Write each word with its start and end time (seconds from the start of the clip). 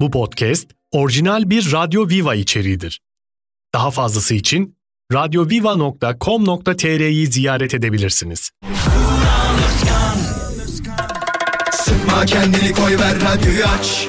Bu 0.00 0.10
podcast 0.10 0.70
orijinal 0.90 1.50
bir 1.50 1.72
Radyo 1.72 2.08
Viva 2.08 2.34
içeriğidir. 2.34 3.00
Daha 3.74 3.90
fazlası 3.90 4.34
için 4.34 4.76
radyoviva.com.tr'yi 5.12 7.26
ziyaret 7.26 7.74
edebilirsiniz. 7.74 8.50
Sıkma 11.72 12.26
kendini 12.26 12.72
koy 12.72 12.98
ver 12.98 13.14
radyoyu 13.20 13.64
aç 13.64 14.06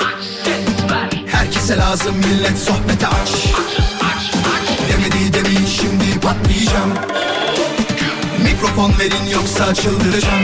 Herkese 1.28 1.78
lazım 1.78 2.16
millet 2.18 2.58
sohbete 2.58 3.08
aç 3.08 3.46
Demedi 4.90 5.34
demin 5.34 5.66
şimdi 5.66 6.20
patlayacağım 6.22 6.94
Mikrofon 8.44 8.94
verin 9.00 9.26
yoksa 9.34 9.74
çıldıracağım 9.74 10.44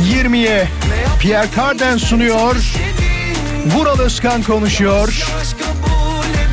20'ye 0.00 0.68
Pierre 1.20 1.48
Carden 1.56 1.96
sunuyor. 1.96 2.56
Vural 3.66 3.98
Özkan 3.98 4.42
konuşuyor. 4.42 5.26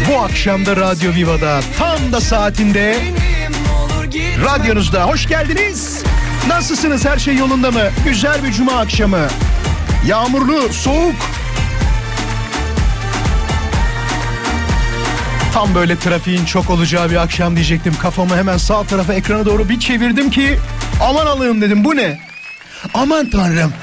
Bu 0.09 0.19
akşam 0.19 0.65
da 0.65 0.75
Radyo 0.75 1.13
Viva'da 1.13 1.59
tam 1.77 2.11
da 2.11 2.21
saatinde 2.21 2.97
radyonuzda. 4.45 5.03
Hoş 5.03 5.27
geldiniz. 5.27 6.03
Nasılsınız? 6.47 7.05
Her 7.05 7.17
şey 7.17 7.35
yolunda 7.35 7.71
mı? 7.71 7.83
Güzel 8.05 8.43
bir 8.43 8.51
cuma 8.51 8.71
akşamı. 8.71 9.27
Yağmurlu, 10.07 10.73
soğuk. 10.73 11.15
Tam 15.53 15.75
böyle 15.75 15.99
trafiğin 15.99 16.45
çok 16.45 16.69
olacağı 16.69 17.09
bir 17.09 17.15
akşam 17.15 17.55
diyecektim. 17.55 17.93
Kafamı 18.01 18.37
hemen 18.37 18.57
sağ 18.57 18.83
tarafa 18.83 19.13
ekrana 19.13 19.45
doğru 19.45 19.69
bir 19.69 19.79
çevirdim 19.79 20.29
ki 20.29 20.59
aman 21.01 21.25
Allah'ım 21.25 21.61
dedim 21.61 21.83
bu 21.83 21.95
ne? 21.95 22.28
Aman 22.93 23.29
tanrım. 23.29 23.73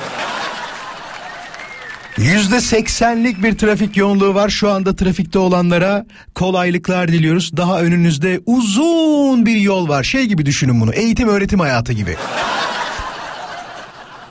Yüzde 2.18 2.60
seksenlik 2.60 3.42
bir 3.42 3.58
trafik 3.58 3.96
yoğunluğu 3.96 4.34
var. 4.34 4.48
Şu 4.48 4.70
anda 4.70 4.96
trafikte 4.96 5.38
olanlara 5.38 6.06
kolaylıklar 6.34 7.08
diliyoruz. 7.08 7.56
Daha 7.56 7.80
önünüzde 7.80 8.40
uzun 8.46 9.46
bir 9.46 9.56
yol 9.56 9.88
var. 9.88 10.02
Şey 10.02 10.24
gibi 10.24 10.46
düşünün 10.46 10.80
bunu. 10.80 10.92
Eğitim 10.92 11.28
öğretim 11.28 11.60
hayatı 11.60 11.92
gibi. 11.92 12.16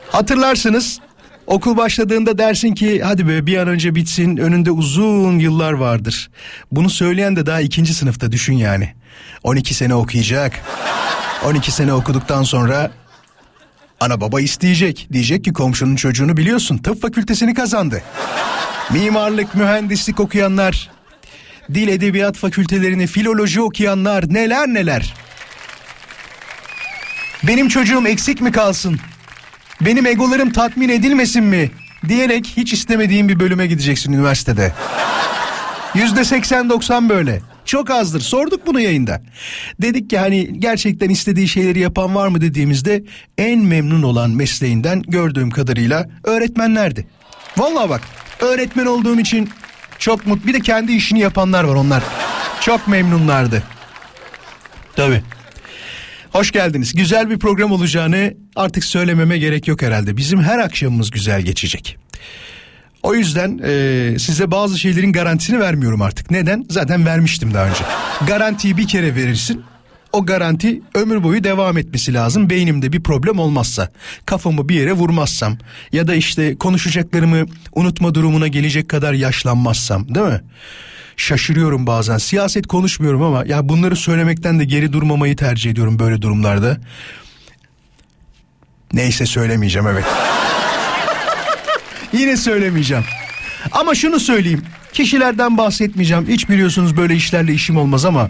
Hatırlarsınız 0.10 1.00
okul 1.48 1.78
başladığında 1.78 2.38
dersin 2.38 2.74
ki 2.74 3.02
hadi 3.04 3.28
be 3.28 3.46
bir 3.46 3.58
an 3.58 3.68
önce 3.68 3.96
bitsin 3.96 4.38
önünde 4.38 4.72
uzun 4.72 5.40
yıllar 5.40 5.74
vardır. 5.74 6.30
Bunu 6.72 6.90
söyleyen 6.90 7.36
de 7.36 7.46
daha 7.46 7.62
ikinci 7.62 7.94
sınıfta 7.94 8.32
düşün 8.32 8.54
yani. 8.54 8.94
12 9.44 9.74
sene 9.74 9.96
okuyacak. 9.96 10.54
12 11.46 11.72
sene 11.72 11.94
okuduktan 11.94 12.44
sonra 12.44 12.92
ana 14.00 14.22
baba 14.22 14.42
isteyecek. 14.42 15.08
Diyecek 15.14 15.44
ki 15.44 15.54
komşunun 15.54 15.96
çocuğunu 15.96 16.38
biliyorsun 16.38 16.78
tıp 16.78 17.02
fakültesini 17.02 17.54
kazandı. 17.54 18.04
Mimarlık, 18.92 19.56
mühendislik 19.56 20.20
okuyanlar, 20.20 20.90
dil 21.74 21.88
edebiyat 21.88 22.38
fakültelerini, 22.38 23.08
filoloji 23.08 23.62
okuyanlar 23.62 24.34
neler 24.34 24.68
neler. 24.68 25.14
Benim 27.44 27.68
çocuğum 27.68 28.08
eksik 28.08 28.42
mi 28.42 28.52
kalsın? 28.52 29.00
Benim 29.82 30.06
egolarım 30.06 30.52
tatmin 30.52 30.90
edilmesin 30.90 31.44
mi? 31.44 31.72
Diyerek 32.08 32.54
hiç 32.58 32.74
istemediğin 32.74 33.30
bir 33.30 33.40
bölüme 33.40 33.68
gideceksin 33.68 34.14
üniversitede. 34.14 34.74
Yüzde 35.96 36.20
80-90 36.20 37.10
böyle. 37.10 37.42
Çok 37.66 37.90
azdır. 37.90 38.22
Sorduk 38.22 38.68
bunu 38.68 38.80
yayında. 38.80 39.22
Dedik 39.82 40.10
ki 40.10 40.18
hani 40.18 40.60
gerçekten 40.60 41.10
istediği 41.10 41.48
şeyleri 41.48 41.80
yapan 41.80 42.16
var 42.16 42.28
mı 42.28 42.42
dediğimizde 42.42 43.04
en 43.38 43.60
memnun 43.60 44.04
olan 44.04 44.32
mesleğinden 44.32 45.02
gördüğüm 45.02 45.52
kadarıyla 45.52 46.10
öğretmenlerdi. 46.24 47.08
Vallahi 47.58 47.90
bak 47.90 48.02
öğretmen 48.40 48.86
olduğum 48.86 49.20
için 49.20 49.50
çok 50.00 50.28
mutlu. 50.28 50.48
Bir 50.48 50.54
de 50.54 50.60
kendi 50.60 50.92
işini 50.92 51.20
yapanlar 51.20 51.64
var 51.64 51.76
onlar. 51.76 52.04
Çok 52.62 52.88
memnunlardı. 52.88 53.64
Tabii. 54.96 55.22
Hoş 56.32 56.52
geldiniz. 56.52 56.94
Güzel 56.94 57.30
bir 57.30 57.40
program 57.40 57.72
olacağını 57.72 58.34
artık 58.56 58.84
söylememe 58.84 59.38
gerek 59.38 59.68
yok 59.68 59.82
herhalde. 59.82 60.18
Bizim 60.18 60.42
her 60.42 60.60
akşamımız 60.60 61.12
güzel 61.12 61.42
geçecek. 61.42 61.98
O 63.06 63.16
yüzden 63.16 63.60
e, 63.64 64.20
size 64.20 64.52
bazı 64.52 64.80
şeylerin 64.80 65.14
garantisini 65.14 65.60
vermiyorum 65.60 66.02
artık. 66.02 66.32
Neden? 66.32 66.66
Zaten 66.70 67.06
vermiştim 67.06 67.54
daha 67.54 67.66
önce. 67.66 67.84
Garantiyi 68.28 68.78
bir 68.78 68.88
kere 68.88 69.16
verirsin. 69.16 69.64
O 70.14 70.26
garanti 70.26 70.82
ömür 70.96 71.24
boyu 71.24 71.44
devam 71.44 71.78
etmesi 71.78 72.14
lazım. 72.14 72.50
Beynimde 72.50 72.94
bir 72.94 73.04
problem 73.04 73.40
olmazsa, 73.40 73.92
kafamı 74.26 74.70
bir 74.70 74.76
yere 74.76 74.94
vurmazsam 74.94 75.58
ya 75.92 76.08
da 76.08 76.16
işte 76.16 76.58
konuşacaklarımı 76.58 77.46
unutma 77.74 78.16
durumuna 78.16 78.48
gelecek 78.48 78.90
kadar 78.90 79.14
yaşlanmazsam, 79.14 80.16
değil 80.16 80.26
mi? 80.26 80.42
Şaşırıyorum 81.18 81.88
bazen. 81.88 82.18
Siyaset 82.18 82.68
konuşmuyorum 82.68 83.22
ama 83.22 83.44
ya 83.46 83.70
bunları 83.70 83.96
söylemekten 83.96 84.60
de 84.60 84.66
geri 84.66 84.94
durmamayı 84.94 85.36
tercih 85.36 85.72
ediyorum 85.72 86.00
böyle 86.00 86.22
durumlarda. 86.22 86.78
Neyse 88.94 89.26
söylemeyeceğim 89.26 89.88
evet. 89.88 90.06
Yine 92.16 92.38
söylemeyeceğim. 92.38 93.04
Ama 93.72 93.96
şunu 93.96 94.20
söyleyeyim. 94.20 94.64
Kişilerden 94.94 95.58
bahsetmeyeceğim. 95.58 96.28
Hiç 96.28 96.50
biliyorsunuz 96.50 96.98
böyle 96.98 97.16
işlerle 97.16 97.54
işim 97.54 97.78
olmaz 97.78 98.06
ama 98.06 98.30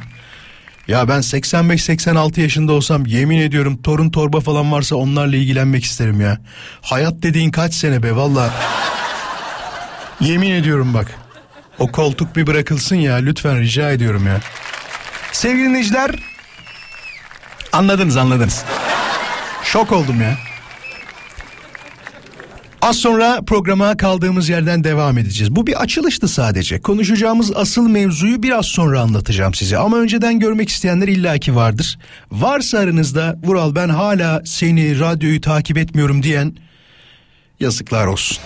ya 0.88 1.08
ben 1.08 1.20
85-86 1.20 2.42
yaşında 2.42 2.72
olsam 2.74 3.06
yemin 3.06 3.38
ediyorum 3.38 3.82
torun 3.82 4.10
torba 4.10 4.40
falan 4.40 4.72
varsa 4.72 4.96
onlarla 4.96 5.36
ilgilenmek 5.36 5.84
isterim 5.84 6.22
ya. 6.22 6.38
Hayat 6.82 7.14
dediğin 7.24 7.52
kaç 7.52 7.74
sene 7.74 8.04
be 8.04 8.16
valla. 8.16 8.54
yemin 10.20 10.52
ediyorum 10.52 10.94
bak. 10.94 11.12
O 11.80 11.92
koltuk 11.92 12.36
bir 12.36 12.48
bırakılsın 12.48 12.96
ya 12.96 13.16
lütfen 13.16 13.60
rica 13.60 13.92
ediyorum 13.92 14.28
ya. 14.28 14.40
Sevgili 15.32 15.66
dinleyiciler 15.70 16.12
anladınız 17.74 18.18
anladınız. 18.18 18.64
Şok 19.64 19.92
oldum 19.92 20.22
ya. 20.22 20.38
Az 22.86 22.98
sonra 22.98 23.42
programa 23.48 23.98
kaldığımız 23.98 24.50
yerden 24.50 24.84
devam 24.84 25.18
edeceğiz. 25.18 25.56
Bu 25.56 25.68
bir 25.68 25.82
açılıştı 25.82 26.28
sadece. 26.28 26.82
Konuşacağımız 26.82 27.52
asıl 27.56 27.90
mevzuyu 27.90 28.44
biraz 28.44 28.66
sonra 28.66 29.02
anlatacağım 29.02 29.54
size. 29.54 29.78
Ama 29.78 29.98
önceden 29.98 30.40
görmek 30.40 30.70
isteyenler 30.70 31.08
illaki 31.08 31.56
vardır. 31.56 32.00
Varsa 32.32 32.80
aranızda 32.80 33.38
Vural 33.44 33.76
ben 33.76 33.90
hala 33.90 34.42
seni 34.46 35.00
radyoyu 35.00 35.42
takip 35.42 35.78
etmiyorum 35.78 36.24
diyen 36.24 36.56
yazıklar 37.60 38.06
olsun. 38.06 38.38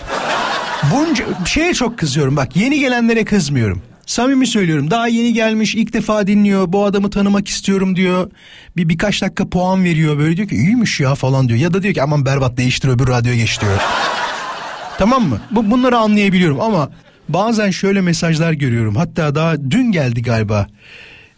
Bunca 0.94 1.24
şeye 1.46 1.74
çok 1.74 1.98
kızıyorum 1.98 2.36
bak 2.36 2.56
yeni 2.56 2.80
gelenlere 2.80 3.24
kızmıyorum. 3.24 3.82
Samimi 4.06 4.46
söylüyorum 4.46 4.90
daha 4.90 5.08
yeni 5.08 5.32
gelmiş 5.32 5.74
ilk 5.74 5.92
defa 5.92 6.26
dinliyor 6.26 6.72
bu 6.72 6.84
adamı 6.84 7.10
tanımak 7.10 7.48
istiyorum 7.48 7.96
diyor. 7.96 8.30
Bir 8.76 8.88
birkaç 8.88 9.22
dakika 9.22 9.48
puan 9.48 9.84
veriyor 9.84 10.18
böyle 10.18 10.36
diyor 10.36 10.48
ki 10.48 10.54
iyiymiş 10.54 11.00
ya 11.00 11.14
falan 11.14 11.48
diyor. 11.48 11.58
Ya 11.58 11.72
da 11.72 11.82
diyor 11.82 11.94
ki 11.94 12.02
aman 12.02 12.26
berbat 12.26 12.56
değiştir 12.56 12.88
öbür 12.88 13.08
radyoya 13.08 13.36
geç 13.36 13.60
diyor. 13.60 13.80
Tamam 15.00 15.28
mı? 15.28 15.40
Bu, 15.50 15.70
bunları 15.70 15.96
anlayabiliyorum 15.98 16.60
ama 16.60 16.90
bazen 17.28 17.70
şöyle 17.70 18.00
mesajlar 18.00 18.52
görüyorum. 18.52 18.96
Hatta 18.96 19.34
daha 19.34 19.70
dün 19.70 19.92
geldi 19.92 20.22
galiba. 20.22 20.66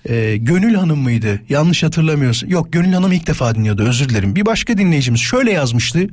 Ee, 0.09 0.37
Gönül 0.37 0.75
Hanım 0.75 0.99
mıydı? 0.99 1.41
Yanlış 1.49 1.83
hatırlamıyorsun. 1.83 2.49
Yok 2.49 2.73
Gönül 2.73 2.93
Hanım 2.93 3.13
ilk 3.13 3.27
defa 3.27 3.55
dinliyordu 3.55 3.83
özür 3.83 4.09
dilerim. 4.09 4.37
Bir 4.37 4.47
başka 4.47 4.79
dinleyicimiz 4.79 5.21
şöyle 5.21 5.53
yazmıştı. 5.53 6.07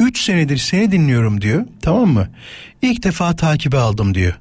Üç 0.00 0.20
senedir 0.20 0.56
seni 0.56 0.92
dinliyorum 0.92 1.40
diyor. 1.40 1.64
Tamam 1.82 2.08
mı? 2.08 2.28
İlk 2.82 3.02
defa 3.02 3.36
takibe 3.36 3.78
aldım 3.78 4.14
diyor. 4.14 4.34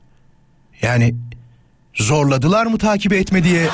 Yani 0.82 1.16
zorladılar 1.96 2.66
mı 2.66 2.78
takibe 2.78 3.18
etme 3.18 3.44
diye. 3.44 3.68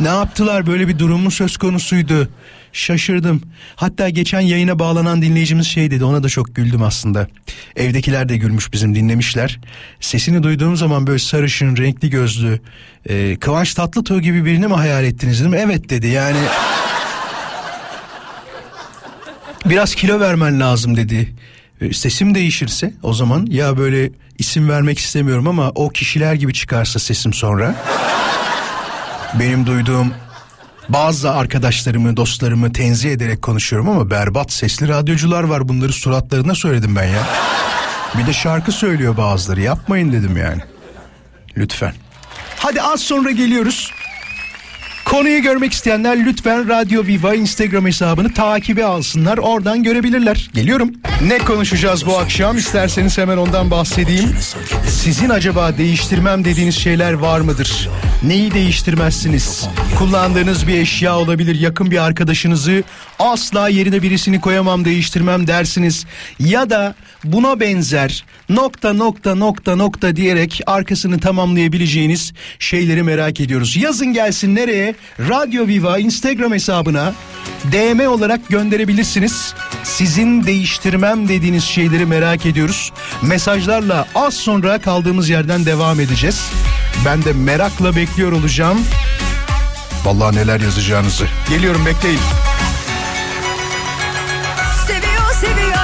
Ne 0.00 0.08
yaptılar 0.08 0.66
böyle 0.66 0.88
bir 0.88 0.98
durum 0.98 1.20
mu 1.20 1.30
söz 1.30 1.56
konusuydu? 1.56 2.28
Şaşırdım. 2.76 3.42
Hatta 3.76 4.08
geçen 4.08 4.40
yayına 4.40 4.78
bağlanan 4.78 5.22
dinleyicimiz 5.22 5.66
şey 5.66 5.90
dedi 5.90 6.04
ona 6.04 6.22
da 6.22 6.28
çok 6.28 6.54
güldüm 6.54 6.82
aslında. 6.82 7.28
Evdekiler 7.76 8.28
de 8.28 8.36
gülmüş 8.36 8.72
bizim 8.72 8.94
dinlemişler. 8.94 9.60
Sesini 10.00 10.42
duyduğum 10.42 10.76
zaman 10.76 11.06
böyle 11.06 11.18
sarışın, 11.18 11.76
renkli 11.76 12.10
gözlü, 12.10 12.60
e, 13.08 13.36
Kıvanç 13.36 13.74
Tatlıtuğ 13.74 14.20
gibi 14.20 14.44
birini 14.44 14.66
mi 14.66 14.74
hayal 14.74 15.04
ettiniz 15.04 15.40
dedim. 15.40 15.54
Evet 15.54 15.90
dedi 15.90 16.06
yani. 16.06 16.38
Biraz 19.64 19.94
kilo 19.94 20.20
vermen 20.20 20.60
lazım 20.60 20.96
dedi. 20.96 21.34
E, 21.80 21.92
Sesim 21.92 22.34
değişirse 22.34 22.94
o 23.02 23.14
zaman 23.14 23.46
ya 23.50 23.78
böyle 23.78 24.10
isim 24.38 24.68
vermek 24.68 24.98
istemiyorum 24.98 25.48
ama 25.48 25.72
o 25.74 25.88
kişiler 25.88 26.34
gibi 26.34 26.54
çıkarsa 26.54 26.98
sesim 26.98 27.32
sonra. 27.32 27.74
Benim 29.40 29.66
duyduğum 29.66 30.14
bazı 30.88 31.30
arkadaşlarımı, 31.30 32.16
dostlarımı 32.16 32.72
tenzih 32.72 33.12
ederek 33.12 33.42
konuşuyorum 33.42 33.88
ama 33.88 34.10
berbat 34.10 34.52
sesli 34.52 34.88
radyocular 34.88 35.42
var. 35.42 35.68
Bunları 35.68 35.92
suratlarına 35.92 36.54
söyledim 36.54 36.96
ben 36.96 37.06
ya. 37.06 37.22
Bir 38.18 38.26
de 38.26 38.32
şarkı 38.32 38.72
söylüyor 38.72 39.16
bazıları. 39.16 39.60
Yapmayın 39.60 40.12
dedim 40.12 40.36
yani. 40.36 40.62
Lütfen. 41.56 41.92
Hadi 42.56 42.82
az 42.82 43.00
sonra 43.00 43.30
geliyoruz. 43.30 43.92
Konuyu 45.06 45.42
görmek 45.42 45.72
isteyenler 45.72 46.26
lütfen 46.26 46.68
Radyo 46.68 47.06
Viva 47.06 47.34
Instagram 47.34 47.86
hesabını 47.86 48.34
takibe 48.34 48.84
alsınlar. 48.84 49.38
Oradan 49.38 49.82
görebilirler. 49.82 50.50
Geliyorum. 50.54 50.92
Ne 51.26 51.38
konuşacağız 51.38 52.06
bu 52.06 52.18
akşam? 52.18 52.56
İsterseniz 52.56 53.18
hemen 53.18 53.36
ondan 53.36 53.70
bahsedeyim. 53.70 54.30
Sizin 54.88 55.28
acaba 55.28 55.78
değiştirmem 55.78 56.44
dediğiniz 56.44 56.74
şeyler 56.74 57.12
var 57.12 57.40
mıdır? 57.40 57.88
Neyi 58.22 58.54
değiştirmezsiniz? 58.54 59.68
Kullandığınız 59.98 60.66
bir 60.66 60.74
eşya 60.78 61.18
olabilir. 61.18 61.60
Yakın 61.60 61.90
bir 61.90 62.04
arkadaşınızı 62.04 62.82
asla 63.18 63.68
yerine 63.68 64.02
birisini 64.02 64.40
koyamam 64.40 64.84
değiştirmem 64.84 65.46
dersiniz. 65.46 66.06
Ya 66.38 66.70
da 66.70 66.94
buna 67.24 67.60
benzer 67.60 68.24
nokta 68.48 68.92
nokta 68.92 69.34
nokta 69.34 69.76
nokta 69.76 70.16
diyerek 70.16 70.60
arkasını 70.66 71.20
tamamlayabileceğiniz 71.20 72.32
şeyleri 72.58 73.02
merak 73.02 73.40
ediyoruz. 73.40 73.76
Yazın 73.76 74.12
gelsin 74.12 74.54
nereye? 74.54 74.95
Radyo 75.20 75.66
Viva 75.66 75.98
Instagram 75.98 76.52
hesabına 76.52 77.12
DM 77.72 78.08
olarak 78.08 78.48
gönderebilirsiniz. 78.48 79.54
Sizin 79.84 80.44
değiştirmem 80.44 81.28
dediğiniz 81.28 81.64
şeyleri 81.64 82.06
merak 82.06 82.46
ediyoruz. 82.46 82.92
Mesajlarla 83.22 84.06
az 84.14 84.34
sonra 84.34 84.78
kaldığımız 84.78 85.28
yerden 85.28 85.66
devam 85.66 86.00
edeceğiz. 86.00 86.50
Ben 87.04 87.24
de 87.24 87.32
merakla 87.32 87.96
bekliyor 87.96 88.32
olacağım. 88.32 88.78
Vallahi 90.04 90.36
neler 90.36 90.60
yazacağınızı. 90.60 91.24
Geliyorum 91.48 91.86
bekleyin. 91.86 92.20
Seviyor 94.86 95.32
seviyor. 95.40 95.76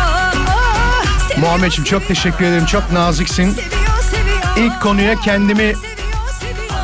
Seviyor, 1.28 1.40
Muhammedciğim 1.40 1.84
çok 1.84 2.08
teşekkür 2.08 2.44
ederim. 2.44 2.66
Çok 2.66 2.92
naziksin. 2.92 3.56
İlk 4.56 4.82
konuya 4.82 5.16
kendimi. 5.20 5.74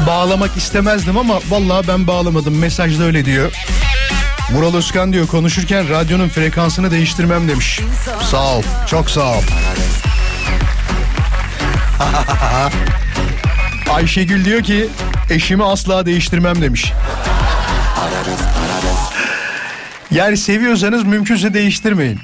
Bağlamak 0.06 0.56
istemezdim 0.56 1.18
ama 1.18 1.40
vallahi 1.48 1.88
ben 1.88 2.06
bağlamadım. 2.06 2.58
Mesajda 2.58 3.04
öyle 3.04 3.24
diyor. 3.24 3.52
Vural 4.52 4.74
Özkan 4.74 5.12
diyor 5.12 5.26
konuşurken 5.26 5.88
radyonun 5.88 6.28
frekansını 6.28 6.90
değiştirmem 6.90 7.48
demiş. 7.48 7.80
Sağ 8.30 8.56
ol. 8.56 8.62
Çok 8.86 9.10
sağ 9.10 9.32
ol. 9.32 9.42
Ayşegül 13.90 14.44
diyor 14.44 14.62
ki 14.62 14.88
eşimi 15.30 15.64
asla 15.64 16.06
değiştirmem 16.06 16.62
demiş. 16.62 16.92
Yani 20.10 20.36
seviyorsanız 20.36 21.04
mümkünse 21.04 21.54
değiştirmeyin. 21.54 22.20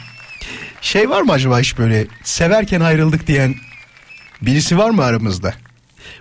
Şey 0.81 1.11
var 1.11 1.23
mı 1.23 1.33
acaba 1.33 1.61
hiç 1.61 1.79
böyle 1.79 2.07
severken 2.25 2.81
ayrıldık 2.81 3.27
diyen 3.27 3.55
birisi 4.43 4.79
var 4.79 4.91
mı 4.91 5.05
aramızda? 5.05 5.55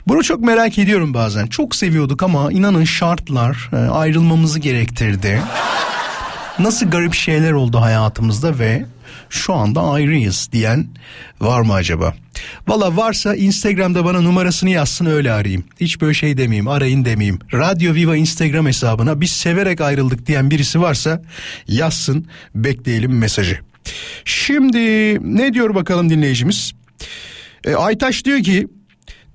Bunu 0.07 0.23
çok 0.23 0.41
merak 0.41 0.79
ediyorum 0.79 1.13
bazen. 1.13 1.47
Çok 1.47 1.75
seviyorduk 1.75 2.23
ama 2.23 2.51
inanın 2.51 2.83
şartlar 2.83 3.69
e, 3.73 3.75
ayrılmamızı 3.75 4.59
gerektirdi. 4.59 5.41
Nasıl 6.59 6.89
garip 6.89 7.13
şeyler 7.13 7.51
oldu 7.51 7.81
hayatımızda 7.81 8.59
ve 8.59 8.85
şu 9.29 9.53
anda 9.53 9.81
ayrıyız 9.81 10.49
diyen 10.51 10.87
var 11.41 11.61
mı 11.61 11.73
acaba? 11.73 12.13
Valla 12.67 12.97
varsa 12.97 13.35
Instagram'da 13.35 14.05
bana 14.05 14.21
numarasını 14.21 14.69
yazsın 14.69 15.05
öyle 15.05 15.31
arayayım. 15.31 15.63
Hiç 15.79 16.01
böyle 16.01 16.13
şey 16.13 16.37
demeyeyim 16.37 16.67
arayın 16.67 17.05
demeyeyim. 17.05 17.39
Radyo 17.53 17.93
Viva 17.93 18.15
Instagram 18.15 18.65
hesabına 18.65 19.21
biz 19.21 19.31
severek 19.31 19.81
ayrıldık 19.81 20.27
diyen 20.27 20.51
birisi 20.51 20.81
varsa 20.81 21.21
yazsın 21.67 22.27
bekleyelim 22.55 23.17
mesajı. 23.17 23.59
Şimdi 24.25 24.79
ne 25.37 25.53
diyor 25.53 25.75
bakalım 25.75 26.09
dinleyicimiz? 26.09 26.73
E, 27.65 27.75
Aytaş 27.75 28.25
diyor 28.25 28.43
ki 28.43 28.67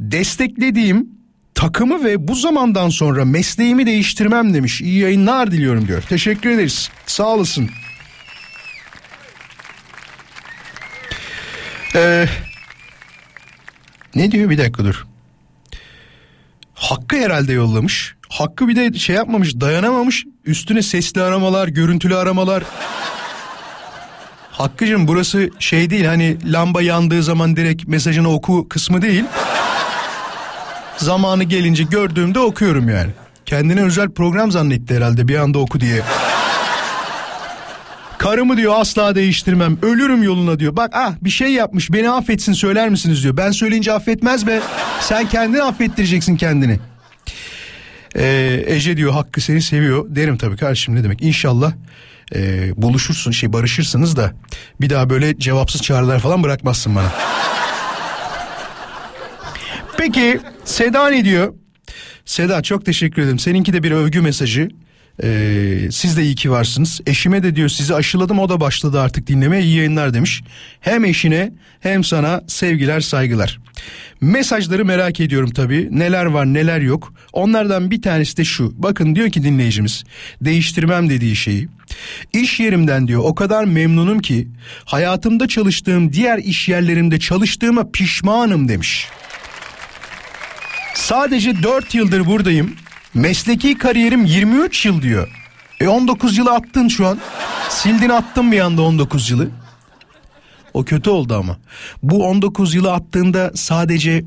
desteklediğim 0.01 1.09
takımı 1.55 2.05
ve 2.05 2.29
bu 2.29 2.35
zamandan 2.35 2.89
sonra 2.89 3.25
mesleğimi 3.25 3.87
değiştirmem 3.87 4.55
demiş. 4.55 4.81
İyi 4.81 4.99
yayınlar 4.99 5.51
diliyorum 5.51 5.89
diyor. 5.89 6.03
Teşekkür 6.03 6.51
ederiz. 6.51 6.91
Sağ 7.07 7.27
olasın. 7.27 7.71
Ee, 11.95 12.27
ne 14.15 14.33
diyor 14.33 14.51
bir 14.51 14.59
dakika 14.59 14.85
dur. 14.85 15.07
Hakkı 16.75 17.17
herhalde 17.17 17.53
yollamış. 17.53 18.15
Hakkı 18.29 18.69
bir 18.69 18.77
de 18.77 18.99
şey 18.99 19.17
yapmamış 19.17 19.61
dayanamamış. 19.61 20.25
Üstüne 20.45 20.83
sesli 20.83 21.23
aramalar, 21.23 21.69
görüntülü 21.69 22.17
aramalar. 22.17 22.63
Hakkı'cığım 24.51 25.09
burası 25.09 25.51
şey 25.59 25.91
değil 25.91 26.05
hani 26.05 26.53
lamba 26.53 26.83
yandığı 26.83 27.23
zaman 27.23 27.57
direkt 27.57 27.89
mesajını 27.89 28.29
oku 28.29 28.69
kısmı 28.69 29.03
değil. 29.03 29.25
Zamanı 30.99 31.45
gelince 31.45 31.85
gördüğümde 31.85 32.39
okuyorum 32.39 32.89
yani. 32.89 33.11
Kendine 33.47 33.83
özel 33.83 34.11
program 34.11 34.51
zannetti 34.53 34.97
herhalde 34.97 35.29
bir 35.29 35.37
anda 35.37 35.59
oku 35.59 35.81
diye. 35.81 36.03
Karımı 38.19 38.57
diyor 38.57 38.75
asla 38.77 39.15
değiştirmem. 39.15 39.79
Ölürüm 39.83 40.23
yoluna 40.23 40.59
diyor. 40.59 40.77
Bak 40.77 40.91
ah 40.95 41.13
bir 41.23 41.31
şey 41.31 41.53
yapmış 41.53 41.93
beni 41.93 42.11
affetsin 42.11 42.53
söyler 42.53 42.89
misiniz 42.89 43.23
diyor. 43.23 43.37
Ben 43.37 43.51
söyleyince 43.51 43.93
affetmez 43.93 44.47
be. 44.47 44.61
Sen 45.01 45.29
kendini 45.29 45.63
affettireceksin 45.63 46.37
kendini. 46.37 46.79
Ee, 48.17 48.65
Ece 48.67 48.97
diyor 48.97 49.13
Hakkı 49.13 49.41
seni 49.41 49.63
seviyor. 49.63 50.07
Derim 50.09 50.39
tabii 50.39 50.57
kardeşim 50.57 50.95
ne 50.95 51.05
demek. 51.05 51.23
İnşallah 51.23 51.73
e, 52.35 52.71
buluşursun 52.83 53.31
şey 53.31 53.53
barışırsınız 53.53 54.17
da 54.17 54.33
bir 54.81 54.91
daha 54.91 55.11
böyle 55.11 55.39
cevapsız 55.39 55.83
çağrılar 55.83 56.19
falan 56.19 56.43
bırakmazsın 56.43 56.97
bana. 56.97 57.13
Peki 59.99 60.41
Seda 60.65 61.09
ne 61.09 61.25
diyor? 61.25 61.55
Seda 62.25 62.63
çok 62.63 62.87
teşekkür 62.87 63.23
ederim. 63.23 63.39
Seninki 63.39 63.73
de 63.73 63.83
bir 63.83 63.91
övgü 63.91 64.21
mesajı. 64.21 64.69
Ee, 65.23 65.89
siz 65.91 66.17
de 66.17 66.23
iyi 66.23 66.35
ki 66.35 66.51
varsınız. 66.51 67.01
Eşime 67.07 67.43
de 67.43 67.57
diyor 67.57 67.69
sizi 67.69 67.95
aşıladım 67.95 68.39
o 68.39 68.49
da 68.49 68.61
başladı 68.61 69.01
artık 69.01 69.27
dinlemeye 69.27 69.63
iyi 69.63 69.77
yayınlar 69.77 70.15
demiş. 70.15 70.43
Hem 70.81 71.05
eşine 71.05 71.53
hem 71.81 72.05
sana 72.05 72.41
sevgiler 72.49 73.01
saygılar. 73.01 73.59
Mesajları 74.21 74.85
merak 74.85 75.21
ediyorum 75.21 75.51
tabii. 75.51 75.89
Neler 75.91 76.25
var 76.25 76.47
neler 76.47 76.81
yok. 76.81 77.15
Onlardan 77.33 77.91
bir 77.91 78.03
tanesi 78.03 78.37
de 78.37 78.45
şu. 78.45 78.83
Bakın 78.83 79.15
diyor 79.15 79.31
ki 79.31 79.43
dinleyicimiz 79.43 80.05
değiştirmem 80.41 81.11
dediği 81.11 81.37
şeyi. 81.37 81.69
İş 82.33 82.61
yerimden 82.61 83.09
diyor 83.09 83.23
o 83.25 83.35
kadar 83.35 83.65
memnunum 83.65 84.19
ki 84.19 84.49
hayatımda 84.85 85.49
çalıştığım 85.49 86.13
diğer 86.13 86.39
iş 86.39 86.69
yerlerimde 86.69 87.19
çalıştığıma 87.19 87.91
pişmanım 87.91 88.69
demiş. 88.69 89.09
Sadece 91.09 91.63
4 91.63 91.95
yıldır 91.95 92.27
buradayım. 92.27 92.75
Mesleki 93.15 93.79
kariyerim 93.79 94.25
23 94.25 94.87
yıl 94.87 95.03
diyor. 95.03 95.29
E 95.81 95.89
19 95.89 96.39
yılı 96.39 96.53
attın 96.53 96.89
şu 96.89 97.07
an. 97.07 97.19
Sildin 97.69 98.09
attın 98.09 98.53
bir 98.53 98.61
anda 98.61 98.83
19 98.83 99.31
yılı. 99.31 99.49
O 100.75 100.85
kötü 100.85 101.11
oldu 101.11 101.37
ama. 101.37 101.57
Bu 102.03 102.27
19 102.27 102.75
yılı 102.75 102.93
attığında 102.93 103.51
sadece 103.55 104.25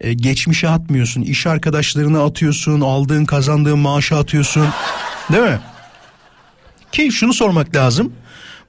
e, 0.00 0.12
geçmişe 0.12 0.68
atmıyorsun. 0.68 1.22
İş 1.22 1.46
arkadaşlarına 1.46 2.24
atıyorsun. 2.24 2.80
Aldığın 2.80 3.24
kazandığın 3.24 3.78
maaşı 3.78 4.16
atıyorsun. 4.16 4.68
Değil 5.32 5.44
mi? 5.44 5.60
Ki 6.92 7.12
şunu 7.12 7.32
sormak 7.32 7.76
lazım. 7.76 8.12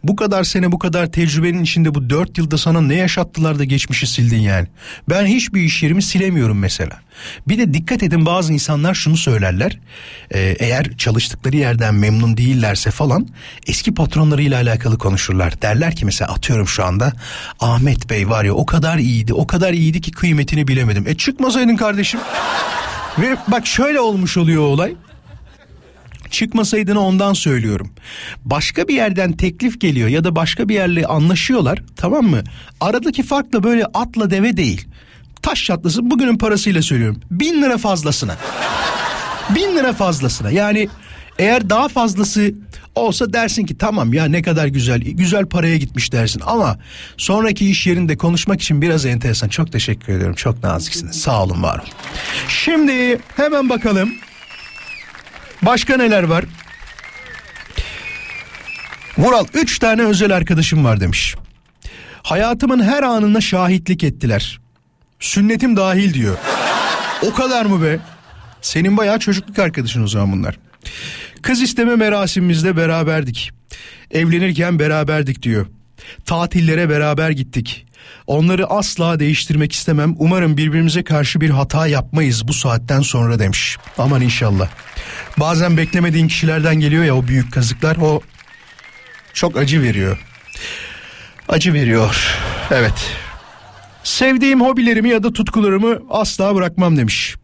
Bu 0.04 0.16
kadar 0.16 0.44
sene 0.44 0.72
bu 0.72 0.80
kadar 0.80 1.12
tecrübenin 1.12 1.64
içinde 1.64 1.96
bu 1.96 2.10
dört 2.10 2.38
yılda 2.38 2.58
sana 2.58 2.82
ne 2.82 2.96
yaşattılar 2.96 3.60
da 3.60 3.64
geçmişi 3.64 4.08
sildin 4.08 4.40
yani. 4.40 4.68
Ben 5.10 5.26
hiçbir 5.26 5.62
iş 5.62 5.84
yerimi 5.84 6.04
silemiyorum 6.04 6.60
mesela. 6.60 7.00
Bir 7.48 7.58
de 7.58 7.74
dikkat 7.74 8.04
edin 8.04 8.26
bazı 8.26 8.54
insanlar 8.54 8.94
şunu 8.94 9.18
söylerler. 9.18 9.80
Ee, 10.32 10.56
eğer 10.60 10.98
çalıştıkları 10.98 11.58
yerden 11.58 11.96
memnun 11.96 12.38
değillerse 12.38 12.92
falan 12.92 13.28
eski 13.68 13.94
patronlarıyla 13.94 14.62
alakalı 14.62 14.98
konuşurlar. 14.98 15.62
Derler 15.62 15.96
ki 15.96 16.06
mesela 16.06 16.34
atıyorum 16.34 16.68
şu 16.68 16.86
anda 16.86 17.14
Ahmet 17.60 18.10
Bey 18.10 18.30
var 18.30 18.44
ya 18.44 18.54
o 18.54 18.66
kadar 18.66 18.98
iyiydi 18.98 19.34
o 19.34 19.48
kadar 19.48 19.74
iyiydi 19.74 20.02
ki 20.02 20.12
kıymetini 20.12 20.68
bilemedim. 20.68 21.08
E 21.08 21.18
çıkmasaydın 21.18 21.76
kardeşim. 21.76 22.20
Ve 23.20 23.38
bak 23.48 23.68
şöyle 23.68 24.00
olmuş 24.00 24.38
oluyor 24.38 24.62
olay 24.62 24.96
çıkmasaydın 26.34 26.96
ondan 26.96 27.34
söylüyorum. 27.34 27.92
Başka 28.46 28.88
bir 28.88 28.94
yerden 28.94 29.32
teklif 29.32 29.82
geliyor 29.82 30.10
ya 30.10 30.24
da 30.24 30.36
başka 30.36 30.70
bir 30.70 30.76
yerle 30.76 31.06
anlaşıyorlar 31.06 31.84
tamam 31.96 32.26
mı? 32.26 32.44
Aradaki 32.82 33.24
fark 33.24 33.54
da 33.54 33.64
böyle 33.64 33.86
atla 33.86 34.32
deve 34.32 34.58
değil. 34.58 34.88
Taş 35.42 35.64
çatlasın 35.64 36.12
bugünün 36.12 36.38
parasıyla 36.38 36.82
söylüyorum. 36.82 37.22
Bin 37.32 37.62
lira 37.62 37.78
fazlasına. 37.78 38.38
Bin 39.56 39.76
lira 39.76 39.94
fazlasına 39.94 40.52
yani 40.52 40.90
Eğer 41.40 41.70
daha 41.70 41.88
fazlası 41.88 42.54
olsa 42.96 43.34
dersin 43.34 43.66
ki 43.66 43.78
tamam 43.78 44.14
ya 44.14 44.26
ne 44.26 44.42
kadar 44.42 44.68
güzel 44.68 45.02
güzel 45.02 45.46
paraya 45.46 45.78
gitmiş 45.78 46.12
dersin 46.12 46.42
ama 46.46 46.78
sonraki 47.18 47.70
iş 47.70 47.88
yerinde 47.88 48.18
konuşmak 48.18 48.62
için 48.62 48.82
biraz 48.82 49.06
enteresan. 49.06 49.50
Çok 49.50 49.72
teşekkür 49.72 50.14
ediyorum. 50.14 50.36
Çok 50.36 50.64
naziksiniz. 50.64 51.22
Sağ 51.22 51.44
olun 51.44 51.64
var 51.64 51.78
olun. 51.80 51.90
Şimdi 52.48 53.20
hemen 53.36 53.70
bakalım. 53.70 54.14
Başka 55.66 55.98
neler 55.98 56.24
var? 56.24 56.46
Vural 59.18 59.46
3 59.54 59.80
tane 59.80 60.02
özel 60.02 60.36
arkadaşım 60.36 60.86
var 60.86 61.00
demiş. 61.00 61.36
Hayatımın 62.24 62.84
her 62.84 63.04
anına 63.04 63.42
şahitlik 63.42 64.04
ettiler. 64.04 64.60
Sünnetim 65.20 65.78
dahil 65.78 66.14
diyor. 66.14 66.38
O 67.22 67.34
kadar 67.34 67.66
mı 67.66 67.84
be? 67.84 68.00
Senin 68.62 68.98
bayağı 68.98 69.20
çocukluk 69.20 69.60
arkadaşın 69.60 70.04
o 70.04 70.08
zaman 70.08 70.32
bunlar. 70.32 70.60
Kız 71.42 71.62
isteme 71.62 71.96
merasimimizde 71.96 72.78
beraberdik. 72.78 73.52
Evlenirken 74.12 74.80
beraberdik 74.80 75.44
diyor. 75.44 75.68
Tatillere 76.26 76.90
beraber 76.90 77.30
gittik. 77.30 77.86
Onları 78.28 78.68
asla 78.68 79.20
değiştirmek 79.20 79.72
istemem. 79.72 80.16
Umarım 80.18 80.58
birbirimize 80.58 81.04
karşı 81.04 81.42
bir 81.42 81.50
hata 81.50 81.88
yapmayız 81.88 82.48
bu 82.48 82.54
saatten 82.54 83.02
sonra 83.02 83.40
demiş. 83.40 83.78
Aman 83.98 84.22
inşallah. 84.22 84.70
Bazen 85.40 85.78
beklemediğin 85.78 86.28
kişilerden 86.28 86.76
geliyor 86.76 87.04
ya 87.04 87.16
o 87.16 87.28
büyük 87.28 87.54
kazıklar 87.54 87.98
o 87.98 88.22
çok 89.34 89.58
acı 89.58 89.82
veriyor. 89.82 90.18
Acı 91.50 91.74
veriyor. 91.74 92.38
Evet. 92.72 93.12
Sevdiğim 94.04 94.62
hobilerimi 94.62 95.10
ya 95.10 95.24
da 95.24 95.34
tutkularımı 95.34 96.00
asla 96.10 96.56
bırakmam 96.56 96.98
demiş. 96.98 97.36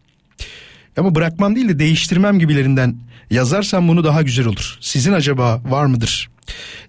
Ama 0.98 1.16
bırakmam 1.16 1.56
değil 1.56 1.70
de 1.70 1.80
değiştirmem 1.80 2.40
gibilerinden 2.40 2.96
yazarsam 3.32 3.88
bunu 3.88 4.04
daha 4.04 4.22
güzel 4.22 4.46
olur. 4.46 4.78
Sizin 4.82 5.14
acaba 5.14 5.62
var 5.66 5.86
mıdır 5.86 6.30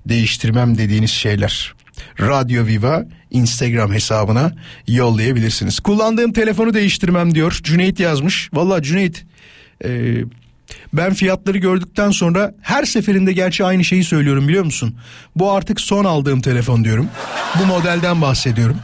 değiştirmem 0.06 0.78
dediğiniz 0.78 1.10
şeyler? 1.10 1.75
Radyo 2.21 2.66
Viva 2.66 3.04
Instagram 3.30 3.92
hesabına 3.92 4.52
yollayabilirsiniz. 4.88 5.80
Kullandığım 5.80 6.33
telefonu 6.33 6.75
değiştirmem 6.75 7.35
diyor. 7.35 7.61
Cüneyt 7.62 8.00
yazmış. 8.00 8.50
Valla 8.52 8.83
Cüneyt 8.83 9.25
e, 9.85 10.14
ben 10.92 11.14
fiyatları 11.14 11.59
gördükten 11.59 12.11
sonra 12.11 12.54
her 12.62 12.85
seferinde 12.85 13.33
gerçi 13.33 13.64
aynı 13.64 13.85
şeyi 13.85 14.04
söylüyorum 14.04 14.49
biliyor 14.49 14.64
musun? 14.64 14.95
Bu 15.37 15.52
artık 15.52 15.80
son 15.80 16.04
aldığım 16.04 16.40
telefon 16.40 16.85
diyorum. 16.85 17.09
Bu 17.61 17.66
modelden 17.66 18.23
bahsediyorum. 18.23 18.76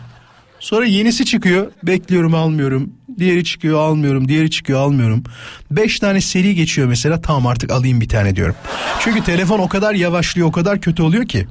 Sonra 0.61 0.87
yenisi 0.87 1.25
çıkıyor. 1.25 1.73
Bekliyorum 1.82 2.35
almıyorum. 2.35 2.92
Diğeri 3.18 3.44
çıkıyor 3.44 3.78
almıyorum. 3.78 4.28
Diğeri 4.28 4.50
çıkıyor 4.50 4.80
almıyorum. 4.80 5.25
Beş 5.70 5.99
tane 6.00 6.20
seri 6.20 6.54
geçiyor 6.54 6.88
mesela. 6.88 7.20
Tamam 7.20 7.46
artık 7.46 7.70
alayım 7.70 8.00
bir 8.00 8.08
tane 8.08 8.37
diyorum. 8.37 8.54
Çünkü 9.00 9.25
telefon 9.25 9.58
o 9.58 9.68
kadar 9.68 9.94
yavaşlıyor 9.94 10.49
o 10.49 10.52
kadar 10.52 10.80
kötü 10.80 11.02
oluyor 11.02 11.28
ki. 11.28 11.46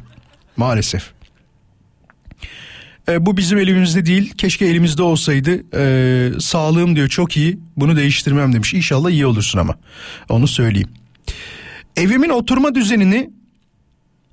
Maalesef. 0.57 1.11
E, 3.09 3.25
bu 3.25 3.37
bizim 3.37 3.57
elimizde 3.57 4.05
değil. 4.05 4.33
Keşke 4.37 4.65
elimizde 4.65 5.03
olsaydı. 5.03 5.63
E, 5.77 6.39
sağlığım 6.39 6.95
diyor 6.95 7.07
çok 7.07 7.37
iyi. 7.37 7.59
Bunu 7.77 7.95
değiştirmem 7.95 8.53
demiş. 8.53 8.73
İnşallah 8.73 9.09
iyi 9.09 9.25
olursun 9.25 9.59
ama. 9.59 9.75
Onu 10.29 10.47
söyleyeyim. 10.47 10.89
Evimin 11.95 12.29
oturma 12.29 12.75
düzenini 12.75 13.29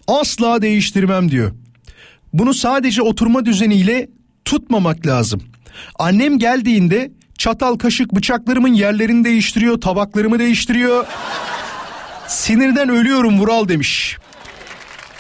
asla 0.09 0.63
değiştirmem 0.63 1.31
diyor. 1.31 1.53
Bunu 2.33 2.55
sadece 2.55 3.03
oturma 3.03 3.47
düzeniyle 3.47 4.09
tutmamak 4.45 5.07
lazım. 5.07 5.43
Annem 5.99 6.39
geldiğinde 6.39 7.11
çatal 7.39 7.77
kaşık 7.77 8.15
bıçaklarımın 8.15 8.75
yerlerini 8.75 9.25
değiştiriyor, 9.25 9.81
tabaklarımı 9.81 10.39
değiştiriyor. 10.39 11.07
Sinirden 12.29 12.89
ölüyorum 12.89 13.41
Vural 13.41 13.69
demiş. 13.69 14.17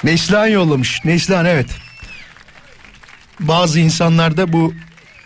Neslihan 0.04 0.46
yollamış. 0.46 1.04
Neslihan 1.04 1.44
evet. 1.44 1.66
Bazı 3.40 3.80
insanlarda 3.80 4.52
bu 4.52 4.74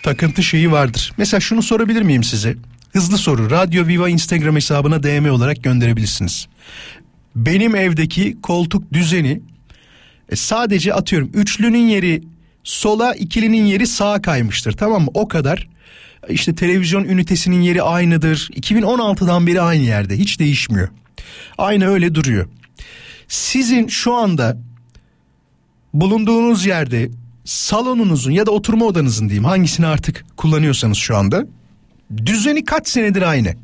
takıntı 0.02 0.42
şeyi 0.42 0.72
vardır. 0.72 1.12
Mesela 1.16 1.40
şunu 1.40 1.62
sorabilir 1.62 2.02
miyim 2.02 2.24
size? 2.24 2.56
Hızlı 2.92 3.18
soru. 3.18 3.50
Radyo 3.50 3.86
Viva 3.86 4.08
Instagram 4.08 4.56
hesabına 4.56 5.02
DM 5.02 5.30
olarak 5.30 5.62
gönderebilirsiniz. 5.62 6.48
Benim 7.36 7.76
evdeki 7.76 8.36
koltuk 8.42 8.92
düzeni 8.92 9.40
e, 10.28 10.36
sadece 10.36 10.94
atıyorum 10.94 11.30
üçlünün 11.34 11.88
yeri 11.88 12.22
sola 12.64 13.14
ikilinin 13.14 13.64
yeri 13.64 13.86
sağa 13.86 14.22
kaymıştır 14.22 14.72
tamam 14.72 15.02
mı 15.02 15.08
o 15.14 15.28
kadar 15.28 15.68
işte 16.28 16.54
televizyon 16.54 17.04
ünitesinin 17.04 17.60
yeri 17.60 17.82
aynıdır 17.82 18.48
2016'dan 18.52 19.46
beri 19.46 19.60
aynı 19.60 19.82
yerde 19.82 20.18
hiç 20.18 20.38
değişmiyor 20.38 20.88
aynı 21.58 21.88
öyle 21.88 22.14
duruyor 22.14 22.48
sizin 23.28 23.88
şu 23.88 24.14
anda 24.14 24.58
bulunduğunuz 25.94 26.66
yerde 26.66 27.08
salonunuzun 27.46 28.30
ya 28.30 28.46
da 28.46 28.50
oturma 28.50 28.84
odanızın 28.84 29.28
diyeyim 29.28 29.44
hangisini 29.44 29.86
artık 29.86 30.24
kullanıyorsanız 30.36 30.98
şu 30.98 31.16
anda 31.16 31.46
düzeni 32.26 32.64
kaç 32.64 32.88
senedir 32.88 33.22
aynı. 33.22 33.54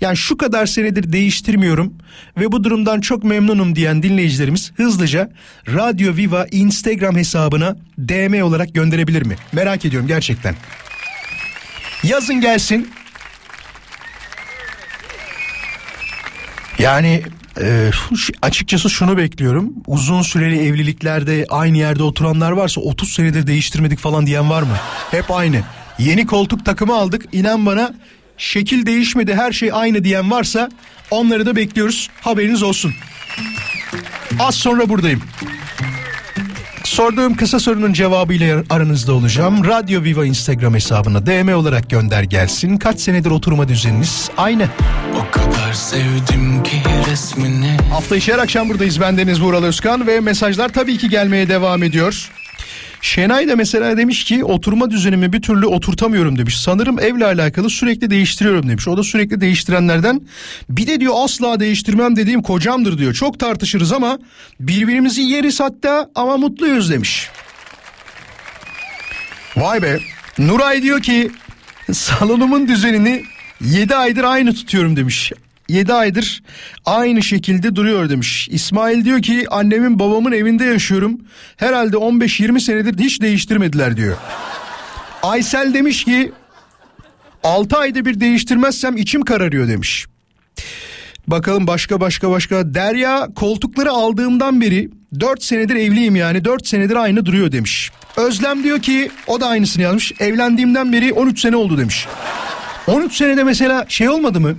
Yani 0.00 0.16
şu 0.16 0.36
kadar 0.36 0.66
senedir 0.66 1.12
değiştirmiyorum 1.12 1.94
ve 2.36 2.52
bu 2.52 2.64
durumdan 2.64 3.00
çok 3.00 3.24
memnunum 3.24 3.76
diyen 3.76 4.02
dinleyicilerimiz 4.02 4.72
hızlıca 4.76 5.30
Radyo 5.68 6.16
Viva 6.16 6.46
Instagram 6.50 7.16
hesabına 7.16 7.76
DM 7.98 8.42
olarak 8.42 8.74
gönderebilir 8.74 9.26
mi? 9.26 9.36
Merak 9.52 9.84
ediyorum 9.84 10.08
gerçekten. 10.08 10.54
Yazın 12.02 12.40
gelsin. 12.40 12.90
Yani 16.78 17.22
e, 17.60 17.90
açıkçası 18.42 18.90
şunu 18.90 19.16
bekliyorum. 19.16 19.72
Uzun 19.86 20.22
süreli 20.22 20.66
evliliklerde 20.66 21.46
aynı 21.50 21.78
yerde 21.78 22.02
oturanlar 22.02 22.52
varsa 22.52 22.80
30 22.80 23.12
senedir 23.12 23.46
değiştirmedik 23.46 23.98
falan 23.98 24.26
diyen 24.26 24.50
var 24.50 24.62
mı? 24.62 24.76
Hep 25.10 25.30
aynı. 25.30 25.62
Yeni 25.98 26.26
koltuk 26.26 26.64
takımı 26.64 26.94
aldık. 26.94 27.24
İnan 27.32 27.66
bana 27.66 27.94
şekil 28.36 28.86
değişmedi 28.86 29.34
her 29.34 29.52
şey 29.52 29.70
aynı 29.72 30.04
diyen 30.04 30.30
varsa 30.30 30.70
onları 31.10 31.46
da 31.46 31.56
bekliyoruz. 31.56 32.08
Haberiniz 32.20 32.62
olsun. 32.62 32.94
Az 34.38 34.54
sonra 34.54 34.88
buradayım. 34.88 35.22
Sorduğum 36.90 37.36
kısa 37.36 37.60
sorunun 37.60 37.92
cevabıyla 37.92 38.62
aranızda 38.70 39.12
olacağım. 39.12 39.64
Radyo 39.64 40.02
Viva 40.02 40.26
Instagram 40.26 40.74
hesabına 40.74 41.26
DM 41.26 41.54
olarak 41.54 41.90
gönder 41.90 42.22
gelsin. 42.22 42.76
Kaç 42.76 43.00
senedir 43.00 43.30
oturma 43.30 43.68
düzeniniz 43.68 44.30
aynı. 44.36 44.68
O 45.16 45.30
kadar 45.30 45.72
sevdim 45.72 46.62
ki 46.62 46.82
resmini 47.10 47.76
Hafta 47.90 48.16
içi 48.16 48.32
her 48.32 48.38
akşam 48.38 48.68
buradayız. 48.68 49.00
Ben 49.00 49.18
Deniz 49.18 49.42
Vural 49.42 49.64
Özkan 49.64 50.06
ve 50.06 50.20
mesajlar 50.20 50.68
tabii 50.68 50.98
ki 50.98 51.08
gelmeye 51.08 51.48
devam 51.48 51.82
ediyor. 51.82 52.30
Şenay 53.02 53.48
da 53.48 53.56
mesela 53.56 53.96
demiş 53.96 54.24
ki 54.24 54.44
oturma 54.44 54.90
düzenimi 54.90 55.32
bir 55.32 55.42
türlü 55.42 55.66
oturtamıyorum 55.66 56.38
demiş. 56.38 56.60
Sanırım 56.60 57.00
evle 57.00 57.26
alakalı 57.26 57.70
sürekli 57.70 58.10
değiştiriyorum 58.10 58.68
demiş. 58.68 58.88
O 58.88 58.96
da 58.96 59.02
sürekli 59.02 59.40
değiştirenlerden. 59.40 60.20
Bir 60.68 60.86
de 60.86 61.00
diyor 61.00 61.14
asla 61.16 61.60
değiştirmem 61.60 62.16
dediğim 62.16 62.42
kocamdır 62.42 62.98
diyor. 62.98 63.14
Çok 63.14 63.38
tartışırız 63.38 63.92
ama 63.92 64.18
birbirimizi 64.60 65.22
yeriz 65.22 65.60
hatta 65.60 66.10
ama 66.14 66.36
mutluyuz 66.36 66.90
demiş. 66.90 67.28
Vay 69.56 69.82
be. 69.82 69.98
Nuray 70.38 70.82
diyor 70.82 71.02
ki 71.02 71.30
salonumun 71.92 72.68
düzenini 72.68 73.22
7 73.60 73.96
aydır 73.96 74.24
aynı 74.24 74.54
tutuyorum 74.54 74.96
demiş. 74.96 75.32
7 75.70 75.92
aydır 75.92 76.42
aynı 76.84 77.22
şekilde 77.22 77.76
duruyor 77.76 78.10
demiş. 78.10 78.48
İsmail 78.50 79.04
diyor 79.04 79.22
ki 79.22 79.46
annemin 79.50 79.98
babamın 79.98 80.32
evinde 80.32 80.64
yaşıyorum. 80.64 81.20
Herhalde 81.56 81.96
15-20 81.96 82.60
senedir 82.60 82.98
hiç 82.98 83.20
değiştirmediler 83.20 83.96
diyor. 83.96 84.16
Aysel 85.22 85.74
demiş 85.74 86.04
ki 86.04 86.32
6 87.44 87.76
ayda 87.76 88.04
bir 88.04 88.20
değiştirmezsem 88.20 88.96
içim 88.96 89.22
kararıyor 89.22 89.68
demiş. 89.68 90.06
Bakalım 91.26 91.66
başka 91.66 92.00
başka 92.00 92.30
başka. 92.30 92.74
Derya 92.74 93.28
koltukları 93.34 93.90
aldığımdan 93.90 94.60
beri 94.60 94.90
4 95.20 95.42
senedir 95.42 95.76
evliyim 95.76 96.16
yani 96.16 96.44
4 96.44 96.66
senedir 96.66 96.96
aynı 96.96 97.26
duruyor 97.26 97.52
demiş. 97.52 97.90
Özlem 98.16 98.64
diyor 98.64 98.82
ki 98.82 99.10
o 99.26 99.40
da 99.40 99.46
aynısını 99.46 99.82
yazmış. 99.82 100.12
Evlendiğimden 100.20 100.92
beri 100.92 101.12
13 101.12 101.40
sene 101.40 101.56
oldu 101.56 101.78
demiş. 101.78 102.06
13 102.86 103.16
senede 103.16 103.44
mesela 103.44 103.86
şey 103.88 104.08
olmadı 104.08 104.40
mı? 104.40 104.56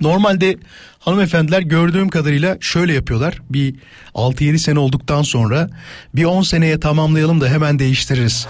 Normalde 0.00 0.56
hanımefendiler 0.98 1.60
gördüğüm 1.60 2.08
kadarıyla 2.08 2.58
şöyle 2.60 2.92
yapıyorlar. 2.92 3.42
Bir 3.50 3.74
6-7 4.14 4.58
sene 4.58 4.78
olduktan 4.78 5.22
sonra 5.22 5.70
bir 6.14 6.24
10 6.24 6.42
seneye 6.42 6.80
tamamlayalım 6.80 7.40
da 7.40 7.48
hemen 7.48 7.78
değiştiririz. 7.78 8.46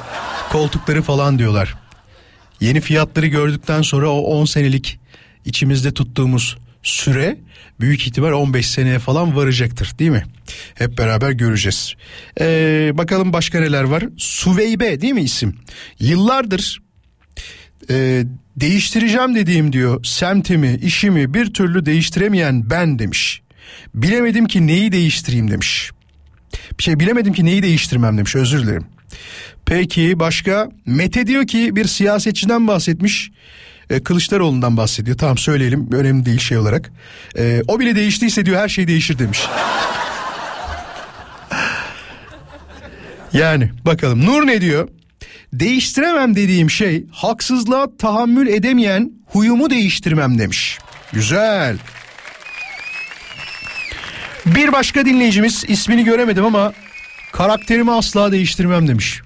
Koltukları 0.53 1.03
falan 1.03 1.39
diyorlar. 1.39 1.75
Yeni 2.61 2.81
fiyatları 2.81 3.27
gördükten 3.27 3.83
sonra 3.83 4.11
o 4.11 4.21
10 4.21 4.45
senelik 4.45 5.01
içimizde 5.45 5.95
tuttuğumuz 5.95 6.57
süre 6.83 7.39
büyük 7.81 8.07
ihtimal 8.07 8.33
15 8.33 8.71
seneye 8.71 8.99
falan 8.99 9.37
varacaktır 9.37 9.99
değil 9.99 10.11
mi? 10.11 10.25
Hep 10.75 10.99
beraber 10.99 11.31
göreceğiz. 11.31 11.95
Ee, 12.41 12.91
bakalım 12.95 13.33
başka 13.33 13.61
neler 13.61 13.83
var. 13.83 14.05
Suveybe 14.17 15.01
değil 15.01 15.13
mi 15.13 15.23
isim? 15.23 15.57
Yıllardır 15.99 16.81
Ee, 17.91 18.25
değiştireceğim 18.57 19.35
dediğim 19.35 19.73
diyor 19.73 20.05
semtimi, 20.05 20.75
işimi 20.83 21.35
bir 21.35 21.55
türlü 21.55 21.87
değiştiremeyen 21.87 22.71
ben 22.71 22.99
demiş. 22.99 23.43
Bilemedim 23.95 24.47
ki 24.47 24.67
neyi 24.67 24.93
değiştireyim 24.93 25.51
demiş. 25.51 25.91
Bir 26.79 26.83
şey 26.83 27.01
bilemedim 27.01 27.33
ki 27.33 27.45
neyi 27.45 27.63
değiştirmem 27.63 28.19
demiş 28.19 28.37
özür 28.37 28.63
dilerim. 28.63 28.87
Peki 29.67 30.21
başka 30.21 30.69
Mete 30.87 31.27
diyor 31.27 31.47
ki 31.47 31.77
bir 31.77 31.85
siyasetçiden 31.85 32.69
bahsetmiş. 32.69 33.31
Ee, 33.91 34.03
Kılıçdaroğlu'ndan 34.03 34.77
bahsediyor. 34.77 35.19
Tamam 35.19 35.39
söyleyelim 35.39 35.93
önemli 35.93 36.27
değil 36.27 36.39
şey 36.39 36.59
olarak. 36.59 36.91
Ee, 37.39 37.63
o 37.69 37.81
bile 37.81 37.97
değiştiyse 37.97 38.47
diyor 38.47 38.59
her 38.59 38.69
şey 38.69 38.89
değişir 38.89 39.19
demiş. 39.19 39.41
Yani 43.33 43.71
bakalım 43.87 44.27
Nur 44.27 44.47
ne 44.47 44.61
diyor? 44.61 44.89
Değiştiremem 45.53 46.37
dediğim 46.37 46.71
şey 46.71 47.05
haksızlığa 47.13 47.97
tahammül 47.97 48.47
edemeyen 48.47 49.13
huyumu 49.27 49.71
değiştirmem 49.71 50.39
demiş. 50.39 50.79
Güzel. 51.13 51.79
Bir 54.47 54.73
başka 54.73 55.05
dinleyicimiz 55.05 55.65
ismini 55.69 56.05
göremedim 56.05 56.45
ama 56.45 56.73
karakterimi 57.33 57.93
asla 57.93 58.33
değiştirmem 58.33 58.89
demiş. 58.89 59.21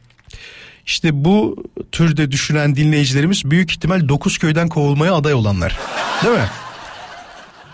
İşte 0.86 1.24
bu 1.24 1.64
türde 1.92 2.30
düşünen 2.30 2.76
dinleyicilerimiz 2.76 3.50
büyük 3.50 3.70
ihtimal 3.70 4.08
dokuz 4.08 4.38
köyden 4.38 4.68
kovulmaya 4.68 5.14
aday 5.14 5.34
olanlar. 5.34 5.78
Değil 6.24 6.34
mi? 6.34 6.48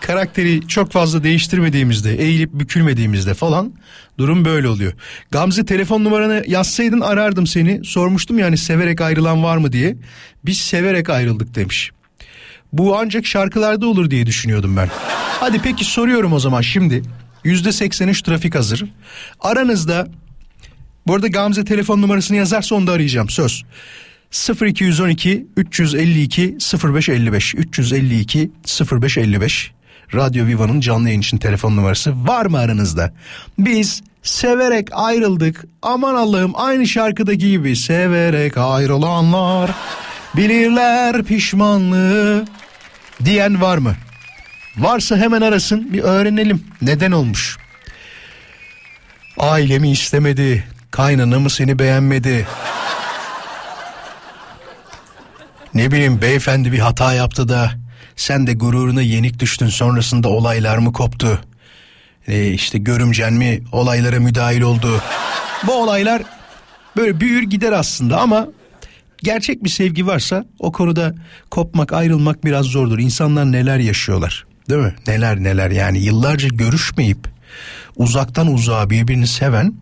Karakteri 0.01 0.67
çok 0.67 0.91
fazla 0.91 1.23
değiştirmediğimizde, 1.23 2.15
eğilip 2.15 2.53
bükülmediğimizde 2.53 3.33
falan 3.33 3.73
durum 4.17 4.45
böyle 4.45 4.67
oluyor. 4.67 4.93
Gamze 5.31 5.65
telefon 5.65 6.03
numaranı 6.03 6.43
yazsaydın 6.47 7.01
arardım 7.01 7.47
seni. 7.47 7.85
Sormuştum 7.85 8.39
yani 8.39 8.57
severek 8.57 9.01
ayrılan 9.01 9.43
var 9.43 9.57
mı 9.57 9.71
diye. 9.71 9.97
Biz 10.45 10.57
severek 10.57 11.09
ayrıldık 11.09 11.55
demiş. 11.55 11.91
Bu 12.73 12.97
ancak 12.97 13.25
şarkılarda 13.25 13.87
olur 13.87 14.11
diye 14.11 14.25
düşünüyordum 14.25 14.77
ben. 14.77 14.89
Hadi 15.39 15.61
peki 15.63 15.85
soruyorum 15.85 16.33
o 16.33 16.39
zaman 16.39 16.61
şimdi. 16.61 17.01
Yüzde 17.43 17.71
83 17.71 18.21
trafik 18.21 18.55
hazır. 18.55 18.85
Aranızda 19.39 20.07
bu 21.07 21.15
arada 21.15 21.27
Gamze 21.27 21.65
telefon 21.65 22.01
numarasını 22.01 22.37
yazarsa 22.37 22.75
onu 22.75 22.87
da 22.87 22.91
arayacağım 22.91 23.29
söz. 23.29 23.63
0212 24.61 25.47
352 25.57 26.57
0555 26.83 27.55
352 27.55 28.51
0555 28.91 29.71
Radyo 30.15 30.45
Viva'nın 30.45 30.79
canlı 30.79 31.07
yayın 31.07 31.21
için 31.21 31.37
telefon 31.37 31.75
numarası 31.75 32.27
var 32.27 32.45
mı 32.45 32.59
aranızda? 32.59 33.13
Biz 33.59 34.03
severek 34.23 34.87
ayrıldık. 34.91 35.65
Aman 35.81 36.15
Allah'ım 36.15 36.51
aynı 36.55 36.87
şarkıdaki 36.87 37.49
gibi 37.49 37.75
severek 37.75 38.57
ayrılanlar 38.57 39.71
bilirler 40.35 41.23
pişmanlığı 41.23 42.45
diyen 43.25 43.61
var 43.61 43.77
mı? 43.77 43.95
Varsa 44.77 45.17
hemen 45.17 45.41
arasın 45.41 45.93
bir 45.93 46.01
öğrenelim 46.01 46.63
neden 46.81 47.11
olmuş. 47.11 47.57
Ailemi 49.37 49.91
istemedi, 49.91 50.67
kaynanamı 50.91 51.49
seni 51.49 51.79
beğenmedi. 51.79 52.47
Ne 55.73 55.91
bileyim 55.91 56.21
beyefendi 56.21 56.71
bir 56.71 56.79
hata 56.79 57.13
yaptı 57.13 57.49
da 57.49 57.71
sen 58.21 58.47
de 58.47 58.53
gururuna 58.53 59.01
yenik 59.01 59.39
düştün 59.39 59.67
sonrasında 59.67 60.29
olaylar 60.29 60.77
mı 60.77 60.93
koptu? 60.93 61.39
Ee, 62.27 62.47
işte 62.47 62.77
görümcen 62.77 63.33
mi 63.33 63.63
olaylara 63.71 64.19
müdahil 64.19 64.61
oldu? 64.61 65.01
Bu 65.67 65.73
olaylar 65.73 66.21
böyle 66.97 67.19
büyür 67.19 67.43
gider 67.43 67.71
aslında 67.71 68.21
ama 68.21 68.47
gerçek 69.17 69.63
bir 69.63 69.69
sevgi 69.69 70.07
varsa 70.07 70.45
o 70.59 70.71
konuda 70.71 71.15
kopmak 71.51 71.93
ayrılmak 71.93 72.45
biraz 72.45 72.65
zordur. 72.65 72.99
İnsanlar 72.99 73.51
neler 73.51 73.79
yaşıyorlar 73.79 74.45
değil 74.69 74.81
mi? 74.81 74.95
Neler 75.07 75.43
neler 75.43 75.71
yani 75.71 75.99
yıllarca 75.99 76.47
görüşmeyip 76.47 77.27
uzaktan 77.95 78.53
uzağa 78.53 78.89
birbirini 78.89 79.27
seven 79.27 79.73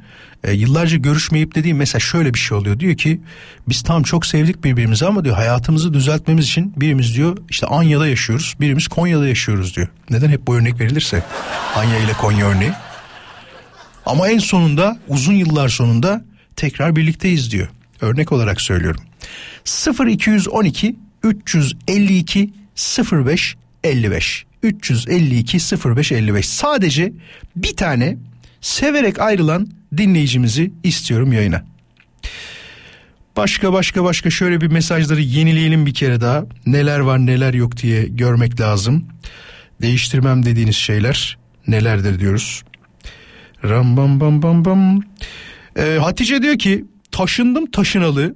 e, 0.43 0.51
yıllarca 0.51 0.97
görüşmeyip 0.97 1.55
dediğim 1.55 1.77
mesela 1.77 1.99
şöyle 1.99 2.33
bir 2.33 2.39
şey 2.39 2.57
oluyor. 2.57 2.79
Diyor 2.79 2.97
ki 2.97 3.21
biz 3.69 3.81
tam 3.81 4.03
çok 4.03 4.25
sevdik 4.25 4.63
birbirimizi 4.63 5.05
ama 5.05 5.25
diyor 5.25 5.35
hayatımızı 5.35 5.93
düzeltmemiz 5.93 6.45
için 6.45 6.73
birimiz 6.77 7.15
diyor 7.15 7.37
işte 7.49 7.67
Anya'da 7.67 8.07
yaşıyoruz 8.07 8.55
birimiz 8.59 8.87
Konya'da 8.87 9.27
yaşıyoruz 9.27 9.75
diyor. 9.75 9.87
Neden 10.09 10.29
hep 10.29 10.47
bu 10.47 10.55
örnek 10.55 10.79
verilirse 10.79 11.23
Anya 11.75 11.97
ile 11.99 12.13
Konya 12.13 12.47
örneği. 12.47 12.71
Ama 14.05 14.29
en 14.29 14.39
sonunda 14.39 14.99
uzun 15.07 15.33
yıllar 15.33 15.69
sonunda 15.69 16.25
tekrar 16.55 16.95
birlikteyiz 16.95 17.51
diyor. 17.51 17.67
Örnek 18.01 18.31
olarak 18.31 18.61
söylüyorum. 18.61 19.01
0212 20.07 20.95
352 21.23 22.53
05 23.11 23.55
55 23.83 24.45
352 24.63 25.57
05 25.95 26.11
55 26.11 26.49
sadece 26.49 27.13
bir 27.55 27.75
tane 27.75 28.17
severek 28.61 29.19
ayrılan 29.19 29.67
dinleyicimizi 29.97 30.71
istiyorum 30.83 31.33
yayına. 31.33 31.63
Başka 33.37 33.73
başka 33.73 34.03
başka 34.03 34.29
şöyle 34.29 34.61
bir 34.61 34.67
mesajları 34.67 35.21
yenileyelim 35.21 35.85
bir 35.85 35.93
kere 35.93 36.21
daha. 36.21 36.45
Neler 36.65 36.99
var 36.99 37.25
neler 37.25 37.53
yok 37.53 37.77
diye 37.77 38.03
görmek 38.03 38.59
lazım. 38.59 39.05
Değiştirmem 39.81 40.45
dediğiniz 40.45 40.75
şeyler 40.75 41.37
nelerdir 41.67 42.19
diyoruz. 42.19 42.63
Ram 43.63 43.97
bam 43.97 44.19
bam 44.19 44.41
bam 44.41 44.65
bam. 44.65 45.01
Ee, 45.77 45.97
Hatice 46.01 46.41
diyor 46.41 46.57
ki 46.57 46.85
taşındım 47.11 47.71
taşınalı. 47.71 48.35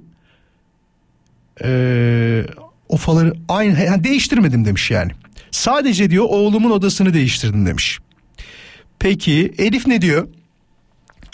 Ee, 1.64 2.44
ofaları 2.88 3.32
aynı 3.48 3.80
yani 3.84 4.04
değiştirmedim 4.04 4.64
demiş 4.64 4.90
yani. 4.90 5.12
Sadece 5.50 6.10
diyor 6.10 6.24
oğlumun 6.28 6.70
odasını 6.70 7.14
değiştirdim 7.14 7.66
demiş. 7.66 7.98
Peki 8.98 9.54
Elif 9.58 9.86
ne 9.86 10.02
diyor? 10.02 10.28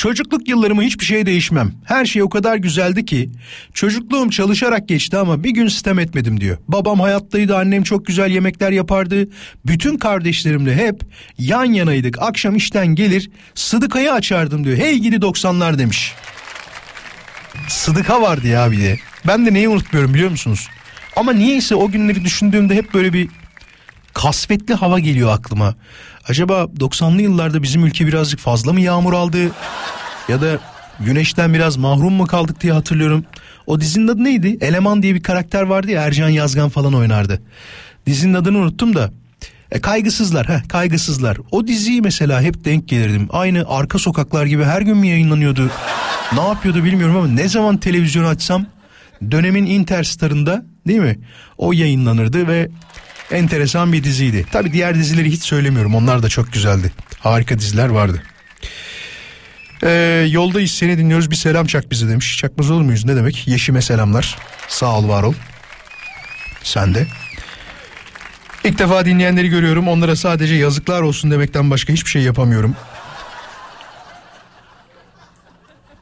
Çocukluk 0.01 0.49
yıllarımı 0.49 0.83
hiçbir 0.83 1.05
şeye 1.05 1.27
değişmem. 1.27 1.73
Her 1.85 2.05
şey 2.05 2.23
o 2.23 2.29
kadar 2.29 2.57
güzeldi 2.57 3.05
ki 3.05 3.31
çocukluğum 3.75 4.31
çalışarak 4.31 4.89
geçti 4.89 5.17
ama 5.17 5.45
bir 5.45 5.51
gün 5.51 5.69
sistem 5.69 5.99
etmedim 5.99 6.41
diyor. 6.41 6.59
Babam 6.69 7.01
hayattaydı, 7.01 7.57
annem 7.57 7.83
çok 7.83 8.07
güzel 8.07 8.31
yemekler 8.31 8.71
yapardı. 8.71 9.29
Bütün 9.67 9.99
kardeşlerimle 9.99 10.77
hep 10.77 11.01
yan 11.39 11.65
yanaydık. 11.65 12.19
Akşam 12.23 12.57
işten 12.57 12.87
gelir 12.87 13.31
sıdıkayı 13.55 14.13
açardım 14.13 14.65
diyor. 14.65 14.77
Hey 14.77 14.99
gidi 14.99 15.17
90'lar 15.17 15.79
demiş. 15.79 16.13
Sıdıka 17.69 18.23
vardı 18.23 18.47
ya 18.47 18.73
bir 18.73 18.81
de. 18.81 18.99
Ben 19.27 19.47
de 19.47 19.55
neyi 19.55 19.69
unutmuyorum 19.69 20.15
biliyor 20.15 20.31
musunuz? 20.31 20.69
Ama 21.17 21.33
niyeyse 21.33 21.75
o 21.75 21.91
günleri 21.91 22.25
düşündüğümde 22.25 22.75
hep 22.75 22.95
böyle 22.95 23.13
bir 23.13 23.29
kasvetli 24.15 24.75
hava 24.75 24.99
geliyor 24.99 25.31
aklıma. 25.33 25.75
Acaba 26.29 26.55
90'lı 26.81 27.23
yıllarda 27.23 27.63
bizim 27.63 27.85
ülke 27.85 28.07
birazcık 28.07 28.41
fazla 28.41 28.73
mı 28.73 28.81
yağmur 28.81 29.13
aldı? 29.13 29.39
Ya 30.29 30.41
da 30.41 30.59
güneşten 31.01 31.55
biraz 31.55 31.77
mahrum 31.77 32.13
mu 32.13 32.27
kaldık 32.27 32.61
diye 32.61 32.73
hatırlıyorum. 32.73 33.25
O 33.67 33.81
dizinin 33.81 34.09
adı 34.09 34.25
neydi? 34.25 34.59
Eleman 34.61 35.03
diye 35.03 35.15
bir 35.15 35.23
karakter 35.23 35.63
vardı 35.63 35.91
ya 35.91 36.03
Ercan 36.03 36.29
Yazgan 36.29 36.69
falan 36.69 36.95
oynardı. 36.95 37.43
Dizinin 38.07 38.35
adını 38.35 38.59
unuttum 38.59 38.95
da. 38.97 39.11
E, 39.71 39.81
kaygısızlar 39.81 40.47
ha 40.47 40.63
kaygısızlar. 40.69 41.39
O 41.51 41.67
diziyi 41.67 42.03
mesela 42.03 42.43
hep 42.43 42.65
denk 42.65 42.89
gelirdim. 42.89 43.29
Aynı 43.31 43.65
arka 43.69 43.99
sokaklar 43.99 44.47
gibi 44.47 44.65
her 44.65 44.83
gün 44.83 44.97
mü 44.97 45.07
yayınlanıyordu? 45.07 45.71
ne 46.33 46.41
yapıyordu 46.41 46.85
bilmiyorum 46.85 47.17
ama 47.17 47.27
ne 47.27 47.49
zaman 47.49 47.77
televizyonu 47.77 48.27
açsam 48.27 48.67
dönemin 49.31 49.67
Interstar'ında 49.67 50.65
değil 50.87 51.01
mi? 51.01 51.19
O 51.59 51.73
yayınlanırdı 51.73 52.49
ve 52.49 52.69
enteresan 53.33 53.93
bir 53.93 54.05
diziydi. 54.05 54.47
Tabi 54.53 54.73
diğer 54.73 54.95
dizileri 54.95 55.31
hiç 55.31 55.43
söylemiyorum. 55.43 55.95
Onlar 55.95 56.23
da 56.23 56.29
çok 56.29 56.53
güzeldi. 56.53 56.93
Harika 57.19 57.59
diziler 57.59 57.89
vardı. 57.89 58.23
Ee, 59.83 60.27
yoldayız 60.31 60.71
seni 60.71 60.99
dinliyoruz 60.99 61.31
bir 61.31 61.37
selam 61.37 61.67
çak 61.67 61.91
bize 61.91 62.09
demiş. 62.09 62.39
Çakmaz 62.39 62.71
olur 62.71 62.83
muyuz 62.83 63.05
ne 63.05 63.17
demek? 63.17 63.49
Yeşime 63.49 63.83
selamlar. 63.83 64.37
Sağ 64.69 64.99
ol 64.99 65.09
var 65.09 65.23
ol. 65.23 65.35
Sen 66.63 66.95
de. 66.95 67.07
İlk 68.65 68.79
defa 68.79 69.05
dinleyenleri 69.05 69.49
görüyorum. 69.49 69.89
Onlara 69.89 70.17
sadece 70.17 70.55
yazıklar 70.55 71.03
olsun 71.03 71.31
demekten 71.31 71.71
başka 71.71 71.93
hiçbir 71.93 72.11
şey 72.11 72.23
yapamıyorum. 72.23 72.77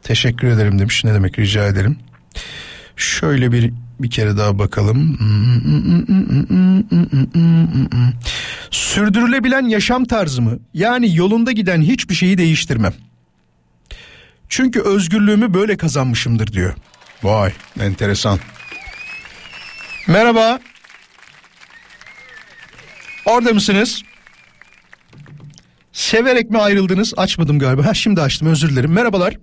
Teşekkür 0.03 0.49
ederim 0.49 0.79
demiş. 0.79 1.05
Ne 1.05 1.15
demek 1.15 1.39
rica 1.39 1.67
ederim. 1.67 1.99
Şöyle 2.97 3.53
bir 3.53 3.73
bir 4.01 4.11
kere 4.11 4.37
daha 4.37 4.59
bakalım. 4.59 5.19
Sürdürülebilen 8.71 9.69
yaşam 9.69 10.05
tarzımı 10.05 10.59
yani 10.75 11.17
yolunda 11.17 11.53
giden 11.53 11.83
hiçbir 11.83 12.15
şeyi 12.15 12.39
değiştirmem. 12.39 12.95
Çünkü 14.49 14.81
özgürlüğümü 14.81 15.55
böyle 15.55 15.77
kazanmışımdır 15.77 16.53
diyor. 16.53 16.75
Vay 17.23 17.53
enteresan. 17.81 18.39
Merhaba. 20.07 20.61
Orada 23.27 23.53
mısınız? 23.53 24.03
Severek 25.93 26.51
mi 26.51 26.59
ayrıldınız? 26.59 27.15
Açmadım 27.17 27.59
galiba. 27.59 27.87
Ha 27.87 27.95
şimdi 27.95 28.21
açtım 28.23 28.49
özür 28.49 28.71
dilerim. 28.71 28.93
Merhabalar. 28.93 29.35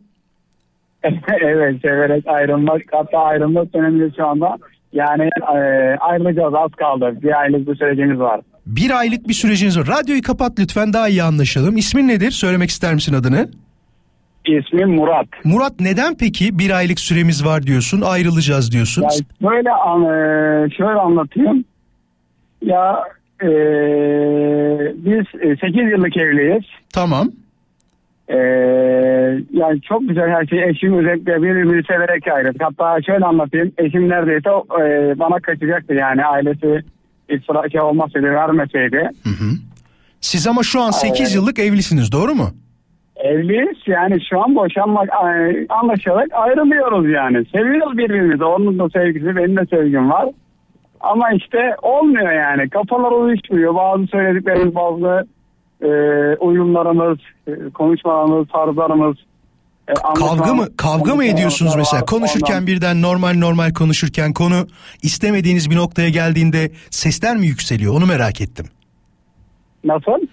evet 1.42 1.82
severek 1.82 2.28
ayrılmak 2.28 2.82
hatta 2.92 3.20
ayrılmak 3.20 3.74
döneminde 3.74 4.16
şu 4.18 4.28
anda 4.28 4.58
Yani 4.94 5.30
e, 5.56 5.58
ayrılacağız 6.00 6.54
az 6.54 6.72
kaldı. 6.72 7.18
Bir 7.22 7.40
aylık 7.40 7.68
bir 7.68 7.76
sürecimiz 7.76 8.20
var. 8.20 8.42
Bir 8.66 8.92
aylık 9.00 9.28
bir 9.28 9.34
süreciniz 9.34 9.80
var. 9.80 9.88
Radyoyu 9.88 10.22
kapat 10.22 10.60
lütfen 10.60 10.94
daha 10.94 11.10
iyi 11.10 11.24
anlaşalım. 11.24 11.78
İsmin 11.78 12.08
nedir? 12.08 12.32
Söylemek 12.32 12.70
ister 12.70 12.94
misin 12.94 13.14
adını? 13.14 13.50
İsmim 14.46 14.90
Murat. 14.90 15.28
Murat 15.44 15.80
neden 15.80 16.18
peki 16.20 16.60
bir 16.60 16.72
aylık 16.72 17.00
süremiz 17.00 17.46
var 17.46 17.64
diyorsun 17.64 18.02
ayrılacağız 18.02 18.72
diyorsun? 18.72 19.02
Ya 19.02 19.10
böyle 19.50 19.72
an, 19.72 20.02
e, 20.04 20.70
şöyle 20.78 21.00
anlatayım. 21.00 21.66
Ya 22.62 23.04
e, 23.42 23.50
biz 24.96 25.26
8 25.62 25.92
yıllık 25.92 26.18
evliyiz. 26.18 26.64
Tamam. 26.94 27.32
E, 28.30 28.38
yani 29.52 29.82
çok 29.82 30.08
güzel 30.10 30.30
her 30.30 30.46
şey. 30.46 30.64
Eşim 30.64 30.98
özellikle 30.98 31.42
birbirimizi 31.42 31.88
severek 31.88 32.28
ayrıldık. 32.28 32.64
Hatta 32.64 33.02
şöyle 33.02 33.26
anlatayım. 33.26 33.72
Eşim 33.78 34.10
neredeyse 34.10 34.50
e, 34.50 35.20
bana 35.20 35.40
kaçacaktı 35.40 35.94
yani 35.94 36.26
ailesi 36.26 36.80
hiç 37.30 37.72
şey 37.72 37.82
olmasaydı 37.82 38.28
vermeseydi. 38.28 39.10
Siz 40.22 40.48
ama 40.48 40.64
şu 40.64 40.82
an 40.82 40.92
8 40.92 41.20
Evet. 41.22 41.36
yıllık 41.36 41.60
evlisiniz 41.60 42.12
doğru 42.12 42.36
mu? 42.36 42.50
Evliyiz 43.16 43.78
yani 43.88 44.18
şu 44.30 44.44
an 44.44 44.56
boşanmak 44.56 45.10
e, 45.10 45.66
anlaşarak 45.70 46.28
ayrılıyoruz 46.34 47.10
yani. 47.10 47.46
Seviyoruz 47.46 47.98
birbirimizi. 47.98 48.44
Onun 48.44 48.80
da 48.80 48.90
sevgisi 48.90 49.36
benim 49.36 49.58
de 49.58 49.66
sevgim 49.66 50.12
var. 50.12 50.30
Ama 51.00 51.32
işte 51.32 51.76
olmuyor 51.82 52.32
yani. 52.32 52.70
Kafalar 52.70 53.12
uyuşmuyor. 53.12 53.76
Bazı 53.76 54.08
söylediklerimiz 54.08 54.76
bazı 54.76 55.28
e, 55.86 56.36
uyumlarımız, 56.38 57.18
e, 57.48 57.52
konuşmalarımız, 57.74 58.48
tarzlarımız. 58.48 59.18
e, 59.88 59.94
Kavga 59.94 60.54
mı 60.54 60.68
kavga 60.78 61.16
mı 61.16 61.26
ediyorsunuz 61.26 61.76
mesela? 61.76 62.02
var. 62.02 62.06
Konuşurken 62.08 62.54
Ondan- 62.54 62.68
birden 62.68 63.02
normal 63.02 63.34
normal 63.38 63.74
konuşurken 63.74 64.34
konu 64.34 64.68
istemediğiniz 65.04 65.70
bir 65.70 65.76
noktaya 65.76 66.10
geldiğinde 66.10 66.72
sesler 66.90 67.38
mi 67.38 67.48
yükseliyor? 67.48 67.94
Onu 67.94 68.06
merak 68.06 68.42
ettim. 68.42 68.66
Nasıl? 69.84 70.28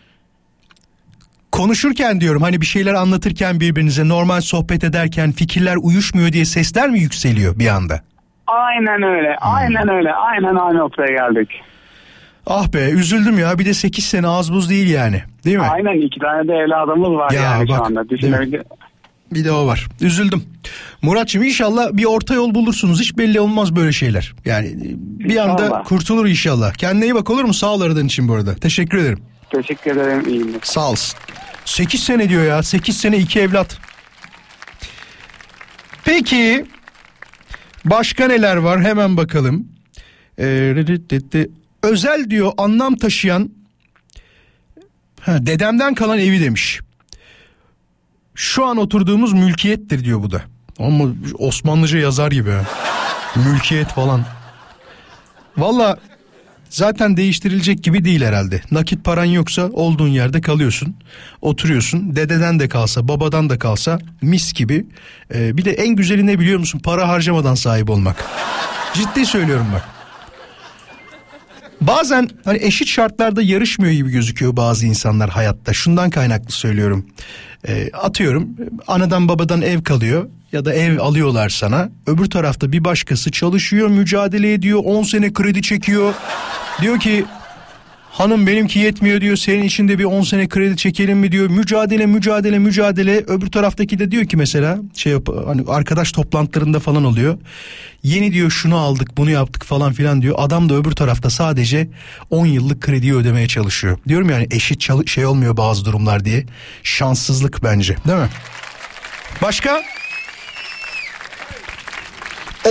Konuşurken 1.52 2.20
diyorum 2.20 2.42
hani 2.42 2.60
bir 2.60 2.66
şeyler 2.66 2.94
anlatırken 2.94 3.60
birbirinize 3.60 4.08
normal 4.08 4.40
sohbet 4.40 4.84
ederken 4.84 5.32
fikirler 5.32 5.76
uyuşmuyor 5.82 6.32
diye 6.32 6.44
sesler 6.44 6.90
mi 6.90 6.98
yükseliyor 7.00 7.58
bir 7.58 7.68
anda? 7.68 8.00
Aynen 8.46 9.02
öyle. 9.02 9.36
Aynen 9.40 9.88
öyle. 9.88 10.14
Aynen 10.14 10.54
aynı 10.54 10.78
noktaya 10.78 11.12
geldik. 11.12 11.48
Ah 12.46 12.72
be 12.72 12.90
üzüldüm 12.90 13.38
ya 13.38 13.58
bir 13.58 13.64
de 13.66 13.74
8 13.74 14.04
sene 14.04 14.26
az 14.26 14.52
buz 14.52 14.70
değil 14.70 14.88
yani 14.90 15.22
değil 15.44 15.56
mi? 15.56 15.62
Aynen 15.62 16.06
iki 16.06 16.20
tane 16.20 16.48
de 16.48 16.52
evladımız 16.52 17.10
var 17.10 17.30
Ya 17.30 17.42
yani 17.42 17.68
bak, 17.68 17.76
şu 17.76 17.84
anda. 17.84 18.08
Düşünebilir. 18.08 18.62
Bir 19.32 19.44
de 19.44 19.52
o 19.52 19.66
var. 19.66 19.88
Üzüldüm. 20.00 20.44
Muratçım 21.02 21.42
inşallah 21.42 21.88
bir 21.92 22.04
orta 22.04 22.34
yol 22.34 22.54
bulursunuz. 22.54 23.00
Hiç 23.00 23.18
belli 23.18 23.40
olmaz 23.40 23.76
böyle 23.76 23.92
şeyler. 23.92 24.34
Yani 24.44 24.72
bir 24.98 25.36
anda 25.36 25.64
İnşallah. 25.64 25.84
kurtulur 25.84 26.26
inşallah. 26.26 26.72
Kendine 26.74 27.04
iyi 27.04 27.14
bak 27.14 27.30
olur 27.30 27.44
mu? 27.44 27.54
Sağ 27.54 27.66
ol 27.74 27.80
aradığın 27.80 28.06
için 28.06 28.28
bu 28.28 28.34
arada. 28.34 28.54
Teşekkür 28.54 28.98
ederim. 28.98 29.18
Teşekkür 29.50 29.90
ederim. 29.90 30.28
İyi 30.28 30.38
günler. 30.38 30.60
Sağ 30.62 30.90
olsun. 30.90 31.18
8 31.64 32.02
sene 32.02 32.28
diyor 32.28 32.44
ya. 32.44 32.62
8 32.62 32.96
sene 32.96 33.18
2 33.18 33.40
evlat. 33.40 33.78
Peki 36.04 36.64
başka 37.84 38.26
neler 38.26 38.56
var? 38.56 38.82
Hemen 38.82 39.16
bakalım. 39.16 39.68
Ee. 40.38 40.74
Özel 41.82 42.30
diyor 42.30 42.52
anlam 42.58 42.96
taşıyan 42.96 43.50
ha, 45.20 45.46
dedemden 45.46 45.94
kalan 45.94 46.18
evi 46.18 46.40
demiş. 46.40 46.80
Şu 48.34 48.66
an 48.66 48.76
oturduğumuz 48.76 49.32
mülkiyettir 49.32 50.04
diyor 50.04 50.22
bu 50.22 50.30
da. 50.30 50.42
Ama 50.78 51.04
Osmanlıca 51.38 51.98
yazar 51.98 52.32
gibi. 52.32 52.50
Mülkiyet 53.36 53.88
falan. 53.88 54.24
Valla 55.56 55.98
zaten 56.70 57.16
değiştirilecek 57.16 57.82
gibi 57.84 58.04
değil 58.04 58.22
herhalde. 58.22 58.62
Nakit 58.70 59.04
paran 59.04 59.24
yoksa 59.24 59.68
olduğun 59.72 60.08
yerde 60.08 60.40
kalıyorsun. 60.40 60.96
Oturuyorsun. 61.40 62.16
Dededen 62.16 62.60
de 62.60 62.68
kalsa, 62.68 63.08
babadan 63.08 63.50
da 63.50 63.58
kalsa 63.58 63.98
mis 64.22 64.52
gibi. 64.52 64.86
Ee, 65.34 65.56
bir 65.56 65.64
de 65.64 65.72
en 65.72 65.96
güzeli 65.96 66.26
ne 66.26 66.38
biliyor 66.38 66.58
musun? 66.58 66.78
Para 66.78 67.08
harcamadan 67.08 67.54
sahip 67.54 67.90
olmak. 67.90 68.24
Ciddi 68.94 69.26
söylüyorum 69.26 69.66
bak. 69.74 70.01
Bazen 71.86 72.30
hani 72.44 72.58
eşit 72.62 72.88
şartlarda 72.88 73.42
yarışmıyor 73.42 73.92
gibi 73.92 74.10
gözüküyor 74.10 74.56
bazı 74.56 74.86
insanlar 74.86 75.30
hayatta. 75.30 75.72
Şundan 75.72 76.10
kaynaklı 76.10 76.52
söylüyorum. 76.52 77.06
Ee, 77.68 77.90
atıyorum 77.92 78.48
anadan 78.86 79.28
babadan 79.28 79.62
ev 79.62 79.82
kalıyor 79.82 80.28
ya 80.52 80.64
da 80.64 80.74
ev 80.74 80.98
alıyorlar 80.98 81.48
sana. 81.48 81.88
Öbür 82.06 82.30
tarafta 82.30 82.72
bir 82.72 82.84
başkası 82.84 83.30
çalışıyor, 83.30 83.88
mücadele 83.88 84.52
ediyor, 84.52 84.80
10 84.84 85.02
sene 85.02 85.32
kredi 85.32 85.62
çekiyor. 85.62 86.14
Diyor 86.82 87.00
ki 87.00 87.24
hanım 88.12 88.46
benimki 88.46 88.78
yetmiyor 88.78 89.20
diyor 89.20 89.36
senin 89.36 89.62
için 89.62 89.88
de 89.88 89.98
bir 89.98 90.04
10 90.04 90.22
sene 90.22 90.48
kredi 90.48 90.76
çekelim 90.76 91.18
mi 91.18 91.32
diyor. 91.32 91.50
Mücadele 91.50 92.06
mücadele 92.06 92.58
mücadele 92.58 93.16
öbür 93.18 93.46
taraftaki 93.46 93.98
de 93.98 94.10
diyor 94.10 94.24
ki 94.24 94.36
mesela 94.36 94.78
şey 94.94 95.12
yap, 95.12 95.28
hani 95.46 95.64
arkadaş 95.68 96.12
toplantılarında 96.12 96.80
falan 96.80 97.04
oluyor. 97.04 97.38
Yeni 98.02 98.32
diyor 98.32 98.50
şunu 98.50 98.76
aldık 98.76 99.16
bunu 99.16 99.30
yaptık 99.30 99.64
falan 99.64 99.92
filan 99.92 100.22
diyor. 100.22 100.34
Adam 100.38 100.68
da 100.68 100.74
öbür 100.74 100.92
tarafta 100.92 101.30
sadece 101.30 101.88
10 102.30 102.46
yıllık 102.46 102.80
krediyi 102.82 103.14
ödemeye 103.14 103.48
çalışıyor. 103.48 103.98
Diyorum 104.08 104.30
yani 104.30 104.46
eşit 104.50 105.08
şey 105.08 105.26
olmuyor 105.26 105.56
bazı 105.56 105.84
durumlar 105.84 106.24
diye. 106.24 106.46
Şanssızlık 106.82 107.64
bence 107.64 107.96
değil 108.08 108.18
mi? 108.18 108.28
Başka? 109.42 109.82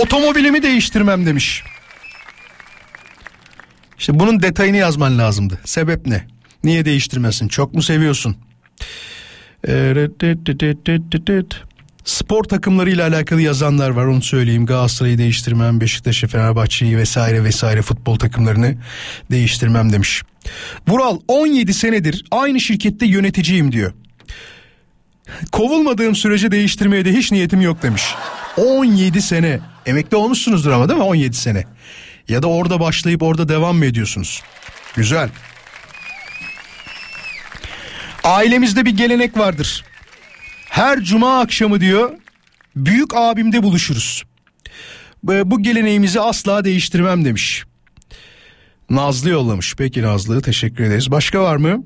Otomobilimi 0.00 0.62
değiştirmem 0.62 1.26
demiş. 1.26 1.64
İşte 4.02 4.20
bunun 4.20 4.42
detayını 4.42 4.76
yazman 4.76 5.18
lazımdı. 5.18 5.58
Sebep 5.64 6.06
ne? 6.06 6.26
Niye 6.64 6.84
değiştirmesin? 6.84 7.48
Çok 7.48 7.74
mu 7.74 7.82
seviyorsun? 7.82 8.36
Ee, 9.68 10.08
Spor 12.04 12.44
takımlarıyla 12.44 13.08
alakalı 13.08 13.42
yazanlar 13.42 13.90
var 13.90 14.04
onu 14.04 14.22
söyleyeyim. 14.22 14.66
Galatasaray'ı 14.66 15.18
değiştirmem, 15.18 15.80
Beşiktaş'ı, 15.80 16.26
Fenerbahçe'yi 16.26 16.96
vesaire 16.96 17.44
vesaire 17.44 17.82
futbol 17.82 18.16
takımlarını 18.16 18.74
değiştirmem 19.30 19.92
demiş. 19.92 20.22
Vural 20.88 21.18
17 21.28 21.74
senedir 21.74 22.24
aynı 22.30 22.60
şirkette 22.60 23.06
yöneticiyim 23.06 23.72
diyor. 23.72 23.92
Kovulmadığım 25.52 26.14
sürece 26.14 26.50
değiştirmeye 26.50 27.04
de 27.04 27.12
hiç 27.12 27.32
niyetim 27.32 27.60
yok 27.60 27.82
demiş. 27.82 28.02
17 28.56 29.22
sene. 29.22 29.60
Emekli 29.86 30.16
olmuşsunuzdur 30.16 30.70
ama 30.70 30.88
değil 30.88 30.98
mi 30.98 31.04
17 31.04 31.36
sene? 31.36 31.64
Ya 32.28 32.42
da 32.42 32.46
orada 32.46 32.80
başlayıp 32.80 33.22
orada 33.22 33.48
devam 33.48 33.76
mı 33.76 33.86
ediyorsunuz? 33.86 34.42
Güzel. 34.96 35.30
Ailemizde 38.24 38.84
bir 38.84 38.96
gelenek 38.96 39.38
vardır. 39.38 39.84
Her 40.68 41.00
cuma 41.00 41.40
akşamı 41.40 41.80
diyor 41.80 42.10
büyük 42.76 43.16
abimde 43.16 43.62
buluşuruz. 43.62 44.22
Bu 45.24 45.62
geleneğimizi 45.62 46.20
asla 46.20 46.64
değiştirmem 46.64 47.24
demiş. 47.24 47.64
Nazlı 48.90 49.30
yollamış. 49.30 49.74
Peki 49.76 50.02
Nazlı 50.02 50.42
teşekkür 50.42 50.84
ederiz. 50.84 51.10
Başka 51.10 51.42
var 51.42 51.56
mı? 51.56 51.84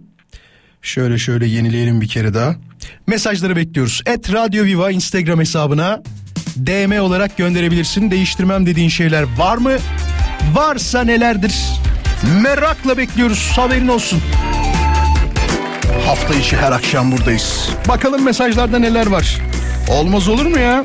Şöyle 0.83 1.18
şöyle 1.18 1.46
yenileyelim 1.46 2.01
bir 2.01 2.09
kere 2.09 2.35
daha. 2.35 2.57
Mesajları 3.07 3.57
bekliyoruz. 3.57 4.03
Et 4.07 4.33
Radio 4.33 4.64
Viva 4.64 4.90
Instagram 4.90 5.40
hesabına 5.40 6.03
DM 6.57 7.01
olarak 7.01 7.37
gönderebilirsin. 7.37 8.11
Değiştirmem 8.11 8.66
dediğin 8.66 8.88
şeyler 8.88 9.22
var 9.38 9.57
mı? 9.57 9.77
Varsa 10.57 11.05
nelerdir? 11.05 11.55
Merakla 12.42 12.99
bekliyoruz. 12.99 13.53
Haberin 13.57 13.88
olsun. 13.88 14.21
Hafta 16.07 16.35
içi 16.35 16.57
her 16.57 16.73
akşam 16.73 17.12
buradayız. 17.12 17.71
Bakalım 17.88 18.25
mesajlarda 18.25 18.79
neler 18.79 19.07
var. 19.07 19.40
Olmaz 19.88 20.29
olur 20.29 20.47
mu 20.47 20.59
ya? 20.59 20.85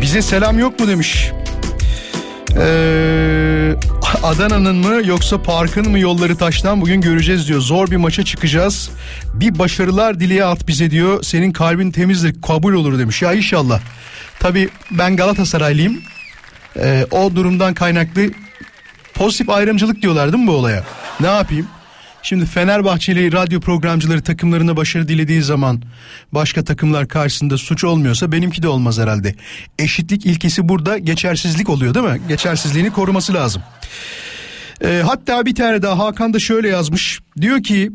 Bize 0.00 0.22
selam 0.22 0.58
yok 0.58 0.80
mu 0.80 0.88
demiş. 0.88 1.30
Ee, 2.60 3.74
Adana'nın 4.22 4.76
mı 4.76 5.00
yoksa 5.04 5.42
parkın 5.42 5.90
mı 5.90 5.98
yolları 5.98 6.36
taştan 6.36 6.80
bugün 6.80 7.00
göreceğiz 7.00 7.48
diyor. 7.48 7.60
Zor 7.60 7.90
bir 7.90 7.96
maça 7.96 8.24
çıkacağız. 8.24 8.90
Bir 9.34 9.58
başarılar 9.58 10.20
dileği 10.20 10.44
at 10.44 10.68
bize 10.68 10.90
diyor. 10.90 11.22
Senin 11.22 11.52
kalbin 11.52 11.90
temizdir 11.90 12.42
kabul 12.42 12.72
olur 12.72 12.98
demiş. 12.98 13.22
Ya 13.22 13.32
inşallah. 13.32 13.80
Tabii 14.40 14.68
ben 14.90 15.16
Galatasaraylıyım. 15.16 16.00
Ee, 16.76 17.06
o 17.10 17.36
durumdan 17.36 17.74
kaynaklı 17.74 18.22
pozitif 19.14 19.50
ayrımcılık 19.50 20.02
diyorlar 20.02 20.32
değil 20.32 20.44
mi 20.44 20.48
bu 20.48 20.52
olaya? 20.52 20.84
Ne 21.20 21.26
yapayım? 21.26 21.66
Şimdi 22.22 22.46
Fenerbahçeli 22.46 23.32
radyo 23.32 23.60
programcıları 23.60 24.22
takımlarına 24.22 24.76
başarı 24.76 25.08
dilediği 25.08 25.42
zaman 25.42 25.82
başka 26.32 26.64
takımlar 26.64 27.08
karşısında 27.08 27.58
suç 27.58 27.84
olmuyorsa 27.84 28.32
benimki 28.32 28.62
de 28.62 28.68
olmaz 28.68 28.98
herhalde. 28.98 29.34
Eşitlik 29.78 30.26
ilkesi 30.26 30.68
burada 30.68 30.98
geçersizlik 30.98 31.68
oluyor 31.68 31.94
değil 31.94 32.06
mi? 32.06 32.20
Geçersizliğini 32.28 32.90
koruması 32.90 33.34
lazım. 33.34 33.62
Ee, 34.84 35.02
hatta 35.06 35.46
bir 35.46 35.54
tane 35.54 35.82
daha 35.82 35.98
Hakan 35.98 36.34
da 36.34 36.38
şöyle 36.38 36.68
yazmış. 36.68 37.20
Diyor 37.40 37.62
ki 37.62 37.90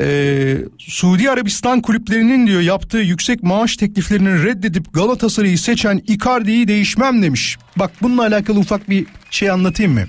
Ee, 0.00 0.56
Suudi 0.78 1.30
Arabistan 1.30 1.82
kulüplerinin 1.82 2.46
diyor 2.46 2.60
yaptığı 2.60 2.98
yüksek 2.98 3.42
maaş 3.42 3.76
tekliflerini 3.76 4.44
reddedip 4.44 4.94
Galatasaray'ı 4.94 5.58
seçen 5.58 6.02
Icardi'yi 6.06 6.68
değişmem 6.68 7.22
demiş. 7.22 7.56
Bak 7.76 7.90
bununla 8.02 8.22
alakalı 8.22 8.58
ufak 8.58 8.90
bir 8.90 9.06
şey 9.30 9.50
anlatayım 9.50 9.92
mı? 9.92 10.02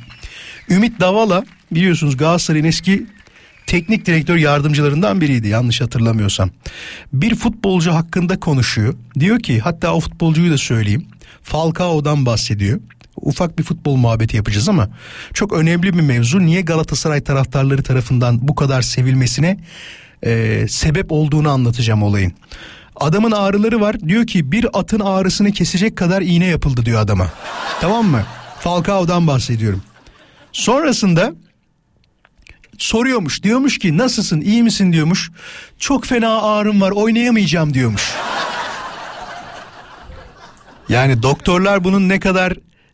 Ümit 0.70 1.00
Davala 1.00 1.44
biliyorsunuz 1.72 2.18
Galatasaray'ın 2.18 2.66
eski 2.66 3.06
teknik 3.68 4.06
direktör 4.06 4.36
yardımcılarından 4.36 5.22
biriydi 5.22 5.48
yanlış 5.48 5.82
hatırlamıyorsam. 5.82 6.50
Bir 7.14 7.36
futbolcu 7.36 7.92
hakkında 7.94 8.40
konuşuyor. 8.40 8.94
Diyor 9.20 9.40
ki 9.40 9.60
hatta 9.60 9.94
o 9.94 10.00
futbolcuyu 10.00 10.52
da 10.52 10.58
söyleyeyim. 10.58 11.06
Falcao'dan 11.44 12.26
bahsediyor. 12.26 12.80
Ufak 13.22 13.60
bir 13.60 13.64
futbol 13.64 13.96
muhabbeti 13.96 14.38
yapacağız 14.38 14.70
ama 14.70 14.90
çok 15.34 15.54
önemli 15.54 15.94
bir 15.94 16.02
mevzu. 16.02 16.40
Niye 16.40 16.62
Galatasaray 16.62 17.24
taraftarları 17.24 17.84
tarafından 17.84 18.48
bu 18.48 18.56
kadar 18.56 18.82
sevilmesine 18.82 19.58
e, 20.26 20.66
sebep 20.70 21.12
olduğunu 21.12 21.50
anlatacağım 21.50 22.04
olayın. 22.04 22.34
Adamın 22.96 23.32
ağrıları 23.32 23.82
var. 23.82 24.00
Diyor 24.00 24.28
ki 24.28 24.52
bir 24.52 24.80
atın 24.80 25.00
ağrısını 25.00 25.52
kesecek 25.52 25.96
kadar 25.96 26.22
iğne 26.22 26.46
yapıldı 26.46 26.86
diyor 26.86 27.02
adama. 27.02 27.32
Tamam 27.82 28.06
mı? 28.08 28.24
Falcao'dan 28.60 29.28
bahsediyorum. 29.28 29.82
Sonrasında 30.58 31.34
soruyormuş. 32.78 33.44
Diyormuş 33.44 33.80
ki 33.80 33.98
nasılsın 33.98 34.42
iyi 34.42 34.64
misin 34.64 34.94
diyormuş. 34.94 35.32
Çok 35.80 36.06
fena 36.06 36.42
ağrım 36.42 36.82
var 36.82 36.92
oynayamayacağım 36.92 37.74
diyormuş. 37.74 38.12
Yani 40.90 41.24
doktorlar 41.24 41.84
bunun 41.84 42.10
ne 42.10 42.20
kadar 42.20 42.54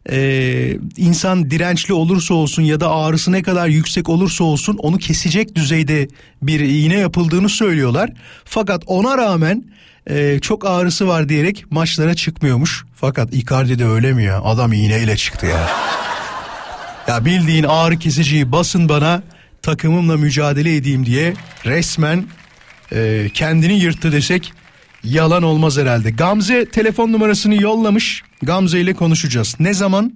e, 0.10 0.78
insan 0.98 1.52
dirençli 1.52 1.94
olursa 1.94 2.34
olsun 2.34 2.64
ya 2.64 2.80
da 2.80 2.92
ağrısı 2.92 3.32
ne 3.32 3.44
kadar 3.44 3.68
yüksek 3.68 4.10
olursa 4.10 4.44
olsun 4.44 4.78
onu 4.78 4.98
kesecek 4.98 5.56
düzeyde 5.56 6.08
bir 6.42 6.60
iğne 6.60 6.98
yapıldığını 7.00 7.50
söylüyorlar. 7.50 8.10
Fakat 8.46 8.84
ona 8.88 9.18
rağmen 9.18 9.64
e, 10.10 10.40
çok 10.40 10.66
ağrısı 10.66 11.08
var 11.08 11.30
diyerek 11.30 11.66
maçlara 11.72 12.14
çıkmıyormuş. 12.14 12.86
Fakat 12.96 13.34
Icardi 13.34 13.80
de 13.80 13.86
öyle 13.86 14.14
mi 14.14 14.24
ya? 14.24 14.42
Adam 14.42 14.74
iğneyle 14.74 15.18
çıktı 15.18 15.46
ya. 15.46 15.70
Ya 17.08 17.26
bildiğin 17.26 17.64
ağrı 17.64 18.00
kesiciyi 18.00 18.52
basın 18.52 18.90
bana 18.90 19.24
takımımla 19.62 20.18
mücadele 20.18 20.76
edeyim 20.76 21.06
diye 21.06 21.34
resmen 21.66 22.26
e, 22.92 23.30
kendini 23.34 23.74
yırttı 23.74 24.12
desek 24.12 24.54
yalan 25.04 25.44
olmaz 25.44 25.78
herhalde. 25.78 26.12
Gamze 26.12 26.66
telefon 26.70 27.12
numarasını 27.12 27.62
yollamış. 27.62 28.24
Gamze 28.42 28.80
ile 28.80 28.94
konuşacağız. 28.94 29.56
Ne 29.60 29.74
zaman? 29.74 30.14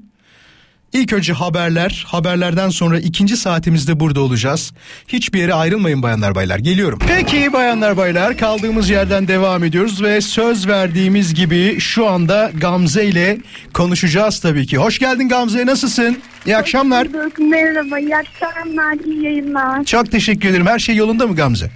İlk 0.93 1.13
önce 1.13 1.33
haberler, 1.33 2.05
haberlerden 2.07 2.69
sonra 2.69 2.99
ikinci 2.99 3.37
saatimizde 3.37 3.99
burada 3.99 4.19
olacağız. 4.21 4.73
Hiçbir 5.07 5.39
yere 5.39 5.53
ayrılmayın 5.53 6.03
bayanlar 6.03 6.35
baylar. 6.35 6.59
Geliyorum. 6.59 6.99
Peki 7.07 7.53
bayanlar 7.53 7.97
baylar 7.97 8.37
kaldığımız 8.37 8.89
yerden 8.89 9.27
devam 9.27 9.63
ediyoruz 9.63 10.03
ve 10.03 10.21
söz 10.21 10.67
verdiğimiz 10.67 11.33
gibi 11.33 11.79
şu 11.79 12.07
anda 12.07 12.51
Gamze 12.61 13.05
ile 13.05 13.37
konuşacağız 13.73 14.39
tabii 14.39 14.67
ki. 14.67 14.77
Hoş 14.77 14.99
geldin 14.99 15.29
Gamze 15.29 15.65
nasılsın? 15.65 16.17
İyi 16.45 16.57
akşamlar. 16.57 17.07
bulduk. 17.13 17.39
Merhaba, 17.39 17.99
iyi 17.99 18.15
akşamlar, 18.17 19.05
iyi 19.05 19.23
yayınlar. 19.23 19.83
Çok 19.83 20.11
teşekkür 20.11 20.49
ederim. 20.49 20.65
Her 20.67 20.79
şey 20.79 20.95
yolunda 20.95 21.27
mı 21.27 21.35
Gamze? 21.35 21.69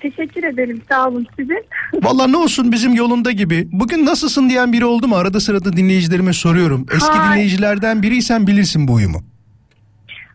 Teşekkür 0.00 0.44
ederim, 0.44 0.82
sağ 0.88 1.08
olun 1.08 1.26
sizin. 1.36 1.64
Vallahi 2.02 2.32
ne 2.32 2.36
olsun 2.36 2.72
bizim 2.72 2.94
yolunda 2.94 3.30
gibi. 3.30 3.68
Bugün 3.72 4.06
nasılsın 4.06 4.48
diyen 4.50 4.72
biri 4.72 4.84
oldu 4.84 5.08
mu? 5.08 5.16
Arada 5.16 5.40
sırada 5.40 5.72
dinleyicilerime 5.72 6.32
soruyorum. 6.32 6.86
Eski 6.94 7.12
Hay. 7.18 7.32
dinleyicilerden 7.32 8.02
biriysen 8.02 8.46
bilirsin 8.46 8.88
bu 8.88 8.92
uyumu. 8.92 9.22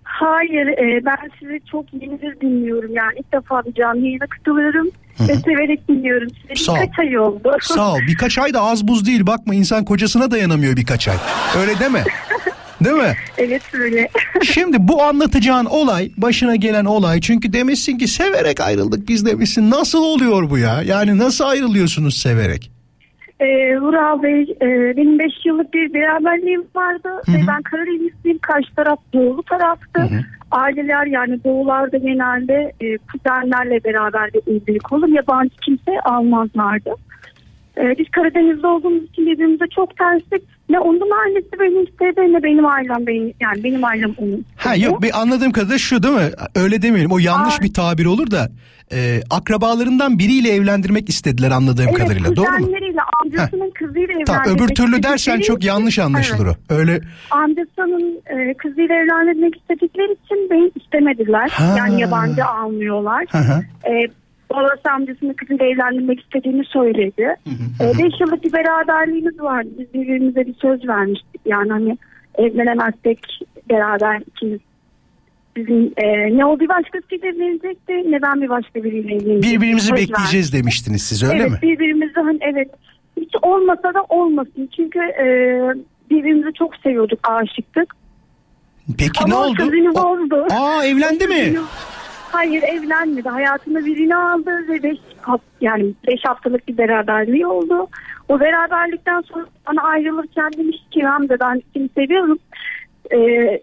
Hayır, 0.03 0.67
e, 0.67 1.05
ben 1.05 1.29
sizi 1.39 1.59
çok 1.71 1.93
yenidir 1.93 2.41
dinliyorum. 2.41 2.91
Yani 2.93 3.13
ilk 3.19 3.33
defa 3.33 3.61
bir 3.65 3.73
canlı 3.73 4.05
yayına 4.05 4.27
katılıyorum 4.27 4.87
ve 5.19 5.35
severek 5.35 5.87
dinliyorum. 5.89 6.27
Sizi 6.47 6.63
Sağ 6.63 6.71
ol. 6.71 6.75
birkaç 6.75 6.99
ay 6.99 7.19
oldu. 7.19 7.51
Sağ 7.61 7.93
ol. 7.93 7.99
Birkaç 8.07 8.37
ay 8.37 8.53
da 8.53 8.61
az 8.61 8.87
buz 8.87 9.05
değil. 9.05 9.27
Bakma 9.27 9.55
insan 9.55 9.85
kocasına 9.85 10.31
dayanamıyor 10.31 10.77
birkaç 10.77 11.07
ay. 11.07 11.15
Öyle 11.61 11.79
deme. 11.79 12.03
Değil 12.83 12.95
mi? 12.95 13.15
evet 13.37 13.61
öyle. 13.73 14.09
Şimdi 14.43 14.77
bu 14.79 15.03
anlatacağın 15.03 15.65
olay, 15.65 16.11
başına 16.17 16.55
gelen 16.55 16.85
olay 16.85 17.21
çünkü 17.21 17.53
demişsin 17.53 17.97
ki 17.97 18.07
severek 18.07 18.59
ayrıldık 18.59 19.07
biz 19.07 19.25
demişsin. 19.25 19.71
Nasıl 19.71 20.03
oluyor 20.03 20.49
bu 20.49 20.57
ya? 20.57 20.81
Yani 20.85 21.17
nasıl 21.17 21.45
ayrılıyorsunuz 21.45 22.17
severek? 22.17 22.73
e, 23.43 23.79
Vural 23.79 24.23
Bey, 24.23 24.41
e, 24.41 24.97
benim 24.97 25.19
5 25.19 25.45
yıllık 25.45 25.73
bir 25.73 25.93
beraberliğim 25.93 26.63
vardı. 26.75 27.09
Ve 27.27 27.37
ben 27.47 27.61
Karadenizliyim, 27.61 28.37
karşı 28.37 28.75
taraf 28.75 28.99
doğulu 29.13 29.43
taraftı. 29.43 30.09
Aileler 30.51 31.05
yani 31.05 31.43
doğularda 31.43 31.97
genelde 31.97 32.71
e, 32.81 32.97
kuzenlerle 32.97 33.83
beraber 33.83 34.33
bir 34.33 34.41
evlilik 34.47 34.93
olur. 34.93 35.07
Yabancı 35.07 35.55
kimse 35.65 35.99
almazlardı. 36.05 36.89
E, 37.77 37.81
biz 37.99 38.09
Karadeniz'de 38.09 38.67
olduğumuz 38.67 39.03
için 39.03 39.25
birbirimize 39.25 39.65
çok 39.75 39.97
terslik. 39.97 40.43
Ne 40.69 40.79
onun 40.79 41.11
ailesi 41.11 41.51
beni 41.59 41.83
istedi 41.83 42.33
ne 42.33 42.43
benim 42.43 42.65
ailem 42.65 43.07
benim 43.07 43.33
yani 43.39 43.63
benim 43.63 43.83
ailem 43.85 44.13
onu 44.17 44.29
istedi. 44.29 44.43
Ha 44.55 44.75
yok 44.75 45.01
bir 45.01 45.21
anladığım 45.21 45.51
kadarıyla 45.51 45.77
şu 45.77 46.03
değil 46.03 46.13
mi? 46.13 46.29
Öyle 46.55 46.81
demeyelim. 46.81 47.11
O 47.11 47.19
yanlış 47.19 47.59
Aa. 47.59 47.63
bir 47.63 47.73
tabir 47.73 48.05
olur 48.05 48.31
da 48.31 48.49
e, 48.91 49.21
akrabalarından 49.29 50.19
biriyle 50.19 50.49
evlendirmek 50.49 51.09
istediler 51.09 51.51
anladığım 51.51 51.87
Evet, 51.89 51.97
kadarıyla. 51.97 52.35
Doğru 52.35 52.59
mu? 52.59 52.67
amcasının 53.23 53.71
kızıyla 53.71 54.13
evlendirmek 54.13 54.27
Tamam 54.27 54.55
öbür 54.55 54.67
türlü 54.75 55.03
dersen 55.03 55.39
çok 55.39 55.63
yanlış 55.63 55.99
anlaşılır 55.99 56.45
Evet. 56.45 56.57
o. 56.71 56.73
Öyle 56.73 57.01
amcasının 57.31 58.21
e, 58.25 58.53
kızıyla 58.53 58.95
evlendirmek 58.95 59.55
istedikleri 59.57 60.11
için 60.11 60.49
beni 60.49 60.71
istemediler. 60.75 61.49
Ha. 61.49 61.75
Yani 61.77 62.01
yabancı 62.01 62.45
almıyorlar. 62.45 63.25
Hı 63.29 63.37
hı. 63.37 63.63
E, 63.89 64.07
babası 64.53 64.91
amcasının 64.95 65.33
kızıyla 65.33 65.65
evlendirmek 65.65 66.19
istediğini 66.19 66.65
söyledi. 66.65 67.35
5 67.79 68.19
yıllık 68.19 68.43
bir 68.43 68.53
beraberliğimiz 68.53 69.39
vardı. 69.39 69.69
Biz 69.79 69.93
birbirimize 69.93 70.47
bir 70.47 70.53
söz 70.53 70.87
vermiştik. 70.87 71.41
Yani 71.45 71.71
hani 71.71 71.97
evlenemezsek 72.37 73.19
beraber 73.69 74.21
ikimiz 74.27 74.59
bizim 75.55 75.93
e, 75.97 76.37
ne 76.37 76.45
o 76.45 76.59
bir 76.59 76.69
başkasıyla 76.69 77.27
evlenecekti 77.27 78.11
ne 78.11 78.21
ben 78.21 78.41
bir 78.41 78.49
başka 78.49 78.83
biriyle 78.83 79.07
evlenecektim. 79.15 79.41
birbirimizi 79.41 79.87
Söz 79.87 79.97
bekleyeceğiz 79.97 80.53
demiştiniz 80.53 81.01
siz 81.03 81.23
öyle 81.23 81.41
evet, 81.41 81.51
mi? 81.51 81.57
birbirimizi 81.61 82.13
hani 82.15 82.37
evet 82.41 82.67
hiç 83.17 83.29
olmasa 83.41 83.93
da 83.93 84.03
olmasın. 84.09 84.69
Çünkü 84.75 84.99
e, 84.99 85.25
birbirimizi 86.09 86.53
çok 86.53 86.75
seviyorduk, 86.75 87.19
aşıktık. 87.29 87.95
Peki 88.97 89.23
Ama 89.23 89.27
ne 89.27 89.35
oldu? 89.35 89.55
sözünü 89.57 89.89
O- 89.89 89.93
bozdu. 89.95 90.47
Aa 90.51 90.85
evlendi 90.85 91.27
mi? 91.27 91.53
Hayır 92.33 92.63
evlenmedi. 92.63 93.29
Hayatında 93.29 93.85
birini 93.85 94.15
aldı 94.15 94.67
ve 94.67 94.83
beş, 94.83 94.97
yani 95.61 95.93
beş 96.07 96.19
haftalık 96.25 96.67
bir 96.67 96.77
beraberliği 96.77 97.47
oldu. 97.47 97.87
O 98.29 98.39
beraberlikten 98.39 99.21
sonra 99.21 99.45
bana 99.67 99.81
ayrılırken 99.81 100.51
demiş 100.57 100.77
ki 100.91 101.01
Hamza 101.01 101.35
ben 101.39 101.61
seni 101.73 101.89
seviyorum. 101.89 102.39
Ee, 103.11 103.61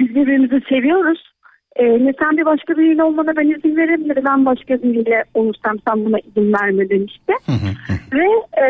biz 0.00 0.08
birbirimizi 0.14 0.60
seviyoruz. 0.68 1.32
Ee, 1.76 2.04
ne 2.04 2.12
sen 2.20 2.36
bir 2.36 2.44
başka 2.44 2.76
biriyle 2.76 3.04
olmana 3.04 3.36
ben 3.36 3.48
izin 3.48 3.76
de 3.76 4.24
ben 4.24 4.46
başka 4.46 4.82
biriyle 4.82 5.24
olursam 5.34 5.76
sen 5.88 6.04
buna 6.04 6.18
izin 6.18 6.52
verme 6.52 6.88
demişti. 6.88 7.32
Ve 8.12 8.26
e, 8.62 8.66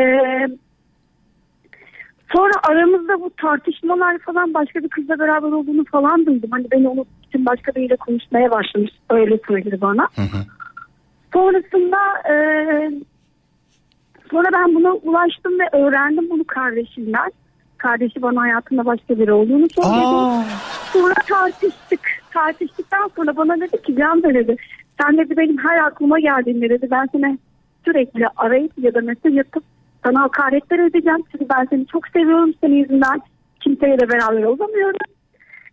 sonra 2.32 2.52
aramızda 2.68 3.20
bu 3.20 3.30
tartışmalar 3.30 4.18
falan 4.18 4.54
başka 4.54 4.82
bir 4.82 4.88
kızla 4.88 5.18
beraber 5.18 5.48
olduğunu 5.48 5.84
falan 5.84 6.26
duydum. 6.26 6.50
Hani 6.52 6.70
beni 6.70 6.88
onun 6.88 7.06
için 7.30 7.46
başka 7.46 7.74
biriyle 7.74 7.96
konuşmaya 7.96 8.50
başlamış. 8.50 8.90
Öyle 9.10 9.38
söyledi 9.48 9.80
bana. 9.80 10.08
Sonrasında 11.32 11.98
e, 12.30 12.34
sonra 14.30 14.48
ben 14.54 14.74
buna 14.74 14.92
ulaştım 14.92 15.52
ve 15.60 15.68
öğrendim 15.78 16.30
bunu 16.30 16.44
kardeşimden. 16.44 17.32
Kardeşi 17.78 18.22
bana 18.22 18.40
hayatında 18.40 18.84
başka 18.86 19.18
biri 19.18 19.32
olduğunu 19.32 19.66
söyledi. 19.70 20.46
Sonra 20.92 21.14
tartıştık. 21.28 22.00
Tartıştıktan 22.34 23.10
sonra 23.16 23.36
bana 23.36 23.60
dedi 23.60 23.82
ki 23.82 23.96
Can 23.96 24.22
dedi. 24.22 24.56
Sen 25.00 25.18
dedi 25.18 25.36
benim 25.36 25.58
her 25.58 25.78
aklıma 25.84 26.20
geldiğinde 26.20 26.68
dedi 26.70 26.88
ben 26.90 27.08
seni 27.12 27.38
sürekli 27.84 28.26
arayıp 28.36 28.72
ya 28.78 28.94
da 28.94 29.00
mesaj 29.00 29.38
atıp 29.38 29.64
sana 30.04 30.20
hakaretler 30.22 30.78
edeceğim. 30.78 31.22
Çünkü 31.32 31.46
ben 31.48 31.66
seni 31.70 31.86
çok 31.86 32.08
seviyorum 32.08 32.54
senin 32.60 32.76
yüzünden. 32.76 33.20
Kimseyle 33.60 34.08
beraber 34.08 34.42
olamıyorum. 34.42 34.96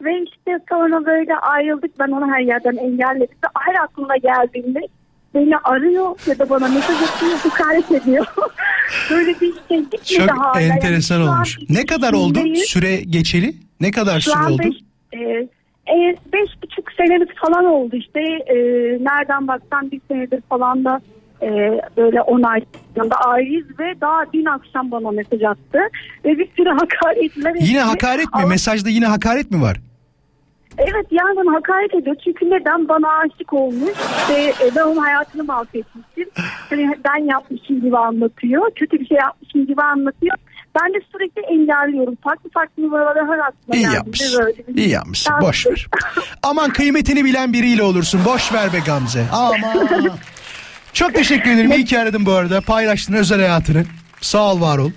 Ve 0.02 0.24
işte 0.24 0.60
sonra 0.70 1.06
böyle 1.06 1.36
ayrıldık. 1.36 2.00
Ben 2.00 2.08
onu 2.08 2.32
her 2.32 2.40
yerden 2.40 2.76
engelledim. 2.76 3.38
Ve 3.44 3.48
her 3.60 3.84
aklına 3.84 4.18
geldiğinde 4.18 4.80
beni 5.36 5.58
arıyor 5.58 6.16
ya 6.28 6.40
da 6.40 6.50
bana 6.50 6.68
mesaj 6.68 6.96
atıyor, 7.04 7.32
hakaret 7.44 7.92
ediyor. 7.92 8.26
böyle 9.12 9.28
bir 9.34 9.40
şey 9.40 9.50
gitmedi 9.50 9.98
Çok 10.18 10.32
hala. 10.32 10.62
Yani 10.62 10.74
enteresan 10.74 11.22
an 11.22 11.28
olmuş. 11.28 11.58
Ne 11.70 11.86
kadar 11.86 12.14
oldu 12.14 12.40
süre 12.56 12.96
geçeli? 12.96 13.54
Ne 13.82 13.92
kadar 13.92 14.20
Şu 14.20 14.32
süre 14.32 14.44
oldu? 14.54 14.64
beş, 14.64 14.76
e, 15.14 15.20
e, 15.94 16.16
beş 16.34 16.50
buçuk 16.64 16.92
senemiz 16.98 17.28
falan 17.36 17.66
oldu 17.66 17.96
işte. 17.96 18.20
E, 18.20 18.56
nereden 19.04 19.48
baksan 19.48 19.92
bir 19.92 20.02
senedir 20.08 20.42
falan 20.50 20.86
da 20.86 21.02
e, 21.42 21.48
böyle 21.98 22.22
on 22.22 22.44
ay 22.44 22.62
yanında 22.96 23.16
ayrıyız 23.16 23.80
ve 23.80 24.02
daha 24.02 24.24
dün 24.34 24.46
akşam 24.46 24.92
bana 24.92 25.12
mesaj 25.12 25.44
attı. 25.44 25.80
Ve 26.26 26.38
bir 26.38 26.50
sürü 26.58 26.70
hakaretler 26.70 27.56
etti. 27.56 27.66
Yine 27.68 27.82
hakaret 27.82 28.26
mi? 28.26 28.32
Ama- 28.34 28.48
Mesajda 28.48 28.90
yine 28.90 29.06
hakaret 29.06 29.52
mi 29.52 29.62
var? 29.62 29.78
Evet 30.78 31.06
yani 31.12 31.50
hakaret 31.56 31.94
ediyor. 31.94 32.16
Çünkü 32.24 32.46
neden 32.46 32.88
bana 32.90 33.08
aşık 33.18 33.54
olmuş 33.54 33.92
ve 34.30 34.34
e, 34.44 34.76
ben 34.76 34.82
onun 34.82 34.98
hayatını 34.98 35.44
mahvetmiştim. 35.44 36.30
Hani 36.70 36.90
ben 37.06 37.24
yapmışım 37.30 37.82
gibi 37.82 37.98
anlatıyor. 37.98 38.72
Kötü 38.76 39.00
bir 39.00 39.06
şey 39.08 39.18
yapmışım 39.18 39.68
gibi 39.68 39.82
anlatıyor. 39.82 40.36
Ben 40.82 40.94
de 40.94 40.98
sürekli 41.12 41.42
engelliyorum. 41.42 42.18
Farklı 42.24 42.50
farklı 42.50 42.84
numaraları 42.84 43.20
her 43.20 43.40
aklıma 43.40 43.50
İyi 43.76 43.82
geldiğinde 43.82 43.96
yapmışsın. 43.96 44.40
böyle 44.46 44.82
İyi 44.82 44.90
yapmışsın. 44.90 45.34
Ben- 45.36 45.42
Boş 45.42 45.68
ver. 45.68 45.88
Aman 46.44 46.70
kıymetini 46.70 47.26
bilen 47.26 47.54
biriyle 47.54 47.84
olursun. 47.84 48.22
Boş 48.26 48.54
ver 48.54 48.74
be 48.74 48.78
Gamze. 48.86 49.26
Aman. 49.34 50.10
Çok 50.94 51.14
teşekkür 51.14 51.52
ederim. 51.52 51.72
İyi 51.72 51.86
ki 51.86 52.00
aradın 52.00 52.26
bu 52.26 52.32
arada. 52.32 52.62
Paylaştın 52.62 53.14
özel 53.14 53.40
hayatını. 53.40 53.84
Sağ 54.22 54.52
ol 54.54 54.62
var 54.62 54.78
ol. 54.78 54.92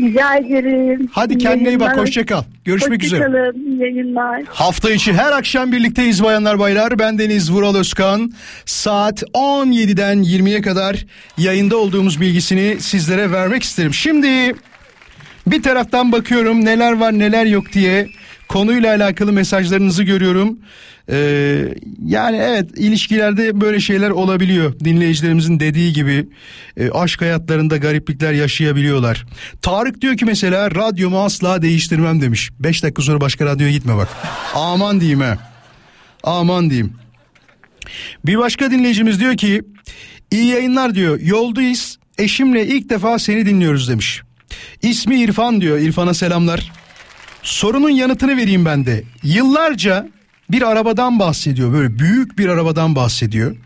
Rica 0.00 0.36
ederim. 0.36 1.08
Hadi 1.12 1.38
kendine 1.38 1.68
iyi 1.68 1.80
bak. 1.80 1.86
Yayınlar. 1.86 2.02
Hoşça 2.02 2.26
kal. 2.26 2.42
Görüşmek 2.64 3.04
üzere. 3.04 3.24
Hoşçakalın. 3.24 3.66
İyi 3.66 3.80
yayınlar. 3.80 4.42
Hafta 4.48 4.90
içi 4.90 5.12
her 5.12 5.32
akşam 5.32 5.72
birlikteyiz 5.72 6.22
bayanlar 6.22 6.58
baylar. 6.58 6.98
Ben 6.98 7.18
Deniz 7.18 7.52
Vural 7.52 7.76
Özkan. 7.76 8.32
Saat 8.66 9.22
17'den 9.22 10.18
20'ye 10.18 10.60
kadar 10.62 11.06
yayında 11.38 11.76
olduğumuz 11.76 12.20
bilgisini 12.20 12.76
sizlere 12.80 13.32
vermek 13.32 13.62
isterim. 13.62 13.94
Şimdi 13.94 14.54
bir 15.56 15.62
taraftan 15.62 16.12
bakıyorum 16.12 16.64
neler 16.64 16.92
var 16.92 17.18
neler 17.18 17.46
yok 17.46 17.72
diye 17.72 18.08
konuyla 18.48 18.96
alakalı 18.96 19.32
mesajlarınızı 19.32 20.02
görüyorum. 20.02 20.58
Ee, 21.10 21.74
yani 22.06 22.36
evet 22.36 22.78
ilişkilerde 22.78 23.60
böyle 23.60 23.80
şeyler 23.80 24.10
olabiliyor. 24.10 24.80
Dinleyicilerimizin 24.80 25.60
dediği 25.60 25.92
gibi 25.92 26.28
e, 26.76 26.90
aşk 26.90 27.20
hayatlarında 27.20 27.76
gariplikler 27.76 28.32
yaşayabiliyorlar. 28.32 29.26
Tarık 29.62 30.00
diyor 30.00 30.16
ki 30.16 30.24
mesela 30.24 30.70
radyomu 30.70 31.24
asla 31.24 31.62
değiştirmem 31.62 32.22
demiş. 32.22 32.50
5 32.60 32.82
dakika 32.82 33.02
sonra 33.02 33.20
başka 33.20 33.44
radyoya 33.44 33.72
gitme 33.72 33.96
bak. 33.96 34.08
Aman 34.54 35.00
diyeyim 35.00 35.20
ha. 35.20 35.38
Aman 36.22 36.70
diyeyim. 36.70 36.92
Bir 38.26 38.38
başka 38.38 38.70
dinleyicimiz 38.70 39.20
diyor 39.20 39.36
ki 39.36 39.62
iyi 40.30 40.46
yayınlar 40.46 40.94
diyor. 40.94 41.20
Yoldayız. 41.20 41.98
Eşimle 42.18 42.66
ilk 42.66 42.90
defa 42.90 43.18
seni 43.18 43.46
dinliyoruz 43.46 43.88
demiş. 43.88 44.22
İsmi 44.82 45.20
İrfan 45.20 45.60
diyor. 45.60 45.78
İrfan'a 45.78 46.14
selamlar. 46.14 46.72
Sorunun 47.42 47.90
yanıtını 47.90 48.36
vereyim 48.36 48.64
ben 48.64 48.86
de. 48.86 49.04
Yıllarca 49.22 50.08
bir 50.50 50.62
arabadan 50.62 51.18
bahsediyor. 51.18 51.72
Böyle 51.72 51.98
büyük 51.98 52.38
bir 52.38 52.48
arabadan 52.48 52.96
bahsediyor. 52.96 53.56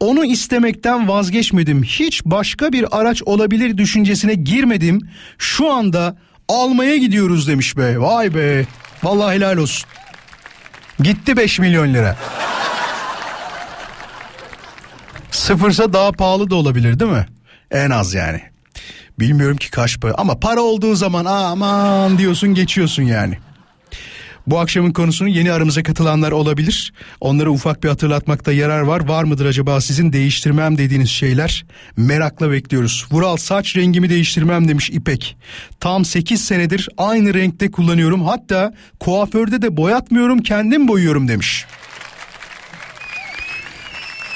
Onu 0.00 0.24
istemekten 0.24 1.08
vazgeçmedim. 1.08 1.82
Hiç 1.82 2.24
başka 2.24 2.72
bir 2.72 3.00
araç 3.00 3.22
olabilir 3.22 3.78
düşüncesine 3.78 4.34
girmedim. 4.34 5.10
Şu 5.38 5.72
anda 5.72 6.16
almaya 6.48 6.96
gidiyoruz 6.96 7.48
demiş 7.48 7.76
be. 7.76 8.00
Vay 8.00 8.34
be. 8.34 8.66
Vallahi 9.02 9.34
helal 9.36 9.56
olsun. 9.56 9.88
Gitti 11.00 11.36
5 11.36 11.58
milyon 11.58 11.94
lira. 11.94 12.16
Sıfırsa 15.30 15.92
daha 15.92 16.12
pahalı 16.12 16.50
da 16.50 16.54
olabilir 16.54 17.00
değil 17.00 17.10
mi? 17.10 17.26
En 17.70 17.90
az 17.90 18.14
yani. 18.14 18.42
Bilmiyorum 19.18 19.56
ki 19.56 19.70
kaç 19.70 20.00
para 20.00 20.14
ama 20.14 20.38
para 20.38 20.60
olduğu 20.60 20.94
zaman 20.94 21.24
aman 21.24 22.18
diyorsun 22.18 22.54
geçiyorsun 22.54 23.02
yani. 23.02 23.38
Bu 24.46 24.58
akşamın 24.58 24.92
konusunu 24.92 25.28
yeni 25.28 25.52
aramıza 25.52 25.82
katılanlar 25.82 26.32
olabilir. 26.32 26.92
Onlara 27.20 27.50
ufak 27.50 27.82
bir 27.84 27.88
hatırlatmakta 27.88 28.52
yarar 28.52 28.80
var. 28.80 29.08
Var 29.08 29.24
mıdır 29.24 29.46
acaba 29.46 29.80
sizin 29.80 30.12
değiştirmem 30.12 30.78
dediğiniz 30.78 31.10
şeyler? 31.10 31.64
Merakla 31.96 32.50
bekliyoruz. 32.50 33.06
Vural 33.10 33.36
saç 33.36 33.76
rengimi 33.76 34.10
değiştirmem 34.10 34.68
demiş 34.68 34.90
İpek. 34.90 35.36
Tam 35.80 36.04
8 36.04 36.44
senedir 36.44 36.88
aynı 36.98 37.34
renkte 37.34 37.70
kullanıyorum. 37.70 38.22
Hatta 38.22 38.72
kuaförde 39.00 39.62
de 39.62 39.76
boyatmıyorum 39.76 40.42
kendim 40.42 40.88
boyuyorum 40.88 41.28
demiş. 41.28 41.66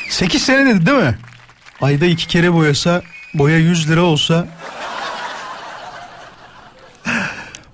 8 0.08 0.42
sene 0.42 0.66
dedi 0.66 0.86
değil 0.86 0.98
mi? 0.98 1.18
Ayda 1.80 2.06
iki 2.06 2.26
kere 2.26 2.52
boyasa 2.52 3.02
boya 3.34 3.58
100 3.58 3.88
lira 3.88 4.02
olsa 4.02 4.46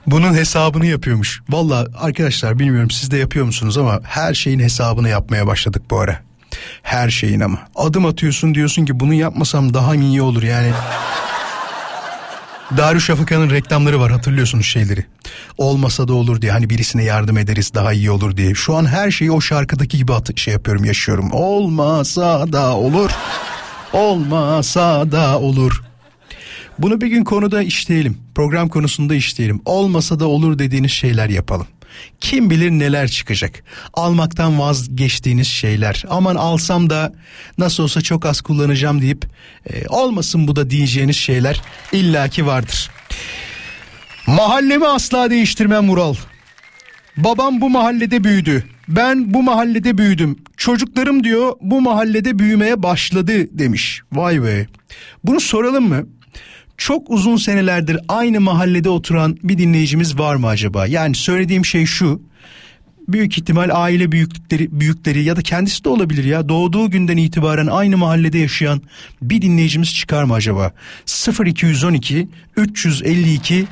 bunun 0.07 0.35
hesabını 0.35 0.87
yapıyormuş. 0.87 1.43
Valla 1.49 1.87
arkadaşlar 1.99 2.59
bilmiyorum 2.59 2.91
siz 2.91 3.11
de 3.11 3.17
yapıyor 3.17 3.47
musunuz 3.47 3.79
ama 3.79 4.01
her 4.03 4.35
şeyin 4.35 4.61
hesabını 4.61 5.09
yapmaya 5.09 5.47
başladık 5.47 5.83
bu 5.91 6.01
ara. 6.01 6.21
Her 6.83 7.11
şeyin 7.11 7.41
ama. 7.41 7.59
Adım 7.77 8.07
atıyorsun 8.07 8.55
diyorsun 8.55 8.85
ki 8.85 9.01
bunu 9.01 9.15
yapmasam 9.15 9.75
daha 9.75 9.95
iyi 9.95 10.23
olur 10.23 10.43
yani. 10.43 10.73
Darüşşafaka'nın 12.77 13.51
reklamları 13.51 14.01
var 14.01 14.13
hatırlıyorsunuz 14.13 14.67
şeyleri. 14.67 15.05
Olmasa 15.59 16.09
da 16.09 16.15
olur 16.15 16.43
diye 16.43 16.53
hani 16.53 16.71
birisine 16.71 17.05
yardım 17.05 17.39
ederiz 17.39 17.71
daha 17.75 17.93
iyi 17.93 18.11
olur 18.11 18.37
diye. 18.37 18.55
Şu 18.55 18.77
an 18.77 18.87
her 18.87 19.11
şeyi 19.11 19.33
o 19.33 19.41
şarkıdaki 19.41 19.97
gibi 19.99 20.13
şey 20.37 20.53
yapıyorum 20.53 20.85
yaşıyorum. 20.85 21.33
Olmasa 21.33 22.53
da 22.53 22.77
olur. 22.77 23.11
Olmasa 23.97 25.13
da 25.13 25.39
olur. 25.39 25.83
Bunu 26.79 27.01
bir 27.01 27.07
gün 27.07 27.25
konuda 27.25 27.63
işleyelim. 27.63 28.19
Program 28.35 28.69
konusunda 28.69 29.15
işleyelim. 29.15 29.61
Olmasa 29.65 30.21
da 30.21 30.27
olur 30.29 30.59
dediğiniz 30.59 30.91
şeyler 30.91 31.29
yapalım. 31.29 31.67
Kim 32.21 32.51
bilir 32.51 32.71
neler 32.71 33.09
çıkacak. 33.09 33.65
Almaktan 33.95 34.59
vazgeçtiğiniz 34.59 35.47
şeyler. 35.49 36.05
Aman 36.09 36.37
alsam 36.37 36.91
da 36.91 37.13
nasıl 37.59 37.83
olsa 37.83 38.01
çok 38.01 38.27
az 38.27 38.41
kullanacağım 38.41 39.03
deyip 39.03 39.27
e, 39.71 39.89
olmasın 39.89 40.49
bu 40.49 40.57
da 40.57 40.71
diyeceğiniz 40.71 41.17
şeyler 41.17 41.63
illaki 41.93 42.47
vardır. 42.47 42.91
Mahallemi 44.27 44.87
asla 44.87 45.31
değiştirmem 45.31 45.89
Vural. 45.89 46.15
Babam 47.17 47.61
bu 47.61 47.71
mahallede 47.71 48.25
büyüdü. 48.25 48.65
Ben 48.89 49.35
bu 49.35 49.43
mahallede 49.43 49.99
büyüdüm. 49.99 50.37
Çocuklarım 50.57 51.25
diyor 51.25 51.53
bu 51.61 51.81
mahallede 51.81 52.39
büyümeye 52.39 52.83
başladı 52.83 53.59
demiş. 53.59 54.03
Vay 54.13 54.43
be. 54.43 54.67
Bunu 55.25 55.41
soralım 55.41 55.89
mı? 55.89 56.07
Çok 56.77 57.11
uzun 57.11 57.37
senelerdir 57.37 57.99
aynı 58.09 58.41
mahallede 58.41 58.89
oturan 58.89 59.39
bir 59.43 59.59
dinleyicimiz 59.59 60.19
var 60.19 60.37
mı 60.37 60.47
acaba? 60.47 60.87
Yani 60.87 61.15
söylediğim 61.15 61.65
şey 61.65 61.87
şu. 61.87 62.23
Büyük 63.09 63.39
ihtimal 63.39 63.71
aile 63.73 64.13
büyüklükleri 64.13 64.81
büyükleri 64.81 65.23
ya 65.23 65.37
da 65.37 65.43
kendisi 65.43 65.85
de 65.85 65.89
olabilir 65.89 66.25
ya. 66.25 66.49
Doğduğu 66.49 66.91
günden 66.91 67.17
itibaren 67.17 67.67
aynı 67.67 67.97
mahallede 67.97 68.39
yaşayan 68.39 68.83
bir 69.23 69.43
dinleyicimiz 69.43 69.95
çıkar 69.95 70.25
mı 70.25 70.35
acaba? 70.35 70.73
0212 71.47 72.29
352 72.57 73.67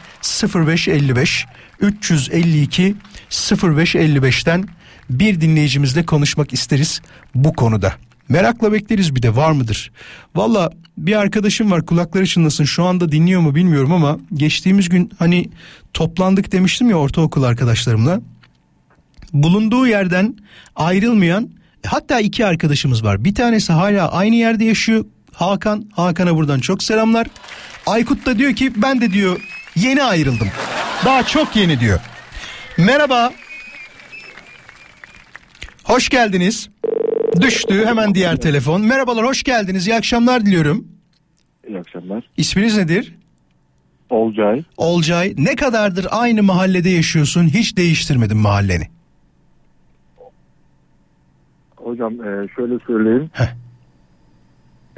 0555 0.54 1.46
352 1.80 2.94
0555'ten 3.30 4.64
bir 5.10 5.40
dinleyicimizle 5.40 6.06
konuşmak 6.06 6.52
isteriz 6.52 7.00
bu 7.34 7.52
konuda. 7.52 7.92
Merakla 8.28 8.72
bekleriz 8.72 9.14
bir 9.14 9.22
de 9.22 9.36
var 9.36 9.52
mıdır? 9.52 9.92
Valla 10.34 10.70
bir 10.98 11.16
arkadaşım 11.16 11.70
var 11.70 11.86
kulakları 11.86 12.26
çınlasın 12.26 12.64
şu 12.64 12.84
anda 12.84 13.12
dinliyor 13.12 13.40
mu 13.40 13.54
bilmiyorum 13.54 13.92
ama 13.92 14.18
geçtiğimiz 14.34 14.88
gün 14.88 15.10
hani 15.18 15.50
toplandık 15.94 16.52
demiştim 16.52 16.90
ya 16.90 16.96
ortaokul 16.96 17.42
arkadaşlarımla. 17.42 18.20
Bulunduğu 19.32 19.86
yerden 19.86 20.36
ayrılmayan 20.76 21.50
hatta 21.86 22.20
iki 22.20 22.46
arkadaşımız 22.46 23.04
var. 23.04 23.24
Bir 23.24 23.34
tanesi 23.34 23.72
hala 23.72 24.12
aynı 24.12 24.34
yerde 24.34 24.64
yaşıyor 24.64 25.04
Hakan. 25.32 25.84
Hakan'a 25.92 26.36
buradan 26.36 26.60
çok 26.60 26.82
selamlar. 26.82 27.26
Aykut 27.86 28.26
da 28.26 28.38
diyor 28.38 28.54
ki 28.54 28.72
ben 28.76 29.00
de 29.00 29.12
diyor 29.12 29.40
yeni 29.76 30.02
ayrıldım. 30.02 30.48
Daha 31.04 31.26
çok 31.26 31.56
yeni 31.56 31.80
diyor. 31.80 32.00
Merhaba. 32.78 33.32
Hoş 35.84 36.08
geldiniz. 36.08 36.68
Düştü 37.40 37.86
hemen 37.86 38.14
diğer 38.14 38.36
telefon. 38.36 38.80
Merhabalar 38.82 39.26
hoş 39.26 39.42
geldiniz. 39.42 39.86
İyi 39.88 39.94
akşamlar 39.96 40.46
diliyorum. 40.46 40.88
İyi 41.68 41.78
akşamlar. 41.78 42.24
İsminiz 42.36 42.76
nedir? 42.76 43.14
Olcay. 44.10 44.62
Olcay. 44.76 45.34
Ne 45.38 45.56
kadardır 45.56 46.06
aynı 46.10 46.42
mahallede 46.42 46.88
yaşıyorsun? 46.90 47.44
Hiç 47.48 47.76
değiştirmedin 47.76 48.36
mahalleni. 48.36 48.88
Hocam 51.76 52.12
e, 52.14 52.48
şöyle 52.56 52.74
söyleyeyim. 52.86 53.30
Heh. 53.32 53.54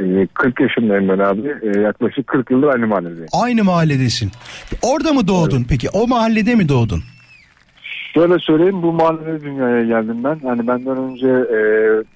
E, 0.01 0.27
40 0.35 0.61
yaşındayım 0.61 1.09
ben 1.09 1.18
abi. 1.18 1.49
E, 1.77 1.81
yaklaşık 1.81 2.27
40 2.27 2.51
yıldır 2.51 2.66
aynı 2.68 2.87
mahalledeyim. 2.87 3.29
Aynı 3.33 3.64
mahalledesin. 3.64 4.31
Orada 4.83 5.12
mı 5.12 5.29
doğdun 5.29 5.64
peki? 5.68 5.88
O 5.90 6.07
mahallede 6.07 6.55
mi 6.55 6.68
doğdun? 6.68 7.03
Şöyle 8.16 8.38
söyleyeyim 8.38 8.83
bu 8.83 8.92
mahallede 8.92 9.40
dünyaya 9.40 9.85
geldim 9.85 10.24
ben. 10.24 10.38
Hani 10.44 10.66
benden 10.66 10.96
önce 10.96 11.26
e, 11.29 11.59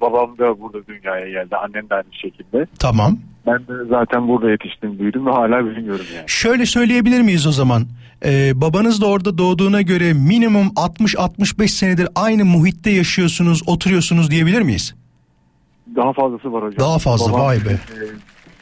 babam 0.00 0.38
da 0.38 0.60
burada 0.60 0.86
dünyaya 0.86 1.28
geldi. 1.30 1.56
Annem 1.56 1.90
de 1.90 1.94
aynı 1.94 2.12
şekilde. 2.22 2.66
Tamam. 2.78 3.18
Ben 3.46 3.58
de 3.58 3.84
zaten 3.88 4.28
burada 4.28 4.50
yetiştim 4.50 4.98
büyüdüm 4.98 5.26
ve 5.26 5.30
hala 5.30 5.64
bilmiyorum 5.64 6.04
yani. 6.16 6.24
Şöyle 6.26 6.66
söyleyebilir 6.66 7.20
miyiz 7.20 7.46
o 7.46 7.52
zaman? 7.52 7.82
Ee, 8.24 8.60
babanız 8.60 9.00
da 9.00 9.06
orada 9.06 9.38
doğduğuna 9.38 9.82
göre 9.82 10.12
minimum 10.12 10.66
60-65 10.66 11.68
senedir 11.68 12.08
aynı 12.14 12.44
muhitte 12.44 12.90
yaşıyorsunuz, 12.90 13.62
oturuyorsunuz 13.66 14.30
diyebilir 14.30 14.62
miyiz? 14.62 14.94
Daha 15.96 16.12
fazlası 16.12 16.52
var 16.52 16.64
hocam. 16.64 16.78
Daha 16.88 16.98
fazla, 16.98 17.32
Babam, 17.32 17.46
vay 17.46 17.56
be. 17.56 17.70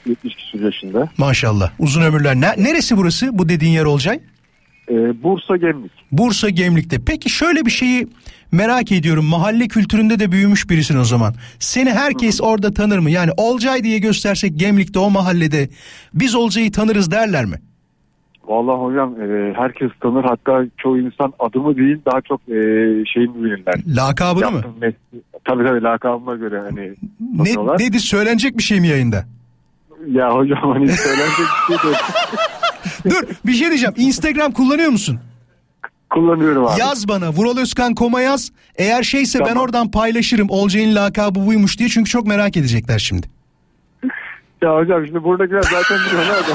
E, 0.06 0.10
70 0.10 0.34
küsur 0.34 0.60
yaşında. 0.60 1.08
Maşallah. 1.18 1.70
Uzun 1.78 2.02
ömürler. 2.02 2.34
Ne, 2.34 2.48
neresi 2.58 2.96
burası? 2.96 3.38
Bu 3.38 3.48
dediğin 3.48 3.72
yer 3.72 3.84
Olcay? 3.84 4.20
Ee, 4.90 5.22
Bursa 5.22 5.56
Gemlik. 5.56 5.92
Bursa 6.12 6.48
Gemlik'te. 6.50 6.96
Peki 7.06 7.30
şöyle 7.30 7.66
bir 7.66 7.70
şeyi 7.70 8.06
merak 8.52 8.92
ediyorum. 8.92 9.24
Mahalle 9.24 9.68
kültüründe 9.68 10.18
de 10.20 10.32
büyümüş 10.32 10.70
birisin 10.70 10.98
o 10.98 11.04
zaman. 11.04 11.34
Seni 11.58 11.90
herkes 11.90 12.40
orada 12.42 12.74
tanır 12.74 12.98
mı? 12.98 13.10
Yani 13.10 13.30
Olcay 13.36 13.84
diye 13.84 13.98
göstersek 13.98 14.58
Gemlik'te 14.58 14.98
o 14.98 15.10
mahallede 15.10 15.68
biz 16.14 16.34
Olcay'ı 16.34 16.72
tanırız 16.72 17.10
derler 17.10 17.44
mi? 17.44 17.56
Vallahi 18.44 18.76
hocam 18.80 19.14
e, 19.22 19.52
herkes 19.56 19.90
tanır 20.00 20.24
hatta 20.24 20.64
çoğu 20.78 20.98
insan 20.98 21.32
adımı 21.38 21.76
değil 21.76 21.96
daha 22.06 22.20
çok 22.20 22.40
e, 22.40 22.52
şeyini 23.14 23.44
bilirler. 23.44 23.74
Lakabını 23.86 24.50
mı? 24.50 24.56
Yaptığım 24.56 24.74
mesleği- 24.80 25.22
Tabii 25.44 25.64
tabii 25.64 25.82
lakabıma 25.82 26.36
göre 26.36 26.60
hani 26.60 26.94
Ne, 27.32 27.36
tanıyorlar. 27.44 27.78
nedir 27.80 27.98
söylenecek 27.98 28.58
bir 28.58 28.62
şey 28.62 28.80
mi 28.80 28.88
yayında? 28.88 29.24
Ya 30.10 30.34
hocam 30.34 30.58
hani 30.72 30.88
söylenecek 30.88 31.46
bir 31.70 31.76
şey 31.78 31.90
de 31.92 31.96
Dur 33.10 33.28
bir 33.46 33.52
şey 33.52 33.68
diyeceğim. 33.68 33.94
Instagram 33.96 34.52
kullanıyor 34.52 34.90
musun? 34.90 35.20
kullanıyorum 36.10 36.66
abi. 36.66 36.80
Yaz 36.80 37.08
bana 37.08 37.30
Vural 37.30 37.56
Özkan 37.58 37.94
koma 37.94 38.20
yaz. 38.20 38.52
Eğer 38.76 39.02
şeyse 39.02 39.40
ben 39.40 39.44
Tamam. 39.46 39.62
oradan 39.62 39.90
paylaşırım. 39.90 40.50
Olcay'ın 40.50 40.94
lakabı 40.94 41.46
buymuş 41.46 41.78
diye. 41.78 41.88
Çünkü 41.88 42.10
çok 42.10 42.26
merak 42.26 42.56
edecekler 42.56 42.98
şimdi. 42.98 43.26
Ya 44.62 44.76
hocam 44.76 45.06
şimdi 45.06 45.24
buradakiler 45.24 45.62
zaten 45.62 45.98
biliyorlar 46.06 46.36
da 46.38 46.54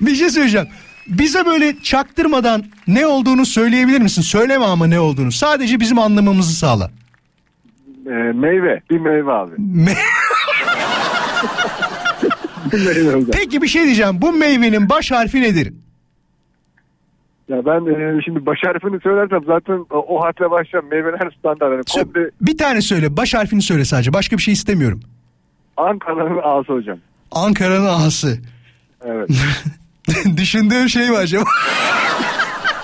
bir 0.00 0.14
şey 0.14 0.30
söyleyeceğim. 0.30 0.68
Bize 1.08 1.46
böyle 1.46 1.80
çaktırmadan 1.82 2.64
ne 2.86 3.06
olduğunu 3.06 3.46
söyleyebilir 3.46 4.00
misin? 4.00 4.22
Söyleme 4.22 4.64
ama 4.64 4.86
ne 4.86 5.00
olduğunu. 5.00 5.32
Sadece 5.32 5.80
bizim 5.80 5.98
anlamamızı 5.98 6.54
sağla. 6.56 6.90
E, 8.06 8.10
meyve 8.34 8.80
bir 8.90 8.98
meyve 8.98 9.32
abi. 9.32 9.54
Me- 9.54 9.96
Peki 13.32 13.62
bir 13.62 13.68
şey 13.68 13.84
diyeceğim. 13.84 14.22
Bu 14.22 14.32
meyvenin 14.32 14.88
baş 14.88 15.10
harfi 15.10 15.40
nedir? 15.42 15.72
Ya 17.48 17.66
ben 17.66 17.80
e, 18.18 18.22
şimdi 18.24 18.46
baş 18.46 18.58
harfini 18.64 19.00
söylersem 19.00 19.40
zaten 19.46 19.86
o, 19.90 19.96
o 20.08 20.22
harfle 20.24 20.50
başlayan 20.50 20.84
meyveler 20.84 21.36
standart. 21.38 21.72
Yani 21.72 21.80
Sö- 21.80 22.02
komple 22.04 22.30
Bir 22.40 22.58
tane 22.58 22.80
söyle. 22.80 23.16
Baş 23.16 23.34
harfini 23.34 23.62
söyle 23.62 23.84
sadece. 23.84 24.12
Başka 24.12 24.36
bir 24.36 24.42
şey 24.42 24.54
istemiyorum. 24.54 25.00
Ankara'nın 25.76 26.40
ağası 26.42 26.72
hocam. 26.72 26.98
Ankara'nın 27.32 27.86
ağası. 27.86 28.38
Evet. 29.04 29.28
Düşündüğüm 30.36 30.88
şey 30.88 31.10
mi 31.10 31.16
acaba? 31.16 31.44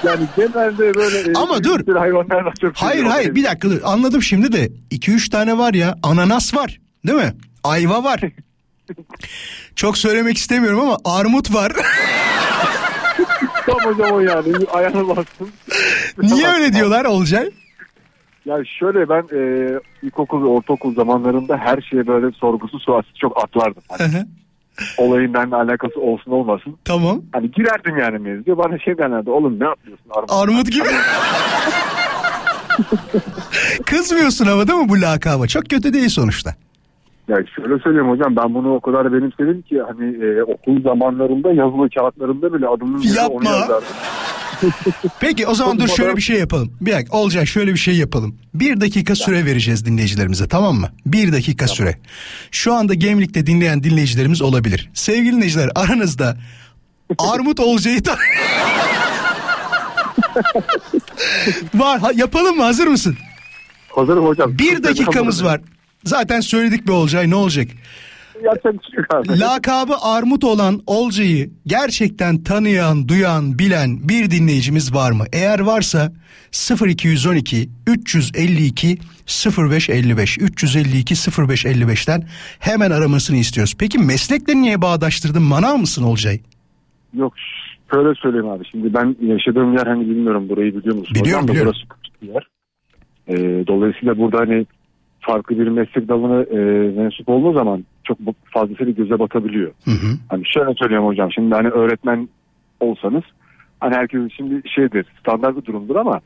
Yani 0.04 0.24
genelde 0.36 0.94
böyle 0.94 1.30
e, 1.30 1.34
Ama 1.34 1.64
dur. 1.64 1.86
bir 1.86 1.94
hayvanlarla 1.96 2.52
çok 2.60 2.72
hayır 2.76 3.04
hayır 3.04 3.34
bir 3.34 3.44
dakika 3.44 3.70
dur. 3.70 3.80
Anladım 3.84 4.22
şimdi 4.22 4.52
de. 4.52 4.68
2-3 4.90 5.30
tane 5.30 5.58
var 5.58 5.74
ya. 5.74 5.94
Ananas 6.02 6.54
var. 6.54 6.80
Değil 7.06 7.18
mi? 7.18 7.32
Ayva 7.64 8.04
var. 8.04 8.20
Çok 9.76 9.98
söylemek 9.98 10.36
istemiyorum 10.36 10.80
ama 10.80 10.96
armut 11.04 11.54
var. 11.54 11.72
Tam 13.66 13.78
hocam 13.78 14.12
o 14.12 14.20
yani 14.20 14.52
ayağına 14.72 15.08
bastın. 15.08 15.48
Niye 16.22 16.48
öyle 16.48 16.72
diyorlar 16.72 17.04
Olcay? 17.04 17.50
Ya 18.44 18.56
şöyle 18.78 19.08
ben 19.08 19.22
e, 19.32 19.40
ilkokul 20.02 20.42
ve 20.42 20.46
ortaokul 20.46 20.94
zamanlarında 20.94 21.56
her 21.56 21.80
şeye 21.90 22.06
böyle 22.06 22.32
sorgusu 22.32 22.78
sualsiz 22.78 23.14
çok 23.14 23.44
atlardım. 23.44 23.82
Hani 23.88 24.26
olayın 24.98 25.34
benimle 25.34 25.56
alakası 25.56 26.00
olsun 26.00 26.30
olmasın. 26.30 26.76
tamam. 26.84 27.22
Hani 27.32 27.50
girerdim 27.50 27.98
yani 27.98 28.18
mevzuya. 28.18 28.58
Bana 28.58 28.78
şey 28.78 28.98
derlerdi 28.98 29.30
oğlum 29.30 29.60
ne 29.60 29.64
yapıyorsun 29.64 30.10
armut? 30.10 30.32
Armut 30.32 30.72
gibi. 30.72 30.88
Kızmıyorsun 33.86 34.46
ama 34.46 34.68
değil 34.68 34.78
mi 34.78 34.88
bu 34.88 35.00
lakaba? 35.00 35.46
Çok 35.46 35.70
kötü 35.70 35.92
değil 35.92 36.08
sonuçta. 36.08 36.54
Ya 37.30 37.36
şöyle 37.56 37.78
söyleyeyim 37.82 38.08
hocam 38.08 38.36
ben 38.36 38.54
bunu 38.54 38.74
o 38.74 38.80
kadar 38.80 39.12
benimsedim 39.12 39.62
ki 39.62 39.82
hani 39.88 40.24
e, 40.24 40.42
okul 40.42 40.82
zamanlarında 40.82 41.52
yazılı 41.52 41.90
kağıtlarımda 41.90 42.54
bile 42.54 42.66
adımın 42.66 42.98
üzerine 43.02 43.20
Yapma. 43.20 43.36
onu 43.36 43.44
yazardım. 43.44 43.88
Peki 45.20 45.46
o 45.46 45.54
zaman 45.54 45.80
dur 45.80 45.88
şöyle 45.88 46.16
bir 46.16 46.22
şey 46.22 46.38
yapalım. 46.38 46.72
Bir 46.80 46.92
dakika 46.92 47.16
Olcay 47.16 47.46
şöyle 47.46 47.72
bir 47.72 47.78
şey 47.78 47.96
yapalım. 47.96 48.38
Bir 48.54 48.80
dakika 48.80 49.14
süre 49.14 49.44
vereceğiz 49.44 49.86
dinleyicilerimize 49.86 50.48
tamam 50.48 50.76
mı? 50.76 50.88
Bir 51.06 51.32
dakika 51.32 51.68
süre. 51.68 51.98
Şu 52.50 52.74
anda 52.74 52.94
Gemlik'te 52.94 53.46
dinleyen 53.46 53.82
dinleyicilerimiz 53.82 54.42
olabilir. 54.42 54.90
Sevgili 54.94 55.36
dinleyiciler 55.36 55.70
aranızda 55.74 56.36
Armut 57.18 57.60
Olcay'ı 57.60 58.02
tan- 58.02 58.18
Var 61.74 62.00
ha, 62.00 62.10
yapalım 62.14 62.56
mı 62.56 62.62
hazır 62.62 62.86
mısın? 62.86 63.16
Hazırım 63.88 64.26
hocam. 64.26 64.58
Bir 64.58 64.82
dakikamız 64.82 65.44
var. 65.44 65.60
Zaten 66.04 66.40
söyledik 66.40 66.88
be 66.88 66.92
Olcay 66.92 67.30
ne 67.30 67.34
olacak? 67.34 67.68
Yapacak 68.44 68.74
bir 68.92 68.98
yok 68.98 69.14
abi. 69.14 69.40
Lakabı 69.40 69.94
Armut 70.02 70.44
olan 70.44 70.80
Olcay'ı 70.86 71.50
gerçekten 71.66 72.42
tanıyan, 72.42 73.08
duyan, 73.08 73.58
bilen 73.58 74.08
bir 74.08 74.30
dinleyicimiz 74.30 74.94
var 74.94 75.10
mı? 75.10 75.24
Eğer 75.32 75.60
varsa 75.60 76.12
0212 76.86 77.68
352 77.86 78.98
0555 79.58 80.38
352 80.38 81.14
0555'ten 81.14 82.22
hemen 82.58 82.90
aramasını 82.90 83.36
istiyoruz. 83.36 83.74
Peki 83.78 83.98
meslekle 83.98 84.56
niye 84.56 84.82
bağdaştırdın? 84.82 85.42
Manav 85.42 85.76
mısın 85.76 86.02
Olcay? 86.02 86.40
Yok 87.14 87.34
şöyle 87.92 88.14
söyleyeyim 88.14 88.48
abi. 88.48 88.64
Şimdi 88.70 88.94
ben 88.94 89.16
yaşadığım 89.20 89.76
yer 89.76 89.86
hani 89.86 90.00
bilmiyorum 90.10 90.48
burayı 90.48 90.76
biliyor 90.76 90.96
musun? 90.96 91.14
Biliyorum, 91.14 91.48
da 91.48 91.52
biliyorum. 91.52 91.72
Burası 91.74 92.02
küçük 92.02 92.22
bir 92.22 92.28
yer. 92.28 92.46
Ee, 93.28 93.66
dolayısıyla 93.66 94.18
burada 94.18 94.38
hani 94.38 94.66
farklı 95.20 95.58
bir 95.58 95.68
meslek 95.68 96.08
dalına 96.08 96.42
e, 96.42 96.58
mensup 97.00 97.28
olduğu 97.28 97.52
zaman 97.52 97.84
çok 98.04 98.18
fazlasıyla 98.44 98.92
göze 98.92 99.18
batabiliyor. 99.18 99.70
Hı 99.84 99.90
hı. 99.90 100.16
Hani 100.28 100.42
şöyle 100.46 100.74
söyleyeyim 100.74 101.04
hocam. 101.04 101.32
Şimdi 101.32 101.54
hani 101.54 101.68
öğretmen 101.68 102.28
olsanız 102.80 103.22
hani 103.80 103.94
herkes 103.94 104.32
için 104.32 104.50
bir 104.50 104.68
şeydir. 104.68 105.06
Standart 105.20 105.56
bir 105.56 105.64
durumdur 105.64 105.96
ama 105.96 106.20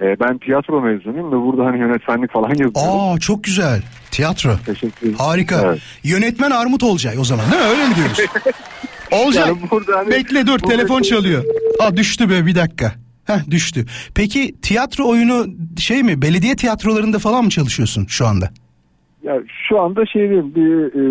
e, 0.00 0.20
ben 0.20 0.38
tiyatro 0.38 0.80
mezunuyum 0.80 1.26
ve 1.32 1.46
burada 1.46 1.64
hani 1.64 1.78
yönetmenlik 1.78 2.32
falan 2.32 2.48
yazıyorum. 2.48 2.72
Aa 2.76 3.18
çok 3.18 3.44
güzel. 3.44 3.82
Tiyatro. 4.10 4.50
Teşekkür 4.66 5.06
ederim. 5.06 5.18
Harika. 5.18 5.62
Evet. 5.64 5.82
Yönetmen 6.04 6.50
Armut 6.50 6.82
Olcay 6.82 7.18
o 7.18 7.24
zaman 7.24 7.44
değil 7.52 7.62
mi? 7.62 7.68
Öyle 7.68 7.88
mi 7.88 7.94
diyoruz? 7.94 8.18
Olcay. 9.12 9.48
Yani 9.48 9.58
hani- 9.94 10.10
Bekle 10.10 10.46
dur 10.46 10.58
telefon 10.58 11.02
şey- 11.02 11.10
çalıyor. 11.16 11.44
Aa 11.80 11.96
düştü 11.96 12.30
be 12.30 12.46
bir 12.46 12.54
dakika. 12.54 12.92
Heh 13.26 13.50
düştü. 13.50 13.84
Peki 14.14 14.54
tiyatro 14.62 15.08
oyunu 15.08 15.46
şey 15.78 16.02
mi 16.02 16.22
belediye 16.22 16.56
tiyatrolarında 16.56 17.18
falan 17.18 17.44
mı 17.44 17.50
çalışıyorsun 17.50 18.06
şu 18.08 18.26
anda? 18.26 18.50
Ya 19.22 19.34
şu 19.68 19.80
anda 19.80 20.06
şey 20.06 20.22
diyeyim 20.22 20.54
bir 20.54 20.84
e, 20.86 21.02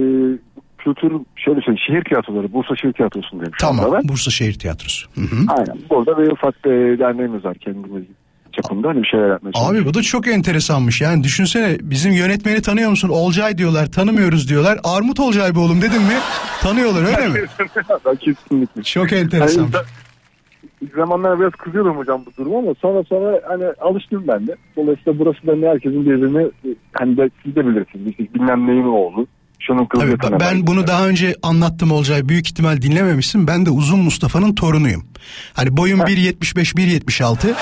kültür 0.78 1.12
şöyle 1.36 1.62
söyleyeyim 1.62 1.84
şehir 1.88 2.04
tiyatroları 2.04 2.54
Bursa 2.54 2.76
Şehir 2.76 2.94
Tiyatrosu'ndayım 2.94 3.54
şu 3.62 3.68
anda 3.68 3.82
Tamam 3.82 4.00
ben. 4.02 4.10
Bursa 4.10 4.32
Şehir 4.32 4.54
Tiyatrosu. 4.54 5.08
Hı 5.16 5.22
hı. 5.22 5.36
Aynen 5.48 5.78
burada 5.90 6.18
bir 6.18 6.32
ufak 6.32 6.66
bir 6.66 7.00
derneğimiz 7.00 7.46
var 7.46 7.58
kendimiz 7.58 8.04
çapında 8.56 8.88
hani 8.88 9.04
bir 9.04 9.08
şeyler 9.08 9.30
yapmaya 9.30 9.52
Abi 9.56 9.86
bu 9.86 9.94
da 9.94 10.02
çok 10.02 10.28
enteresanmış 10.28 11.02
yani 11.02 11.24
düşünsene 11.24 11.78
bizim 11.82 12.14
yönetmeni 12.14 12.62
tanıyor 12.62 12.90
musun? 12.90 13.10
Olcay 13.10 13.58
diyorlar 13.58 13.92
tanımıyoruz 13.92 14.50
diyorlar. 14.50 14.80
Armut 14.84 15.20
Olcay 15.20 15.56
be 15.56 15.60
oğlum 15.60 15.82
dedim 15.82 16.02
mi? 16.02 16.18
Tanıyorlar 16.62 17.04
öyle 17.04 17.28
mi? 17.28 17.40
Kesinlikle. 18.20 18.84
Çok 18.84 19.14
enteresan. 19.14 19.74
Da- 19.74 19.86
ilk 20.86 20.96
zamanlar 20.96 21.40
biraz 21.40 21.52
kızıyordum 21.52 21.98
hocam 21.98 22.22
bu 22.26 22.44
duruma 22.44 22.60
ama 22.60 22.74
sonra 22.82 23.04
sonra 23.04 23.42
hani 23.48 23.66
alıştım 23.82 24.24
ben 24.28 24.48
de. 24.48 24.56
Dolayısıyla 24.76 25.20
burası 25.20 25.48
da 25.48 25.52
hani 25.52 25.68
herkesin 25.68 26.06
birbirini 26.06 26.52
hani 26.94 27.18
de 27.18 27.30
siz 27.44 27.56
de 27.56 27.68
bilirsiniz. 27.68 28.08
İşte 28.08 28.34
bilmem 28.34 28.68
neyin 28.68 28.88
oğlu. 28.88 29.28
Şunun 29.60 29.86
kızı 29.86 30.06
Tabii, 30.06 30.18
tanımaz. 30.18 30.42
ben 30.42 30.68
bunu 30.68 30.88
daha 30.88 31.08
önce 31.08 31.36
anlattım 31.44 31.92
Olcay. 31.92 32.30
Büyük 32.30 32.48
ihtimal 32.48 32.82
dinlememişsin. 32.82 33.48
Ben 33.48 33.66
de 33.66 33.70
Uzun 33.70 34.00
Mustafa'nın 34.00 34.56
torunuyum. 34.56 35.06
Hani 35.54 35.78
boyum 35.78 36.00
1.75 36.00 36.76
1.76 36.76 37.54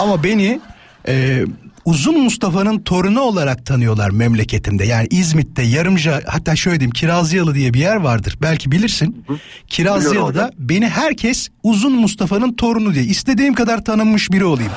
ama 0.00 0.24
beni 0.24 0.60
e, 1.08 1.44
Uzun 1.86 2.22
Mustafa'nın 2.22 2.78
torunu 2.78 3.20
olarak 3.20 3.66
tanıyorlar 3.66 4.10
memleketimde. 4.10 4.84
Yani 4.84 5.06
İzmit'te 5.10 5.62
Yarımca 5.62 6.20
hatta 6.26 6.56
şöyle 6.56 6.80
diyeyim 6.80 6.90
Kirazlıyalı 6.92 7.54
diye 7.54 7.74
bir 7.74 7.80
yer 7.80 7.96
vardır. 7.96 8.38
Belki 8.42 8.72
bilirsin. 8.72 9.24
Kirazlıyalı'da 9.66 10.50
beni 10.58 10.88
herkes 10.88 11.48
Uzun 11.62 11.92
Mustafa'nın 11.92 12.52
torunu 12.52 12.94
diye 12.94 13.04
istediğim 13.04 13.54
kadar 13.54 13.84
tanınmış 13.84 14.32
biri 14.32 14.44
olayım. 14.44 14.72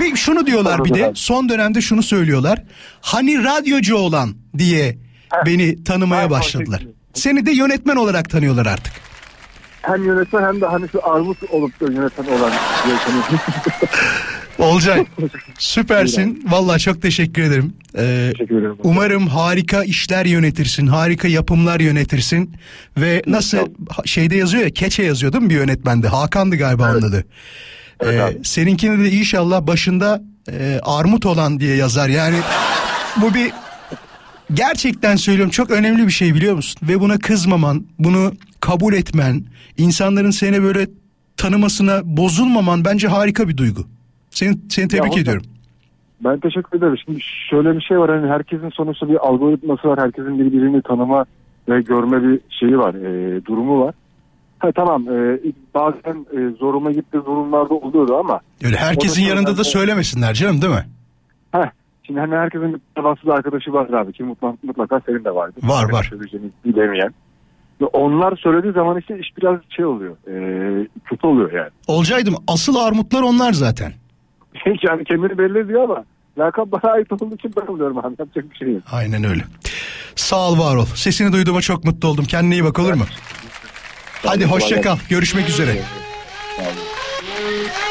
Bir 0.00 0.16
şunu 0.16 0.46
diyorlar 0.46 0.84
bir 0.84 0.94
de 0.94 1.12
son 1.14 1.48
dönemde 1.48 1.80
şunu 1.80 2.02
söylüyorlar. 2.02 2.62
Hani 3.00 3.44
radyocu 3.44 3.96
olan 3.96 4.34
diye 4.58 4.98
beni 5.46 5.84
tanımaya 5.84 6.30
başladılar. 6.30 6.86
Seni 7.14 7.46
de 7.46 7.50
yönetmen 7.50 7.96
olarak 7.96 8.30
tanıyorlar 8.30 8.66
artık. 8.66 8.92
Hem 9.82 10.04
yönetmen 10.04 10.42
hem 10.42 10.60
de 10.60 10.66
hani 10.66 10.88
şu 10.92 11.10
armut 11.10 11.38
olup 11.50 11.80
da 11.80 11.92
yönetmen 11.92 12.38
olan 12.38 12.52
yönetmenim. 12.88 13.40
Olcay 14.58 15.04
süpersin. 15.58 16.44
Vallahi 16.48 16.80
çok 16.80 17.02
teşekkür 17.02 17.42
ederim. 17.42 17.72
Ee, 17.98 18.30
Teşekkür 18.32 18.58
ederim. 18.58 18.76
umarım 18.82 19.26
harika 19.26 19.84
işler 19.84 20.26
yönetirsin. 20.26 20.86
Harika 20.86 21.28
yapımlar 21.28 21.80
yönetirsin. 21.80 22.54
Ve 22.96 23.22
nasıl 23.26 23.58
şeyde 24.04 24.36
yazıyor 24.36 24.62
ya 24.64 24.70
keçe 24.70 25.02
yazıyor 25.02 25.32
değil 25.32 25.44
mi 25.44 25.50
bir 25.50 25.54
yönetmende? 25.54 26.08
Hakan'dı 26.08 26.56
galiba 26.56 26.92
onun 26.92 27.02
adı. 27.02 27.24
Ee, 28.04 28.18
abi. 28.18 28.38
seninkini 28.44 29.04
de 29.04 29.10
inşallah 29.10 29.66
başında 29.66 30.22
e, 30.52 30.80
armut 30.82 31.26
olan 31.26 31.60
diye 31.60 31.76
yazar. 31.76 32.08
Yani 32.08 32.36
bu 33.16 33.34
bir 33.34 33.50
gerçekten 34.54 35.16
söylüyorum 35.16 35.50
çok 35.50 35.70
önemli 35.70 36.06
bir 36.06 36.12
şey 36.12 36.34
biliyor 36.34 36.54
musun? 36.54 36.80
Ve 36.88 37.00
buna 37.00 37.18
kızmaman, 37.18 37.86
bunu 37.98 38.32
kabul 38.60 38.94
etmen, 38.94 39.44
insanların 39.76 40.30
seni 40.30 40.62
böyle 40.62 40.86
tanımasına 41.36 42.00
bozulmaman 42.04 42.84
bence 42.84 43.08
harika 43.08 43.48
bir 43.48 43.56
duygu. 43.56 43.86
Seni, 44.38 44.54
seni 44.68 44.88
tebrik 44.88 45.06
hocam, 45.06 45.22
ediyorum. 45.22 45.42
Ben 46.24 46.40
teşekkür 46.40 46.78
ederim. 46.78 46.98
Şimdi 47.04 47.20
şöyle 47.50 47.76
bir 47.76 47.80
şey 47.80 47.98
var 47.98 48.10
hani 48.10 48.30
herkesin 48.30 48.70
sonuçta 48.70 49.08
bir 49.08 49.28
algoritması 49.28 49.88
var. 49.88 49.98
Herkesin 50.00 50.38
birbirini 50.38 50.82
tanıma 50.82 51.24
ve 51.68 51.80
görme 51.80 52.22
bir 52.22 52.40
şeyi 52.50 52.78
var, 52.78 52.94
e, 52.94 53.44
durumu 53.44 53.80
var. 53.80 53.94
Ha, 54.58 54.72
tamam 54.72 55.02
e, 55.08 55.38
bazen 55.74 56.26
e, 56.36 56.56
zoruma 56.58 56.92
gitti 56.92 57.12
durumlarda 57.12 57.74
oluyordu 57.74 58.16
ama 58.16 58.40
Öyle 58.64 58.76
herkesin 58.76 59.24
da 59.24 59.28
yanında 59.28 59.58
da 59.58 59.64
söylemesinler 59.64 60.34
canım 60.34 60.62
değil 60.62 60.72
mi? 60.72 60.86
heh, 61.52 61.70
şimdi 62.02 62.20
hani 62.20 62.34
herkesin 62.34 62.82
tavasız 62.94 63.28
arkadaşı 63.28 63.72
var 63.72 63.90
abi 63.90 64.12
ki 64.12 64.22
mutlaka, 64.22 64.56
mutlaka 64.62 65.00
senin 65.06 65.24
de 65.24 65.34
vardı. 65.34 65.60
Var, 65.62 65.92
var. 65.92 66.06
Söyleyeceğini 66.10 66.50
bilemeyen. 66.64 67.14
Onlar 67.92 68.36
söylediği 68.36 68.72
zaman 68.72 68.98
işte 68.98 69.18
iş 69.18 69.36
biraz 69.36 69.60
şey 69.76 69.84
oluyor. 69.84 70.16
E, 70.28 70.34
kötü 71.04 71.26
oluyor 71.26 71.52
yani. 71.52 71.70
Olcaydım 71.86 72.34
asıl 72.48 72.76
armutlar 72.76 73.22
onlar 73.22 73.52
zaten. 73.52 73.92
Yani 74.66 75.04
kendini 75.04 75.38
belli 75.38 75.58
ediyor 75.58 75.82
ama 75.84 76.04
lakap 76.38 76.72
bana 76.72 76.92
ait 76.92 77.12
olduğu 77.12 77.34
için 77.34 77.52
ben 77.56 77.66
oluyorum 77.66 77.98
abi. 77.98 78.14
Yapacak 78.18 78.50
bir 78.50 78.56
şey 78.56 78.72
yok. 78.72 78.82
Aynen 78.92 79.24
öyle. 79.24 79.42
Sağ 80.16 80.48
ol 80.50 80.58
var 80.58 80.76
ol. 80.76 80.86
Sesini 80.94 81.32
duyduğuma 81.32 81.60
çok 81.60 81.84
mutlu 81.84 82.08
oldum. 82.08 82.24
Kendine 82.24 82.54
iyi 82.54 82.64
bak 82.64 82.78
olur 82.78 82.92
mu? 82.92 83.04
Hadi 84.26 84.44
hoşça 84.44 84.80
kal. 84.80 84.96
Görüşmek 85.08 85.48
üzere. 85.48 85.76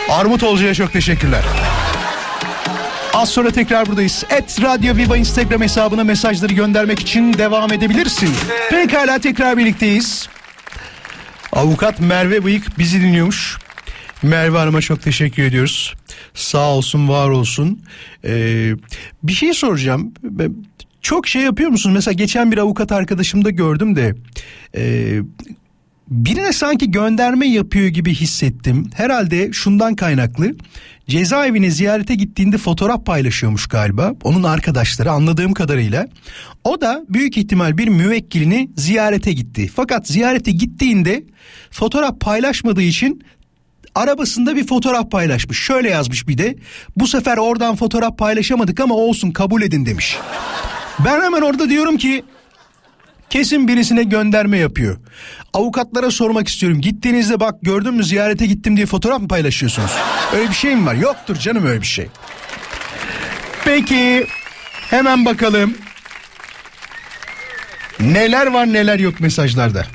Armut 0.10 0.44
Olcay'a 0.44 0.74
çok 0.74 0.94
teşekkürler. 0.94 1.44
Az 3.14 3.30
sonra 3.30 3.52
tekrar 3.52 3.86
buradayız. 3.88 4.26
Et 4.30 4.62
Radyo 4.64 4.96
Viva 4.96 5.18
Instagram 5.18 5.62
hesabına 5.62 6.04
mesajları 6.04 6.54
göndermek 6.54 7.00
için 7.00 7.34
devam 7.34 7.74
edebilirsin. 7.74 8.30
Pekala 8.70 9.20
tekrar 9.20 9.58
birlikteyiz. 9.58 10.30
Avukat 11.54 12.00
Merve 12.00 12.44
Bıyık 12.46 12.80
bizi 12.80 13.02
dinliyormuş. 13.02 13.58
Merve 14.24 14.58
Hanım'a 14.58 14.82
çok 14.82 15.02
teşekkür 15.02 15.44
ediyoruz. 15.44 15.94
Sağ 16.34 16.70
olsun, 16.70 17.08
var 17.08 17.30
olsun. 17.30 17.82
Ee, 18.26 18.74
bir 19.24 19.34
şey 19.34 19.54
soracağım. 19.54 20.14
Çok 21.02 21.28
şey 21.28 21.42
yapıyor 21.42 21.70
musun? 21.70 21.92
Mesela 21.92 22.14
geçen 22.14 22.52
bir 22.52 22.58
avukat 22.58 22.92
arkadaşımda 22.92 23.50
gördüm 23.50 23.96
de... 23.96 24.16
e, 24.78 25.14
birine 26.10 26.54
sanki 26.54 26.92
gönderme 26.92 27.48
yapıyor 27.48 27.88
gibi 27.88 28.14
hissettim. 28.14 28.90
Herhalde 28.96 29.54
şundan 29.54 29.96
kaynaklı. 29.96 30.56
Cezaevine 31.08 31.72
ziyarete 31.72 32.16
gittiğinde 32.16 32.58
fotoğraf 32.58 33.06
paylaşıyormuş 33.06 33.68
galiba. 33.68 34.14
Onun 34.24 34.44
arkadaşları 34.44 35.12
anladığım 35.12 35.54
kadarıyla. 35.54 36.08
O 36.64 36.82
da 36.82 37.06
büyük 37.10 37.38
ihtimal 37.38 37.78
bir 37.78 37.88
müvekkilini 37.88 38.70
ziyarete 38.76 39.34
gitti. 39.34 39.72
Fakat 39.76 40.08
ziyarete 40.08 40.52
gittiğinde 40.52 41.24
fotoğraf 41.72 42.20
paylaşmadığı 42.20 42.82
için 42.82 43.24
arabasında 43.98 44.56
bir 44.56 44.68
fotoğraf 44.68 45.12
paylaşmış. 45.12 45.60
Şöyle 45.60 45.90
yazmış 45.90 46.28
bir 46.28 46.38
de. 46.38 46.56
Bu 46.98 47.08
sefer 47.08 47.38
oradan 47.38 47.76
fotoğraf 47.76 48.18
paylaşamadık 48.18 48.80
ama 48.80 48.96
olsun 48.96 49.32
kabul 49.32 49.62
edin 49.62 49.86
demiş. 49.86 50.18
Ben 51.06 51.22
hemen 51.22 51.42
orada 51.42 51.70
diyorum 51.70 51.98
ki 51.98 52.24
Kesin 53.30 53.68
birisine 53.68 54.04
gönderme 54.04 54.58
yapıyor. 54.58 54.98
Avukatlara 55.54 56.12
sormak 56.12 56.48
istiyorum. 56.48 56.82
Gittiğinizde 56.82 57.40
bak 57.40 57.56
gördün 57.62 57.94
mü 57.94 58.04
ziyarete 58.04 58.46
gittim 58.46 58.76
diye 58.78 58.86
fotoğraf 58.86 59.22
mı 59.22 59.28
paylaşıyorsunuz? 59.28 59.92
Öyle 60.36 60.50
bir 60.50 60.56
şey 60.56 60.76
mi 60.76 60.86
var? 60.86 60.96
Yoktur 60.96 61.36
canım 61.36 61.66
öyle 61.66 61.82
bir 61.82 61.88
şey. 61.88 62.08
Peki 63.66 64.28
hemen 64.90 65.26
bakalım. 65.26 65.78
Neler 68.00 68.48
var 68.48 68.74
neler 68.74 69.00
yok 69.00 69.20
mesajlarda. 69.20 69.86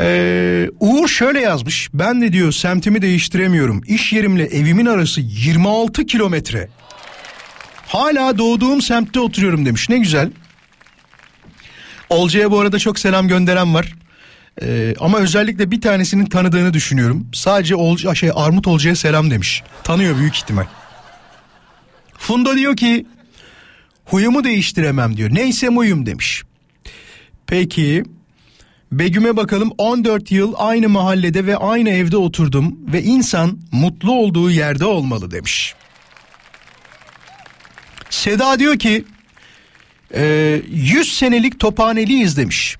Ee, 0.00 0.70
Uğur 0.80 1.08
şöyle 1.08 1.40
yazmış. 1.40 1.90
Ben 1.94 2.20
de 2.22 2.32
diyor 2.32 2.52
semtimi 2.52 3.02
değiştiremiyorum. 3.02 3.82
İş 3.86 4.12
yerimle 4.12 4.44
evimin 4.44 4.86
arası 4.86 5.20
26 5.20 6.06
kilometre. 6.06 6.68
Hala 7.86 8.38
doğduğum 8.38 8.82
semtte 8.82 9.20
oturuyorum 9.20 9.66
demiş. 9.66 9.88
Ne 9.88 9.98
güzel. 9.98 10.30
Olcay'a 12.10 12.50
bu 12.50 12.60
arada 12.60 12.78
çok 12.78 12.98
selam 12.98 13.28
gönderen 13.28 13.74
var. 13.74 13.94
Ee, 14.62 14.94
ama 15.00 15.18
özellikle 15.18 15.70
bir 15.70 15.80
tanesinin 15.80 16.26
tanıdığını 16.26 16.74
düşünüyorum. 16.74 17.28
Sadece 17.32 17.74
Olca, 17.74 18.14
şey 18.14 18.30
Armut 18.34 18.66
Olcay'a 18.66 18.96
selam 18.96 19.30
demiş. 19.30 19.62
Tanıyor 19.84 20.18
büyük 20.18 20.36
ihtimal. 20.36 20.64
Funda 22.18 22.56
diyor 22.56 22.76
ki 22.76 23.06
huyumu 24.04 24.44
değiştiremem 24.44 25.16
diyor. 25.16 25.30
Neyse 25.32 25.66
huyum 25.66 26.06
demiş. 26.06 26.42
Peki 27.46 28.02
Begüm'e 28.92 29.36
bakalım 29.36 29.72
14 29.78 30.32
yıl 30.32 30.54
aynı 30.56 30.88
mahallede 30.88 31.46
ve 31.46 31.56
aynı 31.56 31.90
evde 31.90 32.16
oturdum 32.16 32.78
ve 32.92 33.02
insan 33.02 33.58
mutlu 33.72 34.12
olduğu 34.12 34.50
yerde 34.50 34.84
olmalı 34.84 35.30
demiş. 35.30 35.74
Seda 38.10 38.58
diyor 38.58 38.78
ki 38.78 39.04
ee, 40.14 40.62
100 40.70 41.18
senelik 41.18 41.60
tophaneliyiz 41.60 42.36
demiş. 42.36 42.76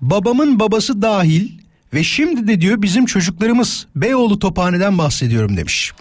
Babamın 0.00 0.60
babası 0.60 1.02
dahil 1.02 1.50
ve 1.94 2.04
şimdi 2.04 2.48
de 2.48 2.60
diyor 2.60 2.82
bizim 2.82 3.06
çocuklarımız 3.06 3.86
Beyoğlu 3.96 4.38
Tophane'den 4.38 4.98
bahsediyorum 4.98 5.56
demiş. 5.56 5.92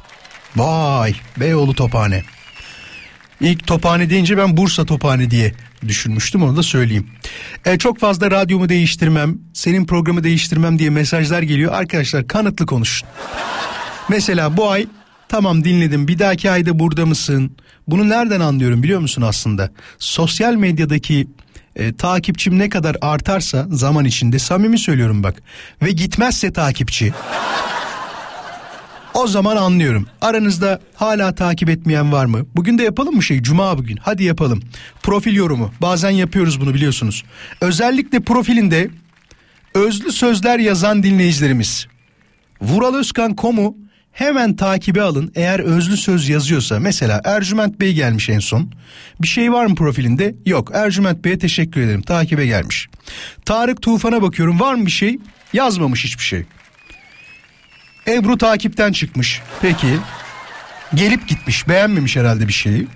Vay 0.55 1.15
Beyoğlu 1.37 1.73
Tophane. 1.73 2.23
İlk 3.41 3.67
Tophane 3.67 4.09
deyince 4.09 4.37
ben 4.37 4.57
Bursa 4.57 4.85
Tophane 4.85 5.31
diye 5.31 5.53
düşünmüştüm 5.87 6.43
onu 6.43 6.57
da 6.57 6.63
söyleyeyim. 6.63 7.07
Ee, 7.65 7.77
çok 7.77 7.99
fazla 7.99 8.31
radyomu 8.31 8.69
değiştirmem, 8.69 9.37
senin 9.53 9.85
programı 9.85 10.23
değiştirmem 10.23 10.79
diye 10.79 10.89
mesajlar 10.89 11.41
geliyor. 11.41 11.73
Arkadaşlar 11.73 12.27
kanıtlı 12.27 12.65
konuşun. 12.65 13.09
Mesela 14.09 14.57
bu 14.57 14.69
ay 14.69 14.87
tamam 15.29 15.63
dinledim 15.63 16.07
bir 16.07 16.19
dahaki 16.19 16.51
ayda 16.51 16.79
burada 16.79 17.05
mısın? 17.05 17.57
Bunu 17.87 18.09
nereden 18.09 18.39
anlıyorum 18.39 18.83
biliyor 18.83 18.99
musun 18.99 19.21
aslında? 19.21 19.71
Sosyal 19.99 20.53
medyadaki 20.53 21.27
e, 21.75 21.93
takipçim 21.93 22.59
ne 22.59 22.69
kadar 22.69 22.97
artarsa 23.01 23.67
zaman 23.69 24.05
içinde 24.05 24.39
samimi 24.39 24.79
söylüyorum 24.79 25.23
bak. 25.23 25.43
Ve 25.81 25.91
gitmezse 25.91 26.53
takipçi 26.53 27.13
o 29.13 29.27
zaman 29.27 29.55
anlıyorum. 29.55 30.07
Aranızda 30.21 30.79
hala 30.95 31.35
takip 31.35 31.69
etmeyen 31.69 32.11
var 32.11 32.25
mı? 32.25 32.45
Bugün 32.55 32.77
de 32.77 32.83
yapalım 32.83 33.15
mı 33.15 33.23
şey? 33.23 33.41
Cuma 33.41 33.77
bugün. 33.77 33.97
Hadi 34.01 34.23
yapalım. 34.23 34.63
Profil 35.03 35.35
yorumu. 35.35 35.71
Bazen 35.81 36.09
yapıyoruz 36.09 36.61
bunu 36.61 36.73
biliyorsunuz. 36.73 37.23
Özellikle 37.61 38.19
profilinde 38.19 38.89
özlü 39.73 40.11
sözler 40.11 40.59
yazan 40.59 41.03
dinleyicilerimiz. 41.03 41.87
Vural 42.61 42.95
Özkan 42.95 43.35
komu 43.35 43.77
hemen 44.11 44.55
takibe 44.55 45.01
alın. 45.01 45.31
Eğer 45.35 45.59
özlü 45.59 45.97
söz 45.97 46.29
yazıyorsa 46.29 46.79
mesela 46.79 47.21
Ercüment 47.25 47.79
Bey 47.79 47.93
gelmiş 47.93 48.29
en 48.29 48.39
son. 48.39 48.71
Bir 49.21 49.27
şey 49.27 49.51
var 49.51 49.65
mı 49.65 49.75
profilinde? 49.75 50.35
Yok. 50.45 50.71
Ercüment 50.73 51.25
Bey'e 51.25 51.39
teşekkür 51.39 51.81
ederim. 51.81 52.01
Takibe 52.01 52.45
gelmiş. 52.45 52.87
Tarık 53.45 53.81
Tufan'a 53.81 54.21
bakıyorum. 54.21 54.59
Var 54.59 54.73
mı 54.73 54.85
bir 54.85 54.91
şey? 54.91 55.19
Yazmamış 55.53 56.03
hiçbir 56.03 56.23
şey. 56.23 56.45
Ebru 58.07 58.37
takipten 58.37 58.91
çıkmış. 58.91 59.41
Peki. 59.61 59.99
Gelip 60.93 61.27
gitmiş. 61.27 61.67
Beğenmemiş 61.67 62.15
herhalde 62.15 62.47
bir 62.47 62.53
şeyi. 62.53 62.87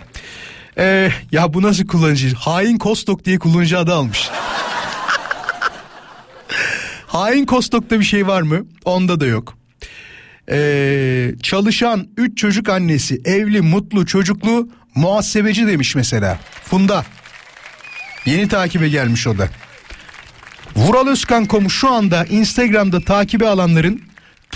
Ee, 0.78 1.12
ya 1.32 1.53
bu 1.53 1.62
nasıl 1.62 1.88
kullanıcı? 1.88 2.36
Hain 2.36 2.78
Kostok 2.78 3.26
diye 3.26 3.39
kullanıcı 3.39 3.80
adı 3.80 3.93
almış. 3.93 4.30
Hain 7.08 7.45
Kostok'ta 7.45 7.99
bir 7.99 8.05
şey 8.05 8.28
var 8.28 8.41
mı? 8.41 8.66
Onda 8.86 9.20
da 9.20 9.26
yok. 9.26 9.58
Ee, 10.51 11.32
çalışan 11.43 12.08
3 12.18 12.38
çocuk 12.38 12.70
annesi, 12.70 13.22
evli, 13.26 13.62
mutlu, 13.62 14.05
çocuklu, 14.05 14.70
muhasebeci 14.95 15.68
demiş 15.68 15.95
mesela. 15.95 16.39
Funda. 16.64 17.05
Yeni 18.26 18.47
takibe 18.47 18.89
gelmiş 18.89 19.28
o 19.28 19.38
da. 19.38 19.49
Vural 20.76 21.08
Özkan.com'u 21.08 21.70
şu 21.70 21.91
anda 21.91 22.26
Instagram'da 22.26 23.01
takibe 23.01 23.47
alanların 23.47 24.07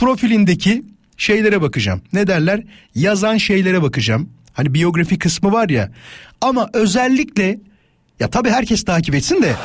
profilindeki 0.01 0.83
şeylere 1.17 1.61
bakacağım. 1.61 2.01
Ne 2.13 2.27
derler? 2.27 2.63
Yazan 2.95 3.37
şeylere 3.37 3.81
bakacağım. 3.81 4.29
Hani 4.53 4.73
biyografi 4.73 5.19
kısmı 5.19 5.51
var 5.51 5.69
ya. 5.69 5.91
Ama 6.41 6.69
özellikle 6.73 7.59
ya 8.19 8.29
tabii 8.29 8.49
herkes 8.49 8.85
takip 8.85 9.15
etsin 9.15 9.41
de 9.41 9.55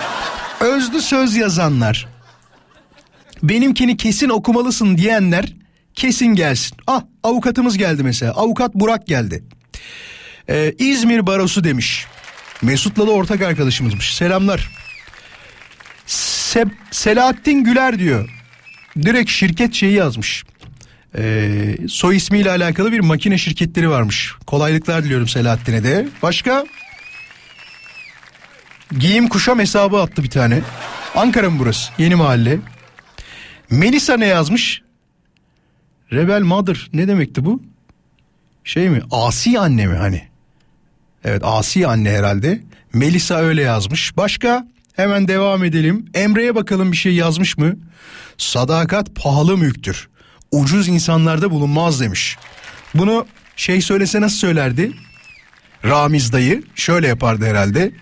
özlü 0.61 1.01
söz 1.01 1.37
yazanlar, 1.37 2.07
benimkini 3.43 3.97
kesin 3.97 4.29
okumalısın 4.29 4.97
diyenler 4.97 5.53
kesin 5.95 6.27
gelsin. 6.27 6.77
Ah 6.87 7.03
avukatımız 7.23 7.79
geldi 7.79 8.03
mesela. 8.03 8.33
Avukat 8.33 8.75
Burak 8.75 9.07
geldi. 9.07 9.45
Ee, 10.49 10.73
İzmir 10.79 11.27
Barosu 11.27 11.65
demiş. 11.65 12.07
Mesut'la 12.63 13.07
da 13.07 13.11
ortak 13.11 13.43
arkadaşımızmış. 13.43 14.15
Selamlar. 14.15 14.71
Se- 16.07 16.71
Selahattin 16.91 17.65
Güler 17.65 17.99
diyor. 17.99 18.36
Direkt 19.03 19.31
şirket 19.31 19.75
şeyi 19.75 19.93
yazmış. 19.93 20.45
Ee, 21.19 21.77
soy 21.89 22.17
ismiyle 22.17 22.51
alakalı 22.51 22.93
bir 22.93 23.01
makine 23.01 23.39
şirketleri 23.39 23.91
varmış. 23.91 24.33
Kolaylıklar 24.47 25.05
diliyorum 25.05 25.29
Selahattin'e 25.29 25.85
de. 25.85 26.09
Başka? 26.23 26.67
Giyim 28.99 29.29
kuşam 29.29 29.59
hesabı 29.59 30.01
attı 30.01 30.23
bir 30.23 30.31
tane. 30.31 30.61
Ankara 31.15 31.51
mı 31.51 31.59
burası? 31.59 31.93
Yeni 31.99 32.15
mahalle. 32.15 32.59
Melisa 33.71 34.17
ne 34.17 34.27
yazmış? 34.27 34.83
Rebel 36.13 36.43
Mother 36.43 36.89
ne 36.93 37.09
demekti 37.09 37.45
bu? 37.45 37.63
Şey 38.65 38.89
mi? 38.89 39.03
Asi 39.11 39.59
anne 39.61 39.87
mi 39.87 39.97
hani? 39.97 40.29
Evet 41.25 41.43
asi 41.45 41.87
anne 41.87 42.11
herhalde. 42.11 42.61
Melisa 42.93 43.37
öyle 43.37 43.63
yazmış. 43.63 44.17
Başka? 44.17 44.67
Hemen 44.97 45.29
devam 45.29 45.65
edelim. 45.65 46.07
Emre'ye 46.15 46.55
bakalım 46.55 46.93
bir 46.93 46.97
şey 46.97 47.15
yazmış 47.15 47.59
mı? 47.59 47.77
Sadakat 48.39 49.15
pahalı 49.15 49.57
mülktür. 49.57 50.09
Ucuz 50.51 50.89
insanlarda 50.89 51.51
bulunmaz 51.51 52.01
demiş. 52.01 52.37
Bunu 52.95 53.27
şey 53.57 53.81
söylese 53.81 54.21
nasıl 54.21 54.37
söylerdi? 54.37 54.93
Ramiz 55.85 56.33
dayı 56.33 56.63
şöyle 56.75 57.07
yapardı 57.09 57.47
herhalde. 57.47 57.93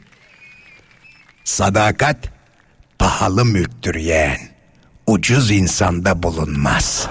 Sadakat 1.44 2.16
pahalı 2.98 3.44
mülktür 3.44 3.94
yeğen. 3.94 4.38
Ucuz 5.06 5.50
insanda 5.50 6.22
bulunmaz. 6.22 7.08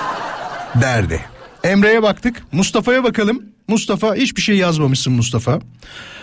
Derdi. 0.80 1.20
Emre'ye 1.64 2.02
baktık. 2.02 2.42
Mustafa'ya 2.52 3.04
bakalım. 3.04 3.42
Mustafa 3.68 4.14
hiçbir 4.14 4.42
şey 4.42 4.56
yazmamışsın 4.56 5.12
Mustafa. 5.12 5.60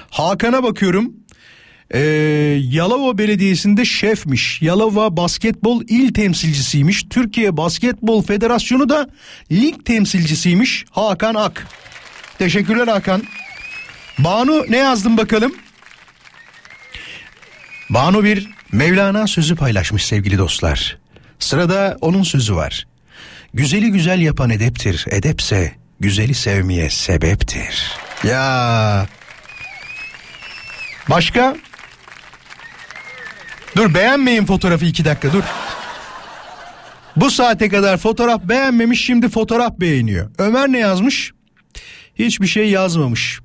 Hakan'a 0.09 0.63
bakıyorum. 0.63 1.13
Ee, 1.91 1.99
Yalova 2.69 3.17
Belediyesi'nde 3.17 3.85
şefmiş. 3.85 4.61
Yalova 4.61 5.17
basketbol 5.17 5.81
il 5.87 6.13
temsilcisiymiş. 6.13 7.03
Türkiye 7.09 7.57
Basketbol 7.57 8.23
Federasyonu 8.23 8.89
da 8.89 9.09
lig 9.51 9.85
temsilcisiymiş. 9.85 10.85
Hakan 10.91 11.35
Ak. 11.35 11.67
Teşekkürler 12.39 12.87
Hakan. 12.87 13.23
Banu 14.19 14.65
ne 14.69 14.77
yazdın 14.77 15.17
bakalım? 15.17 15.55
Banu 17.89 18.23
bir 18.23 18.49
Mevlana 18.71 19.27
sözü 19.27 19.55
paylaşmış 19.55 20.05
sevgili 20.05 20.37
dostlar. 20.37 20.97
Sırada 21.39 21.97
onun 22.01 22.23
sözü 22.23 22.55
var. 22.55 22.87
Güzeli 23.53 23.91
güzel 23.91 24.21
yapan 24.21 24.49
edeptir. 24.49 25.05
Edepse 25.09 25.75
güzeli 25.99 26.33
sevmeye 26.33 26.89
sebeptir. 26.89 27.91
Ya. 28.23 29.07
Başka? 31.09 31.55
Dur 33.75 33.93
beğenmeyin 33.93 34.45
fotoğrafı 34.45 34.85
iki 34.85 35.05
dakika 35.05 35.33
dur. 35.33 35.43
Bu 37.15 37.31
saate 37.31 37.69
kadar 37.69 37.97
fotoğraf 37.97 38.43
beğenmemiş 38.43 39.05
şimdi 39.05 39.29
fotoğraf 39.29 39.79
beğeniyor. 39.79 40.31
Ömer 40.37 40.71
ne 40.71 40.79
yazmış? 40.79 41.31
Hiçbir 42.15 42.47
şey 42.47 42.69
yazmamış. 42.69 43.39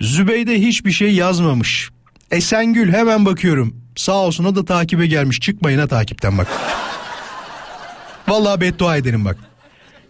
Zübeyde 0.00 0.60
hiçbir 0.60 0.92
şey 0.92 1.14
yazmamış. 1.14 1.90
Esengül 2.30 2.92
hemen 2.92 3.26
bakıyorum. 3.26 3.76
Sağ 3.96 4.12
olsun 4.16 4.44
o 4.44 4.54
da 4.54 4.64
takibe 4.64 5.06
gelmiş. 5.06 5.40
Çıkmayın 5.40 5.78
ha 5.78 5.86
takipten 5.86 6.38
bak. 6.38 6.48
Vallahi 8.28 8.60
beddua 8.60 8.96
ederim 8.96 9.24
bak. 9.24 9.36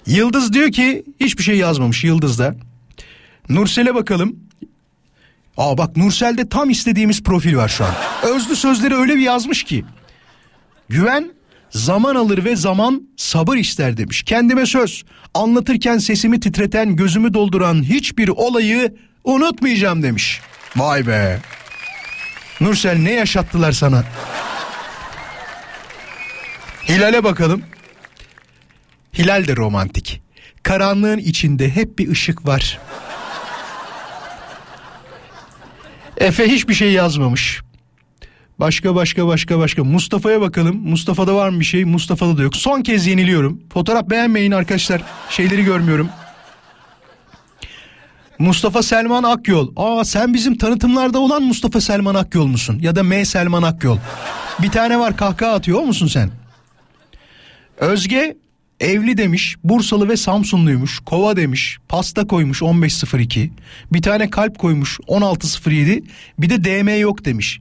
Yıldız 0.07 0.53
diyor 0.53 0.73
ki 0.73 1.05
hiçbir 1.21 1.43
şey 1.43 1.57
yazmamış 1.57 2.05
Yıldız 2.05 2.39
da. 2.39 2.55
Nursel'e 3.49 3.95
bakalım. 3.95 4.37
Aa 5.63 5.79
bak 5.79 5.97
Nursel'de 5.97 6.49
tam 6.49 6.71
istediğimiz 6.71 7.23
profil 7.23 7.57
var 7.57 7.69
şu 7.69 7.85
an. 7.85 7.91
Özlü 8.23 8.57
sözleri 8.57 8.95
öyle 8.97 9.17
bir 9.17 9.21
yazmış 9.21 9.65
ki. 9.65 9.85
Güven 10.89 11.33
zaman 11.71 12.15
alır 12.15 12.45
ve 12.45 12.57
zaman 12.57 13.09
sabır 13.17 13.57
ister 13.57 13.97
demiş. 13.97 14.23
Kendime 14.23 14.67
söz 14.67 15.05
anlatırken 15.35 15.99
sesimi 15.99 16.41
titreten 16.41 16.97
gözümü 16.97 17.35
dolduran 17.35 17.83
hiçbir 17.83 18.29
olayı 18.29 18.95
unutmayacağım 19.25 20.03
demiş. 20.03 20.41
Vay 20.77 21.07
be. 21.07 21.39
Nursel 22.61 22.99
ne 22.99 23.13
yaşattılar 23.13 23.73
sana? 23.73 24.05
Hilal'e 26.89 27.25
bakalım. 27.25 27.63
Hilal 29.19 29.47
de 29.47 29.57
romantik. 29.57 30.23
Karanlığın 30.63 31.19
içinde 31.19 31.71
hep 31.71 31.99
bir 31.99 32.09
ışık 32.09 32.47
var. 32.47 32.79
Efe 36.17 36.49
hiçbir 36.49 36.75
şey 36.75 36.93
yazmamış. 36.93 37.63
Başka 38.61 38.95
başka 38.95 39.27
başka 39.27 39.59
başka. 39.59 39.85
Mustafa'ya 39.85 40.41
bakalım. 40.41 40.77
Mustafa'da 40.77 41.35
var 41.35 41.49
mı 41.49 41.61
bir 41.61 41.65
şey? 41.65 41.85
Mustafa'da 41.85 42.39
da 42.39 42.43
yok. 42.43 42.57
Son 42.57 42.83
kez 42.83 43.07
yeniliyorum. 43.07 43.63
Fotoğraf 43.73 44.11
beğenmeyin 44.11 44.53
arkadaşlar. 44.53 45.03
Şeyleri 45.31 45.65
görmüyorum. 45.65 46.09
Mustafa 48.39 48.83
Selman 48.83 49.23
Akyol. 49.23 49.73
Aa 49.77 50.05
sen 50.05 50.35
bizim 50.35 50.59
tanıtımlarda 50.59 51.19
olan 51.19 51.43
Mustafa 51.43 51.81
Selman 51.81 52.15
Akyol 52.15 52.47
musun? 52.47 52.79
Ya 52.81 52.97
da 52.97 53.03
M 53.03 53.25
Selman 53.25 53.63
Akyol. 53.63 53.99
Bir 54.63 54.71
tane 54.71 54.99
var 54.99 55.17
kahkaha 55.17 55.53
atıyor 55.53 55.81
musun 55.81 56.07
sen? 56.07 56.31
Özge 57.77 58.37
evli 58.83 59.17
demiş. 59.17 59.57
Bursalı 59.65 60.09
ve 60.09 60.17
Samsunluymuş. 60.17 60.99
Kova 60.99 61.37
demiş. 61.37 61.79
Pasta 61.89 62.27
koymuş 62.27 62.63
1502. 62.63 63.53
Bir 63.93 64.03
tane 64.03 64.31
kalp 64.31 64.59
koymuş 64.59 64.99
1607. 65.09 66.05
Bir 66.39 66.51
de 66.51 66.65
DM 66.65 67.01
yok 67.01 67.25
demiş. 67.25 67.61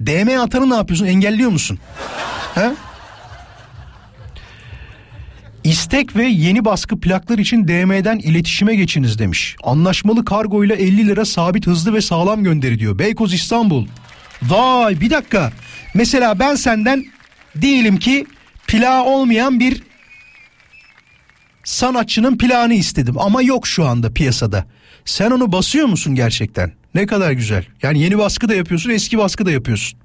DM 0.00 0.40
atanı 0.40 0.70
ne 0.70 0.74
yapıyorsun? 0.74 1.06
Engelliyor 1.06 1.50
musun? 1.50 1.78
He? 2.54 2.72
İstek 5.64 6.16
ve 6.16 6.26
yeni 6.26 6.64
baskı 6.64 7.00
plaklar 7.00 7.38
için 7.38 7.68
DM'den 7.68 8.18
iletişime 8.18 8.74
geçiniz 8.74 9.18
demiş. 9.18 9.56
Anlaşmalı 9.62 10.24
kargo 10.24 10.64
ile 10.64 10.74
50 10.74 11.06
lira 11.06 11.24
sabit 11.24 11.66
hızlı 11.66 11.94
ve 11.94 12.00
sağlam 12.00 12.44
gönderi 12.44 12.78
diyor. 12.78 12.98
Beykoz 12.98 13.34
İstanbul. 13.34 13.86
Vay 14.42 15.00
bir 15.00 15.10
dakika. 15.10 15.52
Mesela 15.94 16.38
ben 16.38 16.54
senden 16.54 17.04
diyelim 17.60 17.96
ki 17.96 18.26
plağı 18.66 19.04
olmayan 19.04 19.60
bir 19.60 19.82
sanatçının 21.64 22.38
plağını 22.38 22.74
istedim 22.74 23.14
ama 23.18 23.42
yok 23.42 23.66
şu 23.66 23.86
anda 23.86 24.12
piyasada. 24.12 24.64
Sen 25.04 25.30
onu 25.30 25.52
basıyor 25.52 25.86
musun 25.86 26.14
gerçekten? 26.14 26.72
Ne 26.94 27.06
kadar 27.06 27.32
güzel. 27.32 27.64
Yani 27.82 28.00
yeni 28.00 28.18
baskı 28.18 28.48
da 28.48 28.54
yapıyorsun, 28.54 28.90
eski 28.90 29.18
baskı 29.18 29.46
da 29.46 29.50
yapıyorsun. 29.50 29.98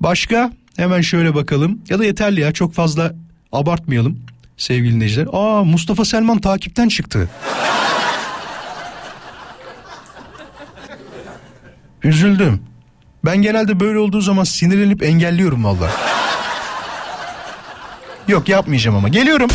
Başka? 0.00 0.52
Hemen 0.76 1.00
şöyle 1.00 1.34
bakalım. 1.34 1.80
Ya 1.88 1.98
da 1.98 2.04
yeterli 2.04 2.40
ya 2.40 2.52
çok 2.52 2.74
fazla 2.74 3.12
abartmayalım 3.52 4.20
sevgili 4.56 4.94
dinleyiciler. 4.94 5.26
Aa 5.32 5.64
Mustafa 5.64 6.04
Selman 6.04 6.38
takipten 6.38 6.88
çıktı. 6.88 7.30
Üzüldüm. 12.02 12.62
Ben 13.24 13.36
genelde 13.42 13.80
böyle 13.80 13.98
olduğu 13.98 14.20
zaman 14.20 14.44
sinirlenip 14.44 15.02
engelliyorum 15.02 15.64
valla. 15.64 15.90
Yok 18.28 18.48
yapmayacağım 18.48 18.96
ama. 18.96 19.08
Geliyorum. 19.08 19.50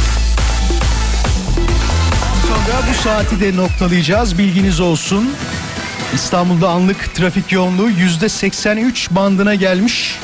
Sonra 2.69 2.81
bu 2.89 3.01
saati 3.03 3.39
de 3.39 3.57
noktalayacağız. 3.57 4.37
Bilginiz 4.37 4.79
olsun. 4.79 5.29
İstanbul'da 6.13 6.69
anlık 6.69 7.15
trafik 7.15 7.51
yoğunluğu 7.51 7.89
yüzde 7.89 8.29
83 8.29 9.11
bandına 9.11 9.55
gelmiş. 9.55 10.19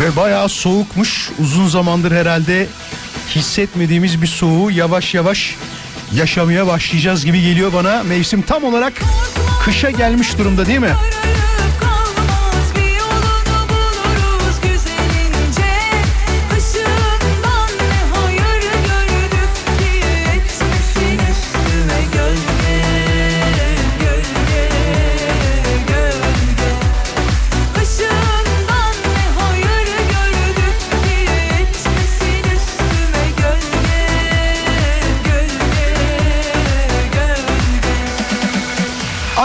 Ve 0.00 0.16
bayağı 0.16 0.48
soğukmuş. 0.48 1.30
Uzun 1.38 1.68
zamandır 1.68 2.12
herhalde 2.12 2.66
hissetmediğimiz 3.34 4.22
bir 4.22 4.26
soğuğu 4.26 4.70
yavaş 4.70 5.14
yavaş 5.14 5.56
yaşamaya 6.14 6.66
başlayacağız 6.66 7.24
gibi 7.24 7.42
geliyor 7.42 7.72
bana. 7.72 8.02
Mevsim 8.02 8.42
tam 8.42 8.64
olarak 8.64 8.92
kışa 9.64 9.90
gelmiş 9.90 10.38
durumda 10.38 10.66
değil 10.66 10.80
mi? 10.80 10.94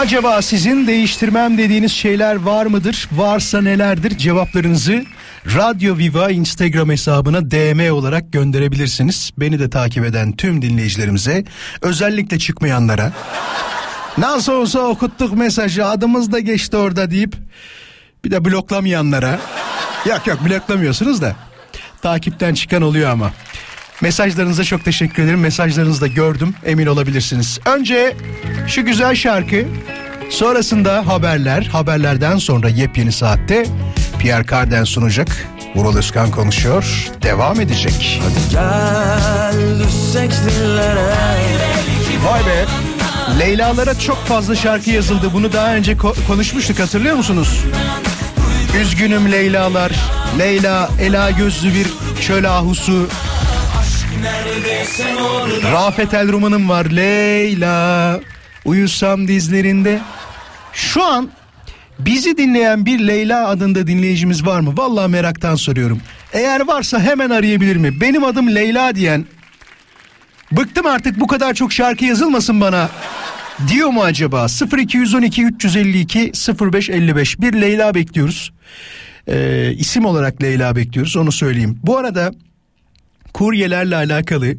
Acaba 0.00 0.42
sizin 0.42 0.86
değiştirmem 0.86 1.58
dediğiniz 1.58 1.92
şeyler 1.92 2.34
var 2.36 2.66
mıdır? 2.66 3.08
Varsa 3.12 3.60
nelerdir? 3.60 4.18
Cevaplarınızı 4.18 5.04
Radyo 5.46 5.98
Viva 5.98 6.30
Instagram 6.30 6.90
hesabına 6.90 7.50
DM 7.50 7.92
olarak 7.92 8.32
gönderebilirsiniz. 8.32 9.30
Beni 9.38 9.58
de 9.58 9.70
takip 9.70 10.04
eden 10.04 10.32
tüm 10.32 10.62
dinleyicilerimize, 10.62 11.44
özellikle 11.82 12.38
çıkmayanlara 12.38 13.12
nasıl 14.18 14.52
olsa 14.52 14.80
okuttuk 14.80 15.32
mesajı 15.32 15.86
adımız 15.86 16.32
da 16.32 16.38
geçti 16.38 16.76
orada 16.76 17.10
deyip 17.10 17.36
bir 18.24 18.30
de 18.30 18.44
bloklamayanlara 18.44 19.40
yok 20.06 20.26
yok 20.26 20.38
bloklamıyorsunuz 20.48 21.22
da 21.22 21.36
takipten 22.02 22.54
çıkan 22.54 22.82
oluyor 22.82 23.10
ama. 23.10 23.32
Mesajlarınıza 24.00 24.64
çok 24.64 24.84
teşekkür 24.84 25.22
ederim. 25.22 25.40
Mesajlarınızı 25.40 26.00
da 26.00 26.06
gördüm. 26.06 26.54
Emin 26.66 26.86
olabilirsiniz. 26.86 27.58
Önce 27.66 28.16
şu 28.66 28.84
güzel 28.84 29.14
şarkı. 29.14 29.64
Sonrasında 30.30 31.06
haberler. 31.06 31.62
Haberlerden 31.62 32.38
sonra 32.38 32.68
yepyeni 32.68 33.12
saatte 33.12 33.66
Pierre 34.18 34.46
Carden 34.50 34.84
sunacak. 34.84 35.28
Vural 35.74 35.96
Özkan 35.96 36.30
konuşuyor. 36.30 37.08
Devam 37.22 37.60
edecek. 37.60 38.20
Gel 38.50 39.54
düşsek 39.84 40.30
dillere 40.30 41.14
Vay 42.24 42.40
be. 42.46 42.64
Leylalara 43.38 43.98
çok 43.98 44.26
fazla 44.26 44.56
şarkı 44.56 44.90
yazıldı. 44.90 45.30
Bunu 45.32 45.52
daha 45.52 45.74
önce 45.74 45.92
ko- 45.92 46.26
konuşmuştuk 46.26 46.78
hatırlıyor 46.78 47.16
musunuz? 47.16 47.60
Üzgünüm 48.80 49.32
Leylalar. 49.32 49.92
Leyla, 50.38 50.88
Ela 51.00 51.30
gözlü 51.30 51.74
bir 51.74 51.86
çöl 52.20 52.44
ahusu. 52.44 53.06
Rafet 55.72 56.14
El 56.14 56.32
var. 56.68 56.84
Leyla. 56.84 58.20
Uyusam 58.64 59.28
dizlerinde. 59.28 60.00
Şu 60.72 61.04
an 61.04 61.30
bizi 61.98 62.36
dinleyen 62.36 62.86
bir 62.86 63.06
Leyla 63.06 63.48
adında 63.48 63.86
dinleyicimiz 63.86 64.46
var 64.46 64.60
mı? 64.60 64.74
Vallahi 64.76 65.10
meraktan 65.10 65.54
soruyorum. 65.54 66.00
Eğer 66.32 66.66
varsa 66.66 67.00
hemen 67.00 67.30
arayabilir 67.30 67.76
mi? 67.76 68.00
Benim 68.00 68.24
adım 68.24 68.54
Leyla 68.54 68.94
diyen 68.94 69.24
Bıktım 70.52 70.86
artık 70.86 71.20
bu 71.20 71.26
kadar 71.26 71.54
çok 71.54 71.72
şarkı 71.72 72.04
yazılmasın 72.04 72.60
bana. 72.60 72.90
Diyor 73.68 73.88
mu 73.88 74.02
acaba? 74.02 74.46
0212 74.78 75.44
352 75.44 76.32
0555 76.60 77.40
bir 77.40 77.52
Leyla 77.52 77.94
bekliyoruz. 77.94 78.52
Ee, 79.28 79.72
isim 79.78 80.04
olarak 80.04 80.42
Leyla 80.42 80.76
bekliyoruz 80.76 81.16
onu 81.16 81.32
söyleyeyim. 81.32 81.78
Bu 81.82 81.98
arada 81.98 82.32
kuryelerle 83.34 83.96
alakalı 83.96 84.54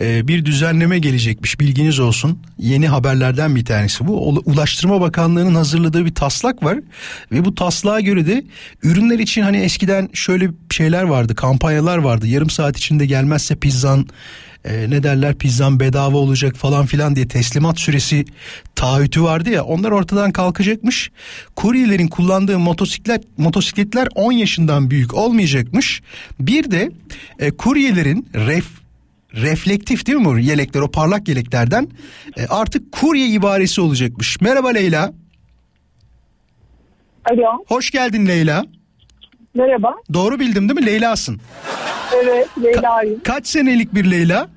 e, 0.00 0.28
bir 0.28 0.44
düzenleme 0.44 0.98
gelecekmiş 0.98 1.60
bilginiz 1.60 1.98
olsun. 1.98 2.38
Yeni 2.58 2.88
haberlerden 2.88 3.56
bir 3.56 3.64
tanesi 3.64 4.06
bu. 4.06 4.12
Ula- 4.12 4.42
Ulaştırma 4.44 5.00
Bakanlığı'nın 5.00 5.54
hazırladığı 5.54 6.04
bir 6.06 6.14
taslak 6.14 6.62
var 6.64 6.78
ve 7.32 7.44
bu 7.44 7.54
taslağa 7.54 8.00
göre 8.00 8.26
de 8.26 8.44
ürünler 8.82 9.18
için 9.18 9.42
hani 9.42 9.56
eskiden 9.56 10.08
şöyle 10.12 10.50
şeyler 10.70 11.02
vardı, 11.02 11.34
kampanyalar 11.34 11.98
vardı. 11.98 12.26
Yarım 12.26 12.50
saat 12.50 12.78
içinde 12.78 13.06
gelmezse 13.06 13.56
pizzan 13.56 14.06
e, 14.66 14.90
ne 14.90 15.02
derler 15.02 15.34
pizzan 15.34 15.80
bedava 15.80 16.16
olacak 16.16 16.56
falan 16.56 16.86
filan 16.86 17.16
diye 17.16 17.28
teslimat 17.28 17.80
süresi 17.80 18.24
taahhütü 18.74 19.22
vardı 19.22 19.50
ya 19.50 19.64
onlar 19.64 19.90
ortadan 19.90 20.32
kalkacakmış. 20.32 21.10
Kuryelerin 21.56 22.08
kullandığı 22.08 22.58
motosiklet 22.58 23.38
motosikletler 23.38 24.08
10 24.14 24.32
yaşından 24.32 24.90
büyük 24.90 25.14
olmayacakmış. 25.14 26.02
Bir 26.40 26.70
de 26.70 26.90
e, 27.38 27.50
kuryelerin 27.50 28.28
ref 28.34 28.66
reflektif 29.34 30.06
değil 30.06 30.18
mi 30.18 30.24
bu 30.24 30.38
yelekler 30.38 30.80
o 30.80 30.90
parlak 30.90 31.28
yeleklerden 31.28 31.88
e, 32.36 32.46
artık 32.46 32.92
kurye 32.92 33.26
ibaresi 33.26 33.80
olacakmış. 33.80 34.40
Merhaba 34.40 34.68
Leyla. 34.68 35.12
Alo, 37.30 37.64
Hoş 37.66 37.90
geldin 37.90 38.26
Leyla. 38.26 38.64
merhaba. 39.54 39.94
Doğru 40.12 40.40
bildim 40.40 40.68
değil 40.68 40.80
mi? 40.80 40.86
Leyla'sın. 40.86 41.40
Evet, 42.24 42.48
Leyla'yım. 42.62 43.20
Kaç 43.24 43.46
senelik 43.46 43.94
bir 43.94 44.10
Leyla? 44.10 44.48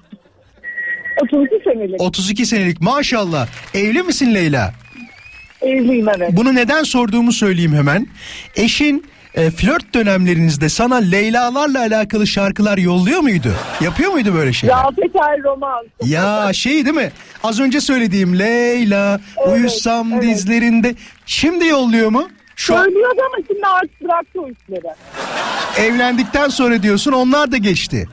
32 1.24 1.64
senelik. 1.64 2.02
32 2.02 2.46
senelik 2.46 2.82
maşallah. 2.82 3.48
Evli 3.74 4.04
misin 4.04 4.34
Leyla? 4.36 4.74
Evliyim 5.62 6.10
evet. 6.18 6.30
Bunu 6.32 6.56
neden 6.56 6.84
sorduğumu 6.84 7.32
söyleyeyim 7.32 7.74
hemen. 7.74 8.08
Eşin 8.56 9.06
e, 9.36 9.52
flört 9.52 9.94
dönemlerinizde 9.94 10.70
sana 10.70 10.96
Leyla'larla 10.96 11.80
alakalı 11.80 12.28
şarkılar 12.28 12.78
yolluyor 12.78 13.20
muydu? 13.20 13.54
Yapıyor 13.82 14.12
muydu 14.12 14.34
böyle 14.34 14.54
şeyler? 14.54 14.76
Rafet 14.78 15.16
El 15.16 15.44
Roman. 15.44 15.86
Ya 16.06 16.54
şey 16.54 16.86
değil 16.86 16.96
mi? 16.96 17.12
Az 17.44 17.60
önce 17.60 17.82
söylediğim 17.82 18.40
Leyla 18.40 19.20
Evet, 19.38 19.54
uyusam 19.58 20.14
evet. 20.14 20.24
dizlerinde. 20.24 20.96
Şimdi 21.26 21.66
yolluyor 21.66 22.10
mu? 22.10 22.30
Şu 22.56 22.74
Söylüyordu 22.74 23.22
ama 23.34 23.46
şimdi 23.48 23.66
artık 23.66 24.02
bıraktı 24.04 24.40
o 24.42 24.48
işleri. 24.50 24.94
evlendikten 25.88 26.50
sonra 26.50 26.84
diyorsun 26.84 27.12
onlar 27.12 27.52
da 27.52 27.58
geçti. 27.58 28.08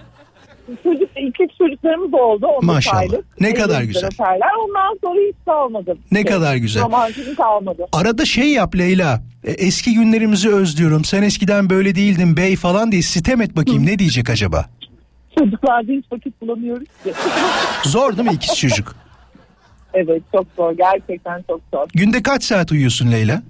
Çocuk, 0.83 1.09
iki 1.17 1.57
çocuklarımız 1.59 2.15
oldu. 2.15 2.47
on 2.47 2.67
Maşallah. 2.67 2.97
aylık. 2.99 3.41
Ne 3.41 3.55
kadar 3.55 3.83
güzel. 3.83 4.11
öperler. 4.15 4.49
Ondan 4.65 4.99
sonra 5.05 5.21
hiç 5.29 5.35
kalmadı. 5.45 5.97
Ne 6.13 6.25
kadar 6.25 6.57
güzel. 6.57 6.83
Romantizm 6.83 7.35
kalmadı. 7.35 7.87
Arada 7.93 8.25
şey 8.25 8.53
yap 8.53 8.77
Leyla. 8.79 9.23
e, 9.45 9.51
eski 9.53 9.95
günlerimizi 9.95 10.49
özlüyorum. 10.55 11.05
Sen 11.05 11.23
eskiden 11.23 11.71
böyle 11.71 11.95
değildin 11.95 12.37
bey 12.37 12.57
falan 12.57 12.93
diye 12.93 13.03
sitem 13.03 13.41
et 13.41 13.57
bakayım 13.57 13.87
ne 13.87 13.99
diyecek 13.99 14.31
acaba? 14.31 14.67
Çocuklarda 15.39 15.93
hiç 15.93 16.05
vakit 16.13 16.41
bulamıyoruz 16.41 16.89
ki. 17.05 17.13
Zor 17.85 18.17
değil 18.17 18.29
mi 18.29 18.35
ikiz 18.35 18.57
çocuk? 18.59 18.97
evet 19.95 20.23
çok 20.33 20.47
zor. 20.57 20.73
Gerçekten 20.73 21.45
çok 21.51 21.61
zor. 21.75 21.87
Günde 21.95 22.23
kaç 22.23 22.45
saat 22.45 22.73
uyuyorsun 22.73 23.13
Leyla? 23.13 23.43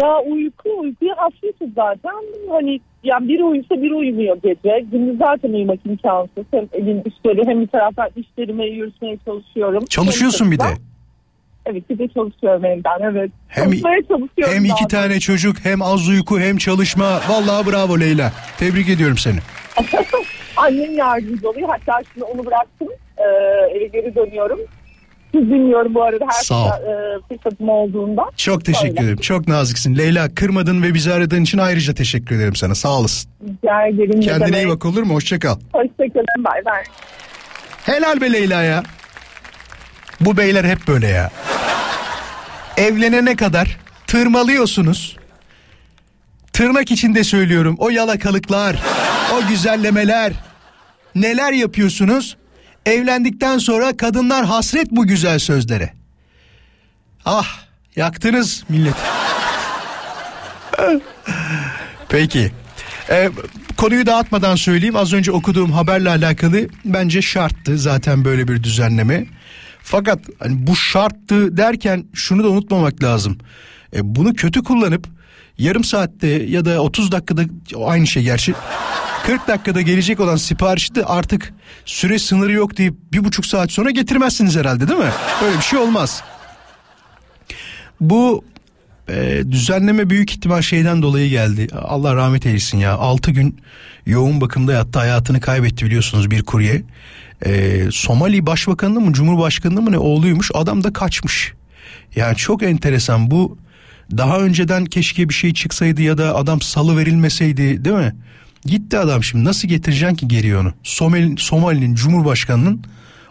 Ya 0.00 0.18
uyku 0.18 0.78
uykuya 0.80 1.14
hasretiz 1.16 1.68
zaten. 1.74 2.12
Hani 2.50 2.80
yani 3.04 3.28
biri 3.28 3.44
uyusa 3.44 3.82
biri 3.82 3.94
uyumuyor 3.94 4.36
gece. 4.42 4.84
Gündüz 4.92 5.18
zaten 5.18 5.52
uyumak 5.52 5.78
imkansız. 5.86 6.44
Hem 6.50 6.68
evin 6.72 7.02
işleri 7.04 7.46
hem 7.46 7.60
bir 7.60 7.66
taraftan 7.66 8.08
işlerime 8.16 8.66
yürütmeye 8.66 9.18
çalışıyorum. 9.24 9.84
Çalışıyorsun 9.84 10.50
bir 10.50 10.58
de. 10.58 10.64
Evet 11.66 11.90
bir 11.90 11.98
de 11.98 12.08
çalışıyorum 12.08 12.64
evden 12.64 13.00
evet. 13.02 13.30
Hem- 13.48 13.72
çalışıyorum. 13.72 14.54
Hem 14.54 14.64
iki 14.64 14.68
zaten. 14.82 14.88
tane 14.88 15.20
çocuk 15.20 15.56
hem 15.64 15.82
az 15.82 16.08
uyku 16.08 16.40
hem 16.40 16.56
çalışma. 16.56 17.20
Vallahi 17.28 17.72
bravo 17.72 18.00
Leyla. 18.00 18.32
Tebrik 18.58 18.88
ediyorum 18.88 19.18
seni. 19.18 19.38
Annem 20.56 20.94
yardımcı 20.94 21.48
oluyor. 21.48 21.68
Hatta 21.68 22.00
şimdi 22.12 22.24
onu 22.24 22.46
bıraktım. 22.46 22.88
Ee, 23.18 23.22
eve 23.76 23.86
geri 23.86 24.14
dönüyorum. 24.14 24.58
Dinliyorum 25.34 25.94
bu 25.94 26.02
arada 26.02 26.24
her 26.24 26.42
Sağ 26.44 26.54
ol. 26.64 26.70
fırsat- 26.70 26.82
e, 27.30 27.34
fırsatım 27.36 27.68
olduğunda. 27.68 28.22
Çok 28.36 28.64
teşekkür 28.64 28.88
Öyle. 28.90 29.00
ederim. 29.02 29.16
Çok 29.16 29.48
naziksin. 29.48 29.96
Leyla 29.96 30.34
kırmadın 30.34 30.82
ve 30.82 30.94
bizi 30.94 31.12
aradığın 31.12 31.42
için 31.42 31.58
ayrıca 31.58 31.94
teşekkür 31.94 32.36
ederim 32.36 32.56
sana. 32.56 32.74
Sağ 32.74 32.98
olasın. 32.98 33.30
Rica 33.42 33.86
ederim. 33.86 34.20
ne 34.20 34.26
Kendine 34.26 34.58
iyi 34.62 34.68
bak 34.68 34.84
olur 34.84 35.02
mu? 35.02 35.14
Hoşça 35.14 35.38
kal. 35.38 35.56
Hoşçakalın. 35.72 36.44
Bay 36.44 36.64
bay. 36.64 36.82
Helal 37.86 38.20
be 38.20 38.32
Leyla 38.32 38.62
ya. 38.62 38.82
Bu 40.20 40.36
beyler 40.36 40.64
hep 40.64 40.78
böyle 40.88 41.06
ya. 41.08 41.30
Evlenene 42.76 43.36
kadar 43.36 43.76
tırmalıyorsunuz. 44.06 45.16
Tırnak 46.52 46.90
içinde 46.90 47.24
söylüyorum. 47.24 47.76
O 47.78 47.90
yalakalıklar, 47.90 48.76
o 49.34 49.48
güzellemeler. 49.48 50.32
Neler 51.14 51.52
yapıyorsunuz? 51.52 52.36
Evlendikten 52.88 53.58
sonra 53.58 53.96
kadınlar 53.96 54.44
hasret 54.44 54.90
bu 54.90 55.06
güzel 55.06 55.38
sözlere. 55.38 55.92
Ah, 57.24 57.46
yaktınız 57.96 58.64
millet. 58.68 58.94
Peki. 62.08 62.52
Ee, 63.10 63.30
konuyu 63.76 64.06
dağıtmadan 64.06 64.56
söyleyeyim. 64.56 64.96
Az 64.96 65.12
önce 65.12 65.32
okuduğum 65.32 65.72
haberle 65.72 66.10
alakalı 66.10 66.68
bence 66.84 67.22
şarttı 67.22 67.78
zaten 67.78 68.24
böyle 68.24 68.48
bir 68.48 68.62
düzenleme. 68.62 69.26
Fakat 69.82 70.20
hani 70.38 70.66
bu 70.66 70.76
şarttı 70.76 71.56
derken 71.56 72.04
şunu 72.14 72.44
da 72.44 72.48
unutmamak 72.48 73.02
lazım. 73.02 73.38
E, 73.96 74.14
bunu 74.16 74.34
kötü 74.34 74.64
kullanıp 74.64 75.06
yarım 75.58 75.84
saatte 75.84 76.28
ya 76.28 76.64
da 76.64 76.82
30 76.82 77.12
dakikada 77.12 77.42
aynı 77.86 78.06
şey 78.06 78.22
gerçi 78.22 78.54
40 79.28 79.48
dakikada 79.48 79.80
gelecek 79.80 80.20
olan 80.20 80.36
siparişi 80.36 80.94
de 80.94 81.04
artık 81.04 81.54
süre 81.84 82.18
sınırı 82.18 82.52
yok 82.52 82.76
deyip 82.76 82.94
bir 83.12 83.24
buçuk 83.24 83.46
saat 83.46 83.72
sonra 83.72 83.90
getirmezsiniz 83.90 84.56
herhalde 84.56 84.88
değil 84.88 84.98
mi? 84.98 85.10
Öyle 85.44 85.56
bir 85.56 85.62
şey 85.62 85.78
olmaz. 85.78 86.22
Bu 88.00 88.44
e, 89.08 89.42
düzenleme 89.50 90.10
büyük 90.10 90.30
ihtimal 90.30 90.62
şeyden 90.62 91.02
dolayı 91.02 91.30
geldi. 91.30 91.68
Allah 91.74 92.14
rahmet 92.14 92.46
eylesin 92.46 92.78
ya. 92.78 92.94
6 92.94 93.30
gün 93.30 93.60
yoğun 94.06 94.40
bakımda 94.40 94.72
yattı 94.72 94.98
hayatını 94.98 95.40
kaybetti 95.40 95.86
biliyorsunuz 95.86 96.30
bir 96.30 96.42
kurye. 96.42 96.82
E, 97.46 97.82
Somali 97.90 98.46
başbakanı 98.46 99.00
mı 99.00 99.12
cumhurbaşkanı 99.12 99.82
mı 99.82 99.92
ne 99.92 99.98
oğluymuş 99.98 100.50
adam 100.54 100.84
da 100.84 100.92
kaçmış. 100.92 101.52
Yani 102.16 102.36
çok 102.36 102.62
enteresan 102.62 103.30
bu 103.30 103.58
daha 104.16 104.38
önceden 104.38 104.84
keşke 104.84 105.28
bir 105.28 105.34
şey 105.34 105.54
çıksaydı 105.54 106.02
ya 106.02 106.18
da 106.18 106.36
adam 106.36 106.60
salı 106.60 106.96
verilmeseydi 106.96 107.84
değil 107.84 107.96
mi? 107.96 108.14
Gitti 108.68 108.98
adam 108.98 109.24
şimdi 109.24 109.44
nasıl 109.44 109.68
getireceksin 109.68 110.16
ki 110.16 110.28
geri 110.28 110.56
onu? 110.56 110.72
Somali, 110.82 111.34
Somali'nin 111.38 111.94
cumhurbaşkanının 111.94 112.84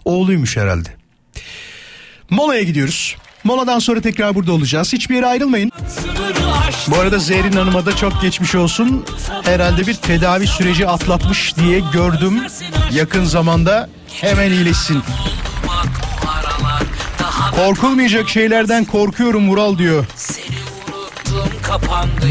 oğluymuş 0.06 0.58
herhalde. 0.58 0.90
Molaya 2.30 2.64
gidiyoruz. 2.64 3.16
Moladan 3.44 3.80
sonra 3.80 4.02
tekrar 4.02 4.36
burada 4.36 4.52
olacağız. 4.52 4.94
Hiçbir 4.94 5.16
yere 5.16 5.26
ayrılmayın. 5.26 5.72
Bu 6.88 6.98
arada 6.98 7.20
Zerrin 7.20 7.52
Hanım'a 7.52 7.86
da 7.86 7.96
çok 7.96 8.22
geçmiş 8.22 8.56
olsun. 8.56 9.06
Herhalde 9.44 9.88
bir 9.88 9.94
tedavi 9.94 10.48
süreci 10.48 10.88
atlatmış 10.88 11.56
diye 11.58 11.82
gördüm. 11.94 12.42
Yakın 12.92 13.24
zamanda 13.24 13.90
hemen 14.22 14.52
iyileşsin. 14.52 15.04
Korkulmayacak 17.56 18.30
şeylerden 18.30 18.86
korkuyorum 18.86 19.50
Vural 19.50 19.78
diyor. 19.78 20.06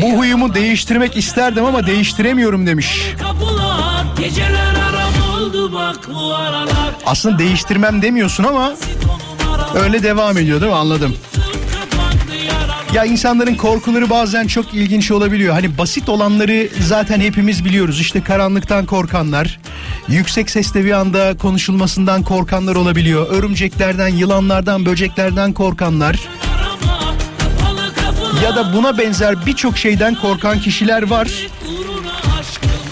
Bu 0.03 0.19
huyumu 0.19 0.55
değiştirmek 0.55 1.17
isterdim 1.17 1.65
ama 1.65 1.87
değiştiremiyorum 1.87 2.67
demiş. 2.67 3.03
Aslında 7.07 7.39
değiştirmem 7.39 8.03
demiyorsun 8.03 8.45
ama 8.45 8.73
öyle 9.75 10.03
devam 10.03 10.39
ediyor 10.39 10.61
değil 10.61 10.73
mi? 10.73 10.79
Anladım. 10.79 11.17
Ya 12.95 13.05
insanların 13.05 13.55
korkuları 13.55 14.11
bazen 14.11 14.47
çok 14.47 14.75
ilginç 14.75 15.11
olabiliyor. 15.11 15.55
Hani 15.55 15.79
basit 15.79 16.09
olanları 16.09 16.69
zaten 16.81 17.21
hepimiz 17.21 17.65
biliyoruz. 17.65 18.01
İşte 18.01 18.21
karanlıktan 18.23 18.87
korkanlar, 18.87 19.61
yüksek 20.09 20.51
sesle 20.51 20.85
bir 20.85 20.93
anda 20.93 21.37
konuşulmasından 21.37 22.23
korkanlar 22.23 22.75
olabiliyor. 22.77 23.27
Örümceklerden, 23.31 24.09
yılanlardan, 24.09 24.87
böceklerden 24.87 25.53
korkanlar. 25.53 26.21
Ya 28.43 28.57
da 28.57 28.73
buna 28.73 28.99
benzer 28.99 29.47
birçok 29.47 29.79
şeyden 29.79 30.15
korkan 30.15 30.61
kişiler 30.61 31.03
var. 31.03 31.29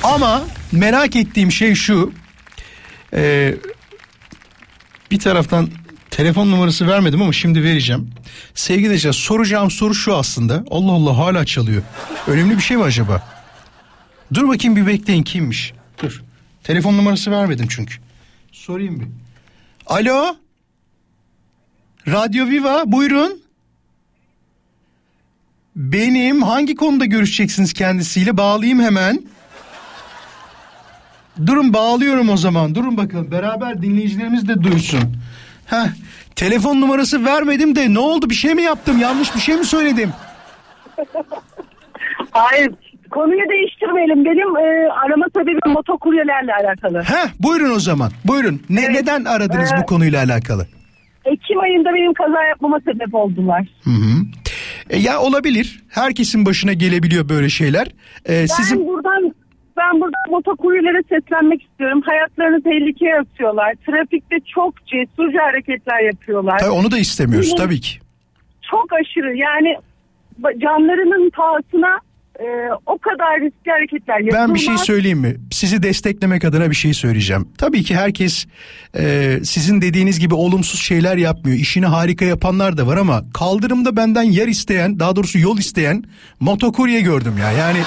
Ama 0.03 0.42
merak 0.72 1.16
ettiğim 1.16 1.53
şey 1.53 1.74
şu. 1.74 2.12
Ee, 3.14 3.55
bir 5.11 5.18
taraftan 5.18 5.70
telefon 6.11 6.51
numarası 6.51 6.86
vermedim 6.88 7.22
ama 7.22 7.32
şimdi 7.32 7.62
vereceğim. 7.62 8.11
Sevgili 8.55 8.84
dinleyiciler 8.84 9.12
soracağım 9.12 9.70
soru 9.70 9.95
şu 9.95 10.16
aslında. 10.16 10.64
Allah 10.70 10.92
Allah 10.92 11.18
hala 11.18 11.47
çalıyor. 11.47 11.82
Önemli 12.26 12.57
bir 12.57 12.62
şey 12.62 12.76
mi 12.76 12.82
acaba? 12.82 13.22
Dur 14.34 14.49
bakayım 14.49 14.76
bir 14.76 14.86
bekleyin 14.86 15.22
kimmiş? 15.22 15.72
Dur. 16.03 16.22
Telefon 16.64 16.97
numarası 16.97 17.30
vermedim 17.30 17.66
çünkü. 17.70 17.95
Sorayım 18.53 19.01
bir. 19.01 19.07
Alo? 19.86 20.36
Radyo 22.09 22.47
Viva 22.47 22.82
buyurun. 22.92 23.43
Benim 25.77 26.43
hangi 26.43 26.75
konuda 26.75 27.05
görüşeceksiniz 27.05 27.72
kendisiyle? 27.72 28.37
Bağlayayım 28.37 28.81
hemen. 28.81 29.18
Durun 31.47 31.72
bağlıyorum 31.72 32.29
o 32.29 32.37
zaman. 32.37 32.75
Durun 32.75 32.97
bakalım 32.97 33.31
beraber 33.31 33.83
dinleyicilerimiz 33.83 34.49
de 34.49 34.62
duysun. 34.62 35.01
Heh, 35.66 35.87
telefon 36.37 36.81
numarası 36.81 37.25
vermedim 37.25 37.77
de 37.77 37.95
ne 37.95 37.99
oldu 37.99 38.31
bir 38.31 38.35
şey 38.35 38.55
mi 38.55 38.62
yaptım 38.62 38.99
yanlış 38.99 39.35
bir 39.35 39.41
şey 39.41 39.57
mi 39.57 39.64
söyledim? 39.64 40.11
Hayır. 42.31 42.70
Konuyu 43.11 43.49
değiştirmeyelim. 43.51 44.25
Benim 44.25 44.57
e, 44.57 44.89
arama 44.93 45.27
sebebim 45.37 45.72
motokuryelerle 45.72 46.53
alakalı. 46.55 47.03
Heh 47.03 47.29
buyurun 47.41 47.70
o 47.77 47.81
zaman 47.81 48.11
buyurun. 48.25 48.62
Ne, 48.70 48.93
Neden 48.93 49.25
aradınız 49.25 49.72
Ee, 49.72 49.77
bu 49.83 49.87
konuyla 49.87 50.25
alakalı? 50.25 50.66
Ekim 51.25 51.61
ayında 51.61 51.89
benim 51.95 52.14
kaza 52.14 52.43
yapmama 52.43 52.81
sebep 52.81 53.14
oldular. 53.14 53.66
Hı 53.85 53.91
hı. 53.91 54.12
E, 54.91 54.99
ya 54.99 55.20
olabilir 55.20 55.82
herkesin 55.89 56.47
başına 56.47 56.72
gelebiliyor 56.72 57.28
böyle 57.28 57.49
şeyler. 57.49 57.87
E, 58.24 58.41
Ben 58.41 58.47
sizin 58.47 58.87
buradan 58.87 59.35
ben 59.76 60.01
buradan 60.01 60.30
motokuryelere 60.30 61.03
seslenmek 61.09 61.62
istiyorum. 61.62 62.03
Hayatlarını 62.07 62.62
tehlikeye 62.62 63.18
atıyorlar. 63.20 63.74
Trafikte 63.87 64.37
çok 64.55 64.87
cesurca 64.87 65.43
hareketler 65.43 66.01
yapıyorlar. 66.01 66.59
Tabii 66.59 66.70
onu 66.70 66.91
da 66.91 66.99
istemiyoruz 66.99 67.55
tabii 67.57 67.80
ki. 67.80 67.99
Çok 68.70 68.93
aşırı 68.93 69.37
yani 69.37 69.76
canlarının 70.62 71.30
pahasına 71.30 71.99
e, 72.41 72.45
o 72.87 72.99
kadar 72.99 73.41
riskli 73.41 73.70
hareketler 73.70 74.18
yapıyorlar. 74.18 74.49
Ben 74.49 74.55
bir 74.55 74.61
şey 74.61 74.78
söyleyeyim 74.78 75.18
mi? 75.18 75.37
Sizi 75.51 75.82
desteklemek 75.82 76.45
adına 76.45 76.70
bir 76.70 76.74
şey 76.74 76.95
söyleyeceğim. 76.95 77.49
Tabii 77.59 77.82
ki 77.82 77.97
herkes 77.97 78.47
e, 78.99 79.39
sizin 79.45 79.80
dediğiniz 79.80 80.18
gibi 80.18 80.35
olumsuz 80.35 80.80
şeyler 80.80 81.16
yapmıyor. 81.16 81.59
İşini 81.59 81.87
harika 81.87 82.24
yapanlar 82.24 82.76
da 82.76 82.87
var 82.87 82.97
ama 82.97 83.24
kaldırımda 83.35 83.97
benden 83.97 84.22
yer 84.22 84.49
isteyen, 84.49 85.01
daha 85.01 85.16
doğrusu 85.16 85.39
yol 85.39 85.59
isteyen 85.59 86.05
motokurye 86.41 87.01
gördüm 87.01 87.35
ya. 87.39 87.53
Yani 87.53 87.78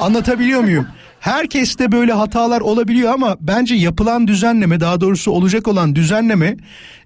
anlatabiliyor 0.00 0.60
muyum? 0.60 0.86
Herkeste 1.20 1.92
böyle 1.92 2.12
hatalar 2.12 2.60
olabiliyor 2.60 3.12
ama 3.12 3.36
bence 3.40 3.74
yapılan 3.74 4.28
düzenleme 4.28 4.80
daha 4.80 5.00
doğrusu 5.00 5.30
olacak 5.30 5.68
olan 5.68 5.96
düzenleme 5.96 6.56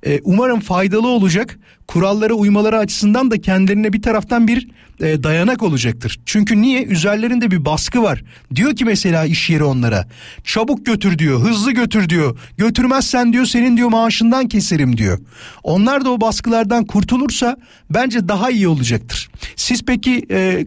e, 0.07 0.21
umarım 0.25 0.61
faydalı 0.61 1.09
olacak. 1.09 1.59
Kurallara 1.89 2.35
uymaları 2.35 2.79
açısından 2.79 3.31
da 3.31 3.41
kendilerine 3.41 3.93
bir 3.93 4.03
taraftan 4.03 4.49
bir 4.49 4.69
e, 5.01 5.23
dayanak 5.23 5.63
olacaktır. 5.63 6.21
Çünkü 6.27 6.63
niye? 6.63 6.85
Üzerlerinde 6.85 7.51
bir 7.51 7.65
baskı 7.65 8.03
var. 8.03 8.23
Diyor 8.55 8.77
ki 8.77 8.85
mesela 8.85 9.25
iş 9.25 9.51
yeri 9.51 9.65
onlara 9.65 10.09
çabuk 10.45 10.87
götür 10.87 11.19
diyor, 11.19 11.41
hızlı 11.41 11.73
götür 11.73 12.09
diyor. 12.09 12.39
Götürmezsen 12.57 13.33
diyor 13.33 13.47
senin 13.47 13.77
diyor 13.77 13.89
maaşından 13.89 14.49
keserim 14.49 14.97
diyor. 14.97 15.19
Onlar 15.63 16.05
da 16.05 16.11
o 16.11 16.21
baskılardan 16.21 16.85
kurtulursa 16.85 17.57
bence 17.91 18.29
daha 18.29 18.51
iyi 18.51 18.69
olacaktır. 18.69 19.31
Siz 19.57 19.83
peki 19.85 20.27
e, 20.31 20.67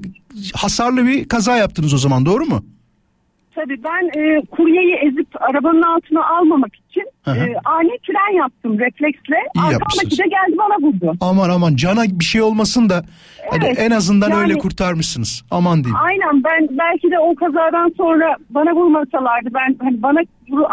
hasarlı 0.53 1.07
bir 1.07 1.27
kaza 1.27 1.57
yaptınız 1.57 1.93
o 1.93 1.97
zaman 1.97 2.25
doğru 2.25 2.45
mu? 2.45 2.74
Tabii 3.55 3.83
ben 3.83 4.19
e, 4.19 4.45
kuryeyi 4.45 4.95
ezip 4.95 5.27
arabanın 5.41 5.81
altına 5.81 6.27
almamak 6.37 6.75
için 6.75 7.03
e, 7.27 7.31
ani 7.65 7.91
fren 8.07 8.37
yaptım 8.37 8.79
refleksle. 8.79 9.35
İyi 9.55 9.61
Arkamdaki 9.65 10.17
de 10.17 10.23
geldi 10.23 10.57
bana 10.57 10.87
vurdu. 10.87 11.13
Aman 11.21 11.49
aman 11.49 11.75
cana 11.75 12.03
bir 12.19 12.25
şey 12.25 12.41
olmasın 12.41 12.89
da 12.89 13.03
hani 13.51 13.65
Evet, 13.65 13.79
en 13.79 13.91
azından 13.91 14.29
yani- 14.29 14.41
öyle 14.41 14.57
kurtarmışsınız. 14.57 15.43
Aman 15.51 15.83
diyeyim. 15.83 15.99
Aynen 16.03 16.43
ben 16.43 16.67
belki 16.71 17.11
de 17.11 17.19
o 17.19 17.35
kazadan 17.35 17.93
sonra 17.97 18.35
bana 18.49 18.71
vurmasalardı 18.75 19.49
ben 19.53 19.75
hani 19.83 20.01
bana 20.01 20.19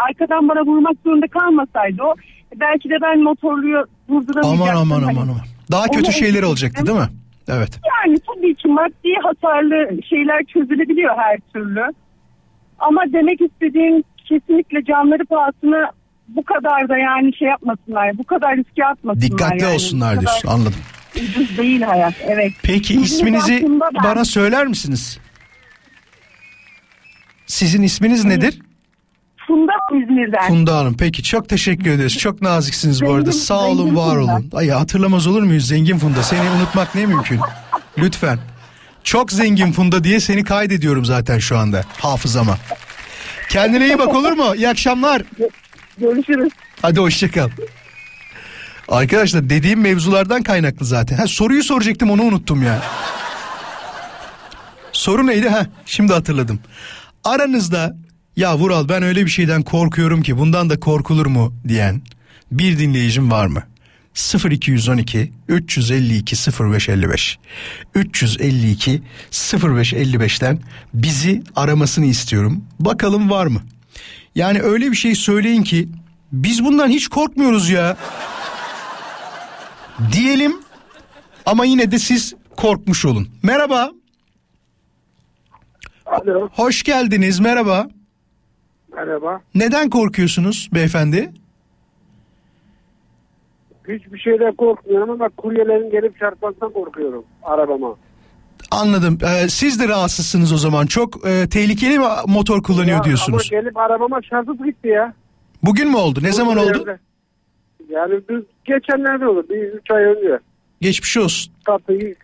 arkadan 0.09 0.47
bana 0.49 0.61
vurmak 0.65 0.95
zorunda 1.05 1.27
kalmasaydı 1.27 2.03
o 2.03 2.15
belki 2.55 2.89
de 2.89 2.95
ben 3.01 3.23
motorluyu 3.23 3.85
durduramayacaktım. 4.09 4.61
Aman 4.61 4.81
aman 4.81 5.01
Hani 5.01 5.17
aman 5.17 5.27
aman. 5.27 5.41
Daha 5.71 5.87
kötü 5.87 6.11
şeyler 6.11 6.43
olacaktı 6.43 6.85
değil 6.87 6.97
mi? 6.97 7.09
Evet. 7.47 7.79
Yani 7.99 8.17
tabii 8.27 8.55
ki 8.55 8.67
maddi 8.67 9.13
hasarlı 9.23 10.03
şeyler 10.09 10.43
çözülebiliyor 10.43 11.17
her 11.17 11.37
türlü. 11.53 11.83
Ama 12.87 13.01
demek 13.13 13.41
istediğim 13.41 14.03
kesinlikle 14.29 14.83
canları 14.85 15.25
pahasına 15.25 15.91
bu 16.27 16.43
kadar 16.43 16.89
da 16.89 16.97
yani 16.97 17.35
şey 17.35 17.47
yapmasınlar. 17.47 18.17
Bu 18.17 18.23
kadar 18.23 18.57
riske 18.57 18.85
atmasınlar. 18.85 19.21
Dikkatli 19.21 19.63
yani. 19.63 19.73
olsunlar 19.73 20.15
Bu 20.15 20.19
kadar 20.19 20.31
diyorsun. 20.31 20.47
Anladım. 20.49 20.73
Ucuz 21.15 21.57
değil 21.57 21.81
hayat 21.81 22.13
evet. 22.27 22.51
Peki 22.63 22.93
İzmir 22.93 23.05
isminizi 23.05 23.63
ben- 23.63 24.03
bana 24.03 24.25
söyler 24.25 24.67
misiniz? 24.67 25.19
Sizin 27.45 27.81
isminiz 27.83 28.25
nedir? 28.25 28.59
Funda 29.47 29.73
İzmir'den. 29.91 30.47
Funda 30.47 30.77
Hanım. 30.77 30.95
Peki 30.99 31.23
çok 31.23 31.49
teşekkür 31.49 31.91
ederiz. 31.91 32.17
Çok 32.17 32.41
naziksiniz 32.41 33.01
bu 33.01 33.13
arada. 33.13 33.31
Sağ 33.31 33.67
olun, 33.67 33.95
var 33.95 34.15
Funda. 34.15 34.33
olun. 34.33 34.49
Ay 34.53 34.69
hatırlamaz 34.69 35.27
olur 35.27 35.43
muyuz 35.43 35.67
zengin 35.67 35.97
Funda? 35.97 36.23
Seni 36.23 36.49
unutmak 36.49 36.95
ne 36.95 37.05
mümkün? 37.05 37.39
Lütfen. 37.97 38.39
Çok 39.03 39.31
zengin 39.31 39.71
Funda 39.71 40.03
diye 40.03 40.19
seni 40.19 40.43
kaydediyorum 40.43 41.05
zaten 41.05 41.39
şu 41.39 41.57
anda 41.57 41.83
hafızama. 41.97 42.57
Kendine 43.49 43.85
iyi 43.85 43.99
bak 43.99 44.15
olur 44.15 44.31
mu? 44.31 44.55
İyi 44.55 44.69
akşamlar. 44.69 45.21
Görüşürüz. 45.97 46.53
Hadi 46.81 46.99
hoşçakal. 46.99 47.49
Arkadaşlar 48.87 49.49
dediğim 49.49 49.81
mevzulardan 49.81 50.43
kaynaklı 50.43 50.85
zaten. 50.85 51.17
Ha, 51.17 51.27
soruyu 51.27 51.63
soracaktım 51.63 52.11
onu 52.11 52.23
unuttum 52.23 52.63
ya. 52.63 52.81
Soru 54.91 55.27
neydi? 55.27 55.49
Ha, 55.49 55.65
şimdi 55.85 56.13
hatırladım. 56.13 56.59
Aranızda 57.23 57.95
ya 58.35 58.57
Vural 58.57 58.89
ben 58.89 59.03
öyle 59.03 59.25
bir 59.25 59.31
şeyden 59.31 59.61
korkuyorum 59.63 60.21
ki 60.21 60.37
bundan 60.37 60.69
da 60.69 60.79
korkulur 60.79 61.25
mu 61.25 61.53
diyen 61.67 62.01
bir 62.51 62.79
dinleyicim 62.79 63.31
var 63.31 63.45
mı? 63.47 63.63
0212 64.15 65.31
352 65.47 66.35
0555 66.35 67.39
352 67.95 69.01
0555'ten 69.31 70.59
bizi 70.93 71.43
aramasını 71.55 72.05
istiyorum. 72.05 72.65
Bakalım 72.79 73.29
var 73.29 73.47
mı? 73.47 73.61
Yani 74.35 74.61
öyle 74.61 74.91
bir 74.91 74.95
şey 74.95 75.15
söyleyin 75.15 75.63
ki 75.63 75.89
biz 76.31 76.65
bundan 76.65 76.89
hiç 76.89 77.07
korkmuyoruz 77.07 77.69
ya. 77.69 77.97
Diyelim 80.11 80.55
ama 81.45 81.65
yine 81.65 81.91
de 81.91 81.99
siz 81.99 82.33
korkmuş 82.57 83.05
olun. 83.05 83.27
Merhaba. 83.43 83.91
Alo. 86.05 86.49
Hoş 86.51 86.83
geldiniz. 86.83 87.39
Merhaba. 87.39 87.87
Merhaba. 88.95 89.41
Neden 89.55 89.89
korkuyorsunuz 89.89 90.69
beyefendi? 90.73 91.31
Hiçbir 93.89 94.19
şeyden 94.19 94.55
korkmuyorum 94.55 95.09
ama 95.09 95.29
kuryelerin 95.29 95.91
gelip 95.91 96.19
çarpmasından 96.19 96.73
korkuyorum 96.73 97.25
arabama. 97.43 97.95
Anladım. 98.71 99.17
Ee, 99.23 99.47
siz 99.49 99.79
de 99.79 99.87
rahatsızsınız 99.87 100.53
o 100.53 100.57
zaman. 100.57 100.85
Çok 100.85 101.27
e, 101.27 101.49
tehlikeli 101.49 101.99
mi 101.99 102.05
motor 102.27 102.63
kullanıyor 102.63 102.97
Ya 102.97 103.03
diyorsunuz. 103.03 103.49
Ama 103.51 103.61
gelip 103.61 103.77
arabama 103.77 104.21
çarpıp 104.21 104.65
gitti 104.65 104.87
ya. 104.87 105.13
Bugün 105.63 105.89
mü 105.89 105.95
oldu? 105.97 106.19
Ne 106.23 106.31
zaman 106.31 106.57
oldu? 106.57 106.77
Yerde. 106.77 106.99
Yani 107.89 108.13
düz, 108.29 108.43
geçenlerde 108.65 109.27
oldu. 109.27 109.45
Bir 109.49 109.55
üç 109.63 109.91
ay 109.91 110.03
önce. 110.03 110.39
Geçmiş 110.81 111.17
olsun. 111.17 111.53
Kapıyı 111.65 112.15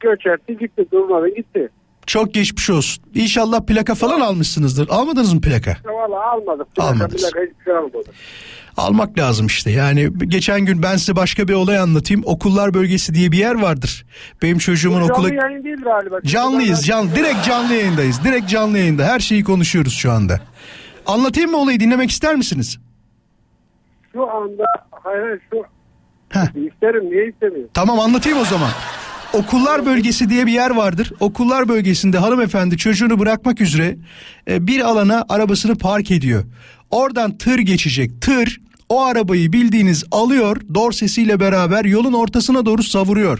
göçertti 0.00 0.56
gitti 0.58 0.84
durmadı 0.92 1.28
gitti. 1.36 1.68
Çok 2.06 2.34
geçmiş 2.34 2.70
olsun. 2.70 3.04
İnşallah 3.14 3.60
plaka 3.66 3.94
falan 3.94 4.20
almışsınızdır. 4.20 4.88
Almadınız 4.88 5.34
mı 5.34 5.40
plaka? 5.40 5.76
Valla 5.84 6.30
almadık. 6.32 6.74
Plaka, 6.76 6.90
Almadınız. 6.90 7.22
plaka 7.22 7.40
hiçbir 7.46 7.64
şey 7.64 7.76
almadık. 7.76 8.14
Almak 8.80 9.18
lazım 9.18 9.46
işte. 9.46 9.70
Yani 9.70 10.08
geçen 10.28 10.60
gün 10.60 10.82
ben 10.82 10.96
size 10.96 11.16
başka 11.16 11.48
bir 11.48 11.54
olay 11.54 11.78
anlatayım. 11.78 12.22
Okullar 12.26 12.74
bölgesi 12.74 13.14
diye 13.14 13.32
bir 13.32 13.38
yer 13.38 13.54
vardır. 13.54 14.06
Benim 14.42 14.58
çocuğumun 14.58 14.98
Canlı 14.98 15.12
okula 15.12 15.34
yayın 15.34 15.64
değil 15.64 15.80
galiba. 15.84 16.20
Canlıyız, 16.24 16.86
canlı. 16.86 17.14
Direkt 17.14 17.44
canlı 17.44 17.74
yayındayız. 17.74 18.24
Direkt 18.24 18.48
canlı 18.48 18.78
yayında. 18.78 19.04
Her 19.04 19.20
şeyi 19.20 19.44
konuşuyoruz 19.44 19.94
şu 19.94 20.12
anda. 20.12 20.40
Anlatayım 21.06 21.50
mı 21.50 21.56
olayı 21.56 21.80
dinlemek 21.80 22.10
ister 22.10 22.34
misiniz? 22.34 22.78
Şu 24.12 24.30
anda 24.30 24.64
hayır 24.90 25.22
hayır, 25.22 25.40
şu 25.50 25.64
Heh. 26.28 26.72
isterim 26.72 27.10
niye 27.10 27.28
istemiyorum? 27.28 27.70
Tamam 27.74 28.00
anlatayım 28.00 28.38
o 28.38 28.44
zaman. 28.44 28.70
Okullar 29.32 29.86
bölgesi 29.86 30.30
diye 30.30 30.46
bir 30.46 30.52
yer 30.52 30.70
vardır. 30.70 31.12
Okullar 31.20 31.68
bölgesinde 31.68 32.18
hanımefendi 32.18 32.76
çocuğunu 32.76 33.18
bırakmak 33.18 33.60
üzere 33.60 33.96
e, 34.50 34.66
bir 34.66 34.80
alana 34.80 35.24
arabasını 35.28 35.78
park 35.78 36.10
ediyor. 36.10 36.44
Oradan 36.90 37.38
tır 37.38 37.58
geçecek. 37.58 38.22
Tır 38.22 38.60
o 38.90 39.02
arabayı 39.02 39.52
bildiğiniz 39.52 40.04
alıyor 40.10 40.60
dorsesiyle 40.74 41.40
beraber 41.40 41.84
yolun 41.84 42.12
ortasına 42.12 42.66
doğru 42.66 42.82
savuruyor. 42.82 43.38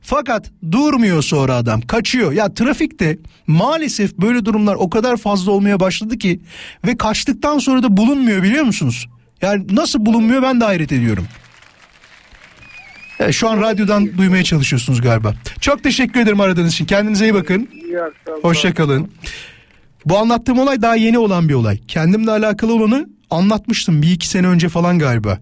Fakat 0.00 0.50
durmuyor 0.72 1.22
sonra 1.22 1.54
adam 1.54 1.80
kaçıyor. 1.80 2.32
Ya 2.32 2.54
trafikte 2.54 3.18
maalesef 3.46 4.18
böyle 4.18 4.44
durumlar 4.44 4.74
o 4.74 4.90
kadar 4.90 5.16
fazla 5.16 5.52
olmaya 5.52 5.80
başladı 5.80 6.18
ki 6.18 6.40
ve 6.86 6.96
kaçtıktan 6.96 7.58
sonra 7.58 7.82
da 7.82 7.96
bulunmuyor 7.96 8.42
biliyor 8.42 8.64
musunuz? 8.64 9.06
Yani 9.42 9.64
nasıl 9.70 10.06
bulunmuyor 10.06 10.42
ben 10.42 10.60
de 10.60 10.64
hayret 10.64 10.92
ediyorum. 10.92 11.26
Şu 13.30 13.48
an 13.48 13.60
radyodan 13.60 14.18
duymaya 14.18 14.44
çalışıyorsunuz 14.44 15.00
galiba. 15.00 15.34
Çok 15.60 15.82
teşekkür 15.82 16.20
ederim 16.20 16.40
aradığınız 16.40 16.72
için. 16.72 16.84
Kendinize 16.84 17.24
iyi 17.24 17.34
bakın. 17.34 17.68
Hoşçakalın. 18.42 19.10
Bu 20.06 20.18
anlattığım 20.18 20.58
olay 20.58 20.82
daha 20.82 20.96
yeni 20.96 21.18
olan 21.18 21.48
bir 21.48 21.54
olay. 21.54 21.78
Kendimle 21.88 22.30
alakalı 22.30 22.74
olanı 22.74 23.08
anlatmıştım 23.34 24.02
bir 24.02 24.10
iki 24.10 24.28
sene 24.28 24.46
önce 24.46 24.68
falan 24.68 24.98
galiba. 24.98 25.38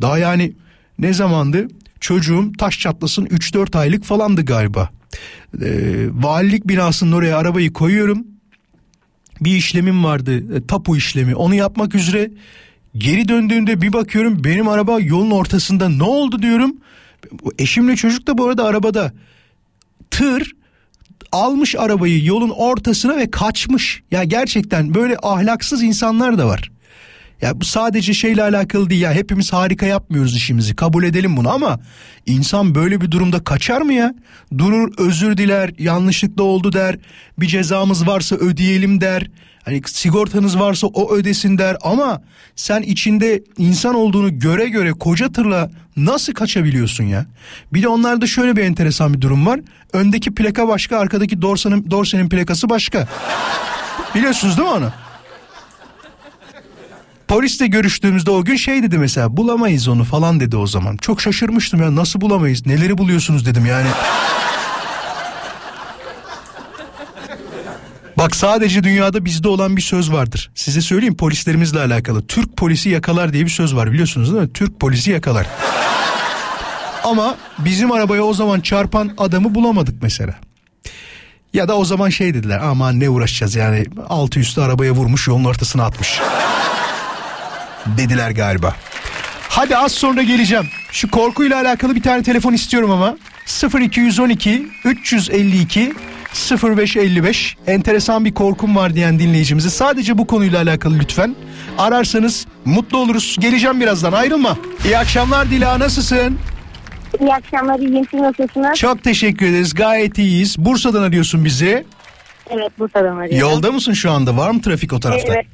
Daha 0.00 0.18
yani 0.18 0.52
ne 0.98 1.12
zamandı? 1.12 1.68
Çocuğum 2.00 2.52
taş 2.58 2.80
çatlasın 2.80 3.26
3-4 3.26 3.78
aylık 3.78 4.04
falandı 4.04 4.44
galiba. 4.44 4.90
Ee, 5.62 6.06
valilik 6.12 6.68
binasının 6.68 7.12
oraya 7.12 7.38
arabayı 7.38 7.72
koyuyorum. 7.72 8.26
Bir 9.40 9.56
işlemim 9.56 10.04
vardı 10.04 10.56
e, 10.56 10.66
tapu 10.66 10.96
işlemi 10.96 11.34
onu 11.34 11.54
yapmak 11.54 11.94
üzere 11.94 12.30
geri 12.96 13.28
döndüğümde 13.28 13.82
bir 13.82 13.92
bakıyorum 13.92 14.44
benim 14.44 14.68
araba 14.68 15.00
yolun 15.00 15.30
ortasında 15.30 15.88
ne 15.88 16.02
oldu 16.02 16.42
diyorum. 16.42 16.76
Eşimle 17.58 17.96
çocuk 17.96 18.26
da 18.26 18.38
bu 18.38 18.46
arada 18.46 18.64
arabada 18.64 19.12
tır 20.10 20.52
almış 21.32 21.74
arabayı 21.74 22.24
yolun 22.24 22.50
ortasına 22.50 23.16
ve 23.16 23.30
kaçmış. 23.30 24.02
Ya 24.10 24.24
gerçekten 24.24 24.94
böyle 24.94 25.16
ahlaksız 25.22 25.82
insanlar 25.82 26.38
da 26.38 26.46
var. 26.46 26.70
Ya 27.42 27.60
bu 27.60 27.64
sadece 27.64 28.14
şeyle 28.14 28.42
alakalı 28.42 28.90
değil 28.90 29.00
ya 29.00 29.12
hepimiz 29.12 29.52
harika 29.52 29.86
yapmıyoruz 29.86 30.36
işimizi 30.36 30.76
kabul 30.76 31.04
edelim 31.04 31.36
bunu 31.36 31.50
ama 31.50 31.80
insan 32.26 32.74
böyle 32.74 33.00
bir 33.00 33.10
durumda 33.10 33.44
kaçar 33.44 33.80
mı 33.80 33.92
ya? 33.92 34.14
Durur 34.58 34.92
özür 34.98 35.36
diler 35.36 35.70
yanlışlıkla 35.78 36.42
oldu 36.42 36.72
der 36.72 36.96
bir 37.38 37.46
cezamız 37.46 38.06
varsa 38.06 38.36
ödeyelim 38.36 39.00
der. 39.00 39.30
Hani 39.64 39.82
sigortanız 39.86 40.58
varsa 40.58 40.86
o 40.86 41.14
ödesin 41.14 41.58
der 41.58 41.76
ama 41.82 42.22
sen 42.56 42.82
içinde 42.82 43.42
insan 43.58 43.94
olduğunu 43.94 44.38
göre 44.38 44.68
göre 44.68 44.92
koca 44.92 45.32
tırla 45.32 45.70
nasıl 45.96 46.32
kaçabiliyorsun 46.34 47.04
ya? 47.04 47.26
Bir 47.72 47.82
de 47.82 47.88
onlarda 47.88 48.26
şöyle 48.26 48.56
bir 48.56 48.62
enteresan 48.62 49.14
bir 49.14 49.20
durum 49.20 49.46
var. 49.46 49.60
Öndeki 49.92 50.34
plaka 50.34 50.68
başka 50.68 50.98
arkadaki 50.98 51.42
dorsanın, 51.42 51.90
dorsenin 51.90 52.28
plakası 52.28 52.68
başka. 52.68 53.08
Biliyorsunuz 54.14 54.58
değil 54.58 54.68
mi 54.68 54.74
onu? 54.74 54.92
Polisle 57.28 57.66
görüştüğümüzde 57.66 58.30
o 58.30 58.44
gün 58.44 58.56
şey 58.56 58.82
dedi 58.82 58.98
mesela 58.98 59.36
bulamayız 59.36 59.88
onu 59.88 60.04
falan 60.04 60.40
dedi 60.40 60.56
o 60.56 60.66
zaman. 60.66 60.96
Çok 60.96 61.20
şaşırmıştım 61.20 61.82
ya 61.82 61.96
nasıl 61.96 62.20
bulamayız 62.20 62.66
neleri 62.66 62.98
buluyorsunuz 62.98 63.46
dedim 63.46 63.66
yani. 63.66 63.88
Bak 68.18 68.36
sadece 68.36 68.84
dünyada 68.84 69.24
bizde 69.24 69.48
olan 69.48 69.76
bir 69.76 69.82
söz 69.82 70.12
vardır. 70.12 70.50
Size 70.54 70.80
söyleyeyim 70.80 71.16
polislerimizle 71.16 71.78
alakalı. 71.78 72.26
Türk 72.26 72.56
polisi 72.56 72.88
yakalar 72.88 73.32
diye 73.32 73.44
bir 73.44 73.50
söz 73.50 73.76
var 73.76 73.92
biliyorsunuz 73.92 74.32
değil 74.32 74.42
mi? 74.42 74.52
Türk 74.52 74.80
polisi 74.80 75.10
yakalar. 75.10 75.46
Ama 77.04 77.36
bizim 77.58 77.92
arabaya 77.92 78.22
o 78.22 78.34
zaman 78.34 78.60
çarpan 78.60 79.10
adamı 79.18 79.54
bulamadık 79.54 80.02
mesela. 80.02 80.34
Ya 81.54 81.68
da 81.68 81.76
o 81.76 81.84
zaman 81.84 82.08
şey 82.08 82.34
dediler 82.34 82.58
aman 82.58 83.00
ne 83.00 83.08
uğraşacağız 83.08 83.54
yani 83.54 83.84
altı 84.08 84.40
üstü 84.40 84.60
arabaya 84.60 84.92
vurmuş 84.92 85.28
yolun 85.28 85.44
ortasına 85.44 85.84
atmış. 85.84 86.20
dediler 87.98 88.30
galiba. 88.30 88.74
Hadi 89.48 89.76
az 89.76 89.92
sonra 89.92 90.22
geleceğim. 90.22 90.66
Şu 90.92 91.10
korkuyla 91.10 91.60
alakalı 91.60 91.94
bir 91.94 92.02
tane 92.02 92.22
telefon 92.22 92.52
istiyorum 92.52 92.90
ama. 92.90 93.16
0212 93.80 94.66
352 94.84 95.92
0555 96.62 97.56
enteresan 97.66 98.24
bir 98.24 98.34
korkum 98.34 98.76
var 98.76 98.94
diyen 98.94 99.18
dinleyicimizi 99.18 99.70
sadece 99.70 100.18
bu 100.18 100.26
konuyla 100.26 100.62
alakalı 100.62 100.98
lütfen 100.98 101.34
ararsanız 101.78 102.46
mutlu 102.64 102.98
oluruz. 102.98 103.36
Geleceğim 103.40 103.80
birazdan 103.80 104.12
ayrılma. 104.12 104.58
İyi 104.84 104.98
akşamlar 104.98 105.50
Dila 105.50 105.78
nasılsın? 105.78 106.38
İyi 107.20 107.34
akşamlar, 107.34 107.78
iyiyim. 107.78 108.06
Siz 108.10 108.20
nasılsınız? 108.20 108.78
Çok 108.78 109.04
teşekkür 109.04 109.46
ederiz 109.46 109.74
gayet 109.74 110.18
iyiyiz. 110.18 110.58
Bursa'dan 110.58 111.02
arıyorsun 111.02 111.44
bizi. 111.44 111.86
Evet, 112.50 112.78
Bursa'dan 112.78 113.16
arıyorum. 113.16 113.38
Yolda 113.38 113.72
mısın 113.72 113.92
şu 113.92 114.10
anda 114.10 114.36
var 114.36 114.50
mı 114.50 114.62
trafik 114.62 114.92
o 114.92 115.00
tarafta? 115.00 115.32
Evet, 115.34 115.46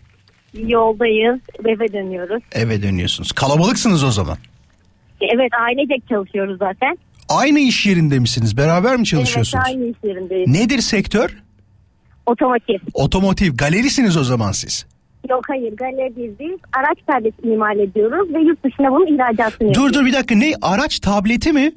yoldayız. 0.55 1.41
Eve 1.65 1.93
dönüyoruz. 1.93 2.43
Eve 2.53 2.83
dönüyorsunuz. 2.83 3.33
Kalabalıksınız 3.33 4.05
o 4.05 4.11
zaman. 4.11 4.37
Evet, 5.21 5.51
ailecek 5.61 6.09
çalışıyoruz 6.09 6.59
zaten. 6.59 6.99
Aynı 7.29 7.59
iş 7.59 7.87
yerinde 7.87 8.19
misiniz? 8.19 8.57
Beraber 8.57 8.97
mi 8.97 9.07
çalışıyorsunuz? 9.07 9.65
Evet, 9.67 9.77
aynı 9.77 9.91
iş 9.91 9.97
yerindeyiz. 10.05 10.49
Nedir 10.49 10.79
sektör? 10.79 11.37
Otomotiv. 12.27 12.79
Otomotiv. 12.95 13.57
Galerisiniz 13.57 14.17
o 14.17 14.25
zaman 14.25 14.53
siz. 14.53 14.87
Yok 15.31 15.45
hayır, 15.49 15.77
galeri 15.77 16.39
değil. 16.39 16.59
Araç 16.73 16.99
perdesi 17.07 17.37
imal 17.43 17.79
ediyoruz 17.79 18.35
ve 18.35 18.41
yurt 18.41 18.65
dışına 18.65 18.91
bunun 18.91 19.15
ihracatını 19.15 19.75
Dur 19.75 19.93
dur 19.93 20.07
bir 20.07 20.13
dakika 20.13 20.35
ne? 20.35 20.53
Araç 20.63 20.99
tableti 21.01 21.53
mi? 21.53 21.73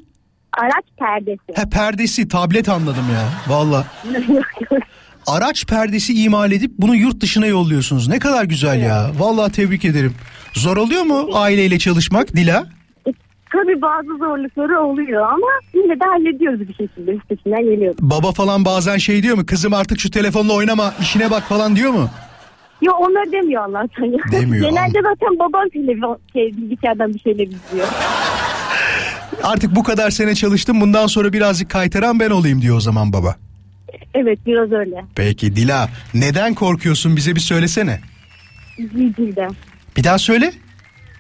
Araç 0.58 0.86
perdesi. 1.00 1.62
He 1.62 1.70
perdesi 1.70 2.28
tablet 2.28 2.70
anladım 2.70 3.06
ya. 3.14 3.30
Valla. 3.56 3.86
Araç 5.28 5.66
perdesi 5.66 6.24
imal 6.24 6.52
edip 6.52 6.72
bunu 6.78 6.96
yurt 6.96 7.22
dışına 7.22 7.46
yolluyorsunuz. 7.46 8.08
Ne 8.08 8.20
kadar 8.20 8.44
güzel 8.44 8.82
ya. 8.82 9.12
Vallahi 9.18 9.52
tebrik 9.52 9.86
ederim. 9.86 10.14
Zor 10.54 10.78
oluyor 10.78 11.04
mu 11.04 11.30
aileyle 11.34 11.80
çalışmak 11.80 12.36
Dila? 12.36 12.66
Tabii 13.52 13.82
bazı 13.82 14.08
zorlukları 14.08 14.80
oluyor 14.80 15.22
ama 15.22 15.48
yine 15.74 16.00
de 16.00 16.04
hallediyoruz 16.06 16.60
bir 16.60 16.74
şekilde. 16.74 17.12
Üstesinden 17.12 17.64
geliyoruz. 17.64 17.98
Baba 18.02 18.32
falan 18.32 18.66
bazen 18.66 18.98
şey 18.98 19.24
diyor 19.24 19.38
mu? 19.38 19.46
Kızım 19.46 19.74
artık 19.74 20.00
şu 20.00 20.12
telefonla 20.12 20.54
oynama 20.54 20.94
işine 21.02 21.32
bak 21.32 21.44
falan 21.44 21.76
diyor 21.76 21.92
mu? 21.92 22.10
Yo 22.82 22.94
onlar 22.94 23.32
demiyor 23.32 23.64
Allah'tan 23.64 24.06
ya. 24.06 24.42
Demiyor, 24.42 24.70
Genelde 24.70 25.00
zaten 25.02 25.40
babam 25.40 25.70
telefon, 25.74 26.18
şey, 26.34 26.52
bilgisayardan 26.58 27.14
bir 27.14 27.20
şeyler 27.20 27.44
izliyor. 27.48 27.88
Artık 29.44 29.76
bu 29.76 29.84
kadar 29.84 30.10
sene 30.10 30.36
çalıştım 30.36 30.82
bundan 30.82 31.08
sonra 31.08 31.34
birazcık 31.34 31.70
kaytaran 31.70 32.20
ben 32.20 32.30
olayım 32.30 32.62
diyor 32.62 32.78
o 32.78 32.80
zaman 32.80 33.14
baba. 33.14 33.36
Evet 34.14 34.40
biraz 34.46 34.72
öyle. 34.72 35.06
Peki 35.16 35.56
Dila 35.56 35.90
neden 36.14 36.54
korkuyorsun 36.54 37.16
bize 37.16 37.36
bir 37.36 37.40
söylesene. 37.40 38.00
Civcivden. 38.78 39.52
Bir 39.98 40.04
daha 40.04 40.18
söyle. 40.18 40.54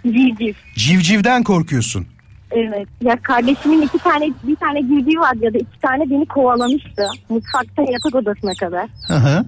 Civciv. 0.03 0.53
Civcivden 0.75 1.43
korkuyorsun. 1.43 2.07
Evet. 2.51 2.87
Ya 3.01 3.15
kardeşimin 3.21 3.81
iki 3.81 3.97
tane 3.97 4.29
bir 4.43 4.55
tane 4.55 4.81
civciv 4.81 5.19
vardı 5.19 5.39
ya 5.41 5.53
da 5.53 5.57
iki 5.57 5.79
tane 5.81 6.09
beni 6.09 6.25
kovalamıştı. 6.25 7.03
Mutfakta 7.29 7.81
yatak 7.81 8.15
odasına 8.15 8.53
kadar. 8.53 8.89
Hı 9.07 9.13
hı. 9.13 9.45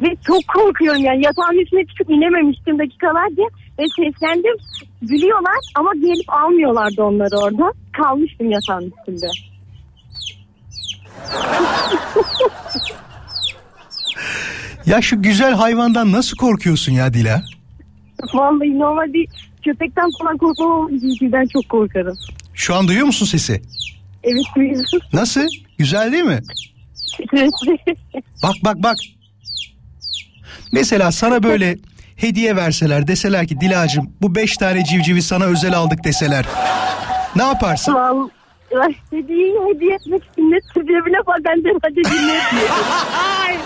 Ve 0.00 0.16
çok 0.26 0.48
korkuyorum 0.48 1.02
yani 1.02 1.24
yatağın 1.24 1.58
üstüne 1.58 1.84
çıkıp 1.86 2.10
inememiştim 2.10 2.78
dakikalarca. 2.78 3.42
Ve 3.78 3.84
seslendim. 3.96 4.56
Gülüyorlar 5.02 5.58
ama 5.74 5.90
gelip 5.94 6.32
almıyorlardı 6.32 7.02
onları 7.02 7.36
orada. 7.36 7.72
Kalmıştım 7.92 8.50
yatağın 8.50 8.92
üstünde. 8.98 9.26
Ya 14.86 15.02
şu 15.02 15.22
güzel 15.22 15.54
hayvandan 15.54 16.12
nasıl 16.12 16.36
korkuyorsun 16.36 16.92
ya 16.92 17.14
Dila? 17.14 17.42
Vallahi 18.34 18.78
normalde 18.78 19.18
köpekten 19.64 20.10
falan 20.18 20.36
korkmam 20.36 20.70
ama 20.70 21.46
çok 21.52 21.68
korkarım. 21.68 22.16
Şu 22.54 22.74
an 22.74 22.88
duyuyor 22.88 23.06
musun 23.06 23.26
sesi? 23.26 23.62
Evet 24.22 24.44
duyuyorum. 24.56 25.00
Nasıl? 25.12 25.46
Güzel 25.78 26.12
değil 26.12 26.24
mi? 26.24 26.40
Bak 28.42 28.54
bak 28.64 28.76
bak. 28.76 28.96
Mesela 30.72 31.12
sana 31.12 31.42
böyle 31.42 31.78
hediye 32.16 32.56
verseler 32.56 33.06
deseler 33.06 33.46
ki 33.46 33.60
Dilacım 33.60 34.12
bu 34.22 34.34
beş 34.34 34.56
tane 34.56 34.84
civcivi 34.84 35.22
sana 35.22 35.44
özel 35.44 35.74
aldık 35.74 36.04
deseler. 36.04 36.44
Ne 37.36 37.42
yaparsın? 37.42 37.94
Vallahi 37.94 38.30
hediyeyi 39.10 39.54
hediye 39.74 39.94
etmek 39.94 40.22
için 40.32 40.42
ne 40.50 40.58
sebebine 40.74 41.26
bak 41.26 41.38
ben 41.44 41.64
de 41.64 41.68
hadi 41.82 41.96
dinle 41.96 42.40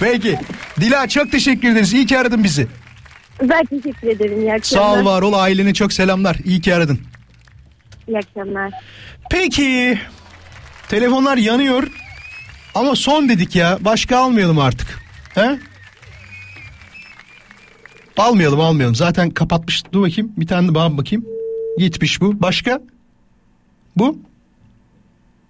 Peki. 0.00 0.38
Dila 0.80 1.08
çok 1.08 1.32
teşekkür 1.32 1.68
ederiz. 1.68 1.92
İyi 1.92 2.06
ki 2.06 2.18
aradın 2.18 2.44
bizi. 2.44 2.66
Ben 3.42 3.64
teşekkür 3.64 4.08
ederim. 4.08 4.40
İyi 4.40 4.52
akşamlar. 4.52 4.96
Sağ 4.96 5.00
ol 5.00 5.04
var 5.04 5.22
ol 5.22 5.32
ailene 5.32 5.74
çok 5.74 5.92
selamlar. 5.92 6.36
İyi 6.44 6.60
ki 6.60 6.74
aradın. 6.74 7.00
İyi 8.08 8.18
akşamlar. 8.18 8.72
Peki. 9.30 9.98
Telefonlar 10.88 11.36
yanıyor. 11.36 11.82
Ama 12.74 12.96
son 12.96 13.28
dedik 13.28 13.56
ya. 13.56 13.78
Başka 13.80 14.18
almayalım 14.18 14.58
artık. 14.58 15.00
He? 15.34 15.58
Almayalım 18.16 18.60
almayalım. 18.60 18.94
Zaten 18.94 19.30
kapatmış. 19.30 19.82
Dur 19.92 20.02
bakayım. 20.02 20.32
Bir 20.36 20.46
tane 20.46 20.74
daha 20.74 20.96
bakayım. 20.98 21.24
Gitmiş 21.78 22.20
bu. 22.20 22.42
Başka? 22.42 22.80
Bu? 23.96 24.18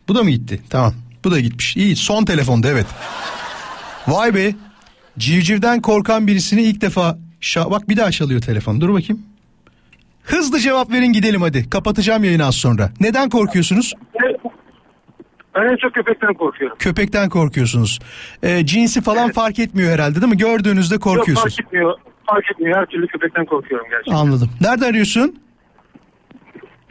Bu 0.08 0.14
da 0.14 0.22
mı 0.22 0.30
gitti? 0.30 0.60
Tamam. 0.70 0.94
Bu 1.24 1.30
da 1.30 1.40
gitmiş. 1.40 1.76
İyi 1.76 1.96
son 1.96 2.24
telefonda 2.24 2.68
evet. 2.68 2.86
Vay 4.08 4.34
be. 4.34 4.54
Civcivden 5.18 5.80
korkan 5.82 6.26
birisini 6.26 6.62
ilk 6.62 6.80
defa... 6.80 7.18
Şa- 7.40 7.70
Bak 7.70 7.88
bir 7.88 7.96
daha 7.96 8.10
çalıyor 8.10 8.40
telefon. 8.40 8.80
Dur 8.80 8.88
bakayım. 8.94 9.22
Hızlı 10.22 10.58
cevap 10.60 10.90
verin 10.92 11.12
gidelim 11.12 11.42
hadi. 11.42 11.70
Kapatacağım 11.70 12.24
yayını 12.24 12.44
az 12.46 12.54
sonra. 12.54 12.90
Neden 13.00 13.28
korkuyorsunuz? 13.28 13.92
Ben 15.54 15.62
en 15.72 15.76
çok 15.76 15.94
köpekten 15.94 16.34
korkuyorum. 16.34 16.76
Köpekten 16.78 17.28
korkuyorsunuz. 17.28 17.98
Ee, 18.42 18.66
cinsi 18.66 19.00
falan 19.00 19.32
fark 19.32 19.58
etmiyor 19.58 19.92
herhalde 19.92 20.20
değil 20.20 20.32
mi? 20.32 20.38
Gördüğünüzde 20.38 20.94
Yok 20.94 21.02
korkuyorsunuz. 21.02 21.56
fark 21.56 21.66
etmiyor. 21.66 21.94
Fark 22.26 22.50
etmiyor. 22.50 22.78
Her 22.78 22.86
türlü 22.86 23.06
köpekten 23.06 23.44
korkuyorum 23.44 23.86
gerçekten. 23.90 24.14
Anladım. 24.14 24.50
Nerede 24.60 24.86
arıyorsun? 24.86 25.36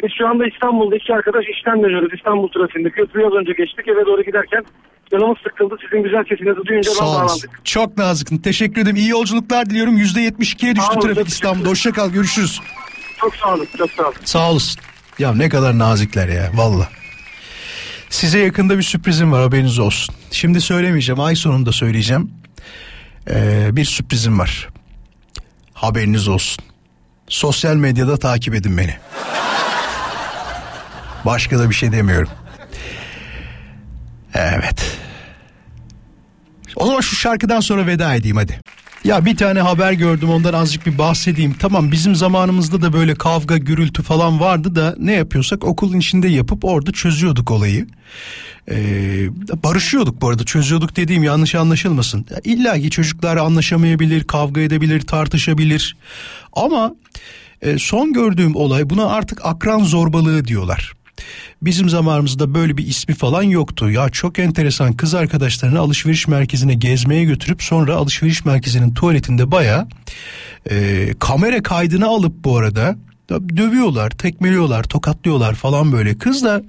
Biz 0.04 0.12
şu 0.18 0.28
anda 0.28 0.48
İstanbul'da 0.48 0.96
iki 0.96 1.14
arkadaş 1.14 1.46
işten 1.58 1.84
dönüyoruz. 1.84 2.14
İstanbul 2.14 2.48
trafiğinde. 2.48 2.90
Köprüyü 2.90 3.26
az 3.28 3.34
önce 3.34 3.52
geçtik. 3.54 3.88
Eve 3.88 4.06
doğru 4.06 4.24
giderken 4.24 4.64
canımız 5.12 5.38
sıkıldı. 5.44 5.76
Sizin 5.84 6.04
güzel 6.04 6.24
sesinizi 6.30 6.66
duyunca 6.66 6.92
Sağ 6.92 7.06
ben 7.06 7.08
bağlandık. 7.14 7.66
Çok 7.66 7.98
naziksin. 7.98 8.38
Teşekkür 8.38 8.82
ederim. 8.82 8.96
İyi 8.96 9.10
yolculuklar 9.10 9.70
diliyorum. 9.70 9.98
%72'ye 9.98 10.76
düştü 10.76 10.92
olun, 10.92 11.02
trafik 11.02 11.28
İstanbul'da. 11.28 11.70
Hoşça 11.70 11.92
kal. 11.92 12.10
Görüşürüz. 12.10 12.62
Çok 13.20 13.36
sağ 13.36 13.54
olun. 13.54 13.68
Çok 13.78 13.92
sağ 13.92 14.04
olun. 14.04 14.16
Sağ 14.24 14.52
olasın. 14.52 14.82
Ya 15.20 15.34
ne 15.36 15.50
kadar 15.50 15.78
nazikler 15.80 16.28
ya 16.28 16.52
valla. 16.54 16.90
Size 18.10 18.40
yakında 18.40 18.78
bir 18.78 18.84
sürprizim 18.84 19.32
var 19.32 19.42
haberiniz 19.42 19.80
olsun. 19.80 20.16
Şimdi 20.32 20.62
söylemeyeceğim 20.62 21.20
ay 21.22 21.36
sonunda 21.36 21.72
söyleyeceğim. 21.72 22.32
Ee, 23.30 23.70
bir 23.72 23.86
sürprizim 23.86 24.40
var. 24.40 24.70
Haberiniz 25.74 26.28
olsun. 26.28 26.64
Sosyal 27.28 27.76
medyada 27.76 28.18
takip 28.18 28.56
edin 28.56 28.78
beni. 28.78 28.96
Başka 31.26 31.60
da 31.60 31.70
bir 31.70 31.76
şey 31.76 31.92
demiyorum. 31.92 32.30
Evet. 34.34 34.98
O 36.76 36.86
zaman 36.86 37.02
şu 37.02 37.16
şarkıdan 37.16 37.60
sonra 37.60 37.88
veda 37.88 38.16
edeyim 38.16 38.38
hadi. 38.38 38.60
Ya 39.04 39.26
bir 39.26 39.38
tane 39.38 39.62
haber 39.62 39.92
gördüm 39.94 40.30
ondan 40.30 40.54
azıcık 40.54 40.86
bir 40.86 40.98
bahsedeyim. 40.98 41.56
Tamam 41.60 41.92
bizim 41.92 42.16
zamanımızda 42.16 42.82
da 42.82 42.94
böyle 42.94 43.16
kavga 43.16 43.58
gürültü 43.58 44.04
falan 44.04 44.40
vardı 44.40 44.76
da 44.76 44.96
ne 45.00 45.14
yapıyorsak 45.14 45.64
okulun 45.64 46.00
içinde 46.00 46.28
yapıp 46.28 46.66
orada 46.66 46.92
çözüyorduk 46.92 47.52
olayı. 47.52 47.88
Ee, 48.72 49.30
barışıyorduk 49.64 50.22
bu 50.22 50.30
arada 50.30 50.44
çözüyorduk 50.44 50.96
dediğim 50.96 51.24
yanlış 51.24 51.56
anlaşılmasın. 51.56 52.26
Ya 52.30 52.38
İlla 52.44 52.80
ki 52.80 52.90
çocuklar 52.90 53.38
anlaşamayabilir, 53.38 54.24
kavga 54.24 54.62
edebilir, 54.62 55.02
tartışabilir. 55.02 55.98
Ama 56.54 56.96
e, 57.62 57.78
son 57.78 58.14
gördüğüm 58.14 58.56
olay 58.56 58.90
buna 58.90 59.06
artık 59.06 59.46
akran 59.46 59.84
zorbalığı 59.84 60.46
diyorlar. 60.46 60.94
Bizim 61.62 61.90
zamanımızda 61.90 62.54
böyle 62.54 62.78
bir 62.78 62.88
ismi 62.88 63.16
falan 63.16 63.44
yoktu. 63.44 63.92
Ya 63.92 64.10
çok 64.10 64.40
enteresan 64.40 64.94
kız 64.94 65.14
arkadaşlarını 65.14 65.80
alışveriş 65.80 66.28
merkezine 66.28 66.74
gezmeye 66.74 67.24
götürüp 67.24 67.64
sonra 67.64 67.96
alışveriş 67.96 68.46
merkezinin 68.46 68.94
tuvaletinde 68.94 69.52
baya 69.52 69.88
e, 70.70 71.08
kamera 71.20 71.64
kaydını 71.64 72.08
alıp 72.08 72.44
bu 72.44 72.58
arada 72.58 72.96
dövüyorlar, 73.58 74.10
tekmeliyorlar, 74.10 74.84
tokatlıyorlar 74.84 75.56
falan 75.56 75.92
böyle. 75.92 76.18
Kız 76.18 76.44
da 76.44 76.62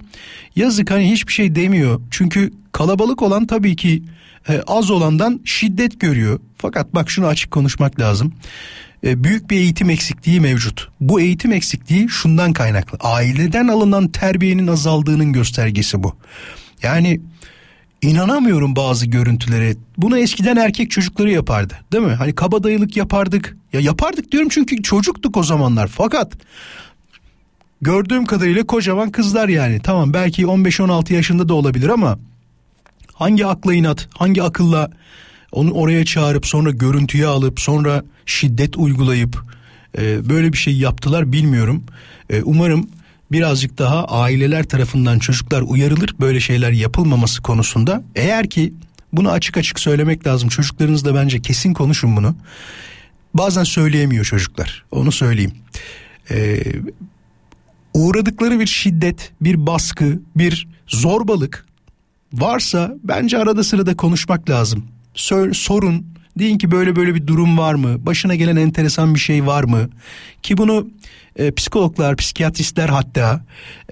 yazık 0.55 0.91
hani 0.91 1.11
hiçbir 1.11 1.33
şey 1.33 1.55
demiyor. 1.55 2.01
Çünkü 2.11 2.53
kalabalık 2.71 3.21
olan 3.21 3.47
tabii 3.47 3.75
ki 3.75 4.03
e, 4.49 4.61
az 4.67 4.91
olandan 4.91 5.41
şiddet 5.45 5.99
görüyor. 5.99 6.39
Fakat 6.57 6.95
bak 6.95 7.09
şunu 7.09 7.25
açık 7.25 7.51
konuşmak 7.51 7.99
lazım. 7.99 8.33
E, 9.03 9.23
büyük 9.23 9.49
bir 9.49 9.57
eğitim 9.57 9.89
eksikliği 9.89 10.39
mevcut. 10.39 10.89
Bu 10.99 11.21
eğitim 11.21 11.51
eksikliği 11.51 12.09
şundan 12.09 12.53
kaynaklı. 12.53 12.97
Aileden 13.01 13.67
alınan 13.67 14.07
terbiyenin 14.07 14.67
azaldığının 14.67 15.33
göstergesi 15.33 16.03
bu. 16.03 16.15
Yani 16.83 17.21
inanamıyorum 18.03 18.75
bazı 18.75 19.05
görüntülere. 19.05 19.75
Bunu 19.97 20.17
eskiden 20.17 20.55
erkek 20.55 20.91
çocukları 20.91 21.31
yapardı. 21.31 21.73
Değil 21.91 22.03
mi? 22.03 22.13
Hani 22.13 22.35
kabadayılık 22.35 22.97
yapardık. 22.97 23.57
Ya 23.73 23.79
yapardık 23.79 24.31
diyorum 24.31 24.49
çünkü 24.49 24.83
çocuktuk 24.83 25.37
o 25.37 25.43
zamanlar. 25.43 25.87
Fakat 25.87 26.33
gördüğüm 27.81 28.25
kadarıyla 28.25 28.63
kocaman 28.63 29.11
kızlar 29.11 29.49
yani. 29.49 29.79
Tamam 29.79 30.13
belki 30.13 30.43
15-16 30.43 31.13
yaşında 31.13 31.49
da 31.49 31.53
olabilir 31.53 31.89
ama 31.89 32.19
hangi 33.13 33.45
akla 33.45 33.73
inat, 33.73 34.09
hangi 34.17 34.43
akılla 34.43 34.91
onu 35.51 35.71
oraya 35.71 36.05
çağırıp 36.05 36.47
sonra 36.47 36.71
görüntüye 36.71 37.27
alıp 37.27 37.59
sonra 37.59 38.03
şiddet 38.25 38.77
uygulayıp 38.77 39.43
e, 39.97 40.29
böyle 40.29 40.53
bir 40.53 40.57
şey 40.57 40.77
yaptılar 40.77 41.31
bilmiyorum. 41.31 41.83
E, 42.29 42.43
umarım 42.43 42.89
birazcık 43.33 43.77
daha 43.77 44.05
aileler 44.05 44.63
tarafından 44.63 45.19
çocuklar 45.19 45.61
uyarılır 45.61 46.15
böyle 46.19 46.39
şeyler 46.39 46.71
yapılmaması 46.71 47.41
konusunda. 47.41 48.03
Eğer 48.15 48.49
ki 48.49 48.73
bunu 49.13 49.31
açık 49.31 49.57
açık 49.57 49.79
söylemek 49.79 50.27
lazım. 50.27 50.49
Çocuklarınızla 50.49 51.15
bence 51.15 51.41
kesin 51.41 51.73
konuşun 51.73 52.17
bunu. 52.17 52.35
Bazen 53.33 53.63
söyleyemiyor 53.63 54.25
çocuklar. 54.25 54.85
Onu 54.91 55.11
söyleyeyim. 55.11 55.51
Ee, 56.31 56.63
uğradıkları 57.93 58.59
bir 58.59 58.67
şiddet, 58.67 59.31
bir 59.41 59.67
baskı, 59.67 60.19
bir 60.35 60.67
zorbalık 60.87 61.65
varsa 62.33 62.95
bence 63.03 63.37
arada 63.37 63.63
sırada 63.63 63.97
konuşmak 63.97 64.49
lazım. 64.49 64.85
Sor, 65.13 65.53
sorun. 65.53 66.05
Deyin 66.39 66.57
ki 66.57 66.71
böyle 66.71 66.95
böyle 66.95 67.15
bir 67.15 67.27
durum 67.27 67.57
var 67.57 67.73
mı? 67.73 68.05
Başına 68.05 68.35
gelen 68.35 68.55
enteresan 68.55 69.15
bir 69.15 69.19
şey 69.19 69.45
var 69.45 69.63
mı? 69.63 69.89
Ki 70.43 70.57
bunu 70.57 70.87
e, 71.35 71.51
psikologlar, 71.51 72.15
psikiyatristler 72.15 72.89
hatta 72.89 73.41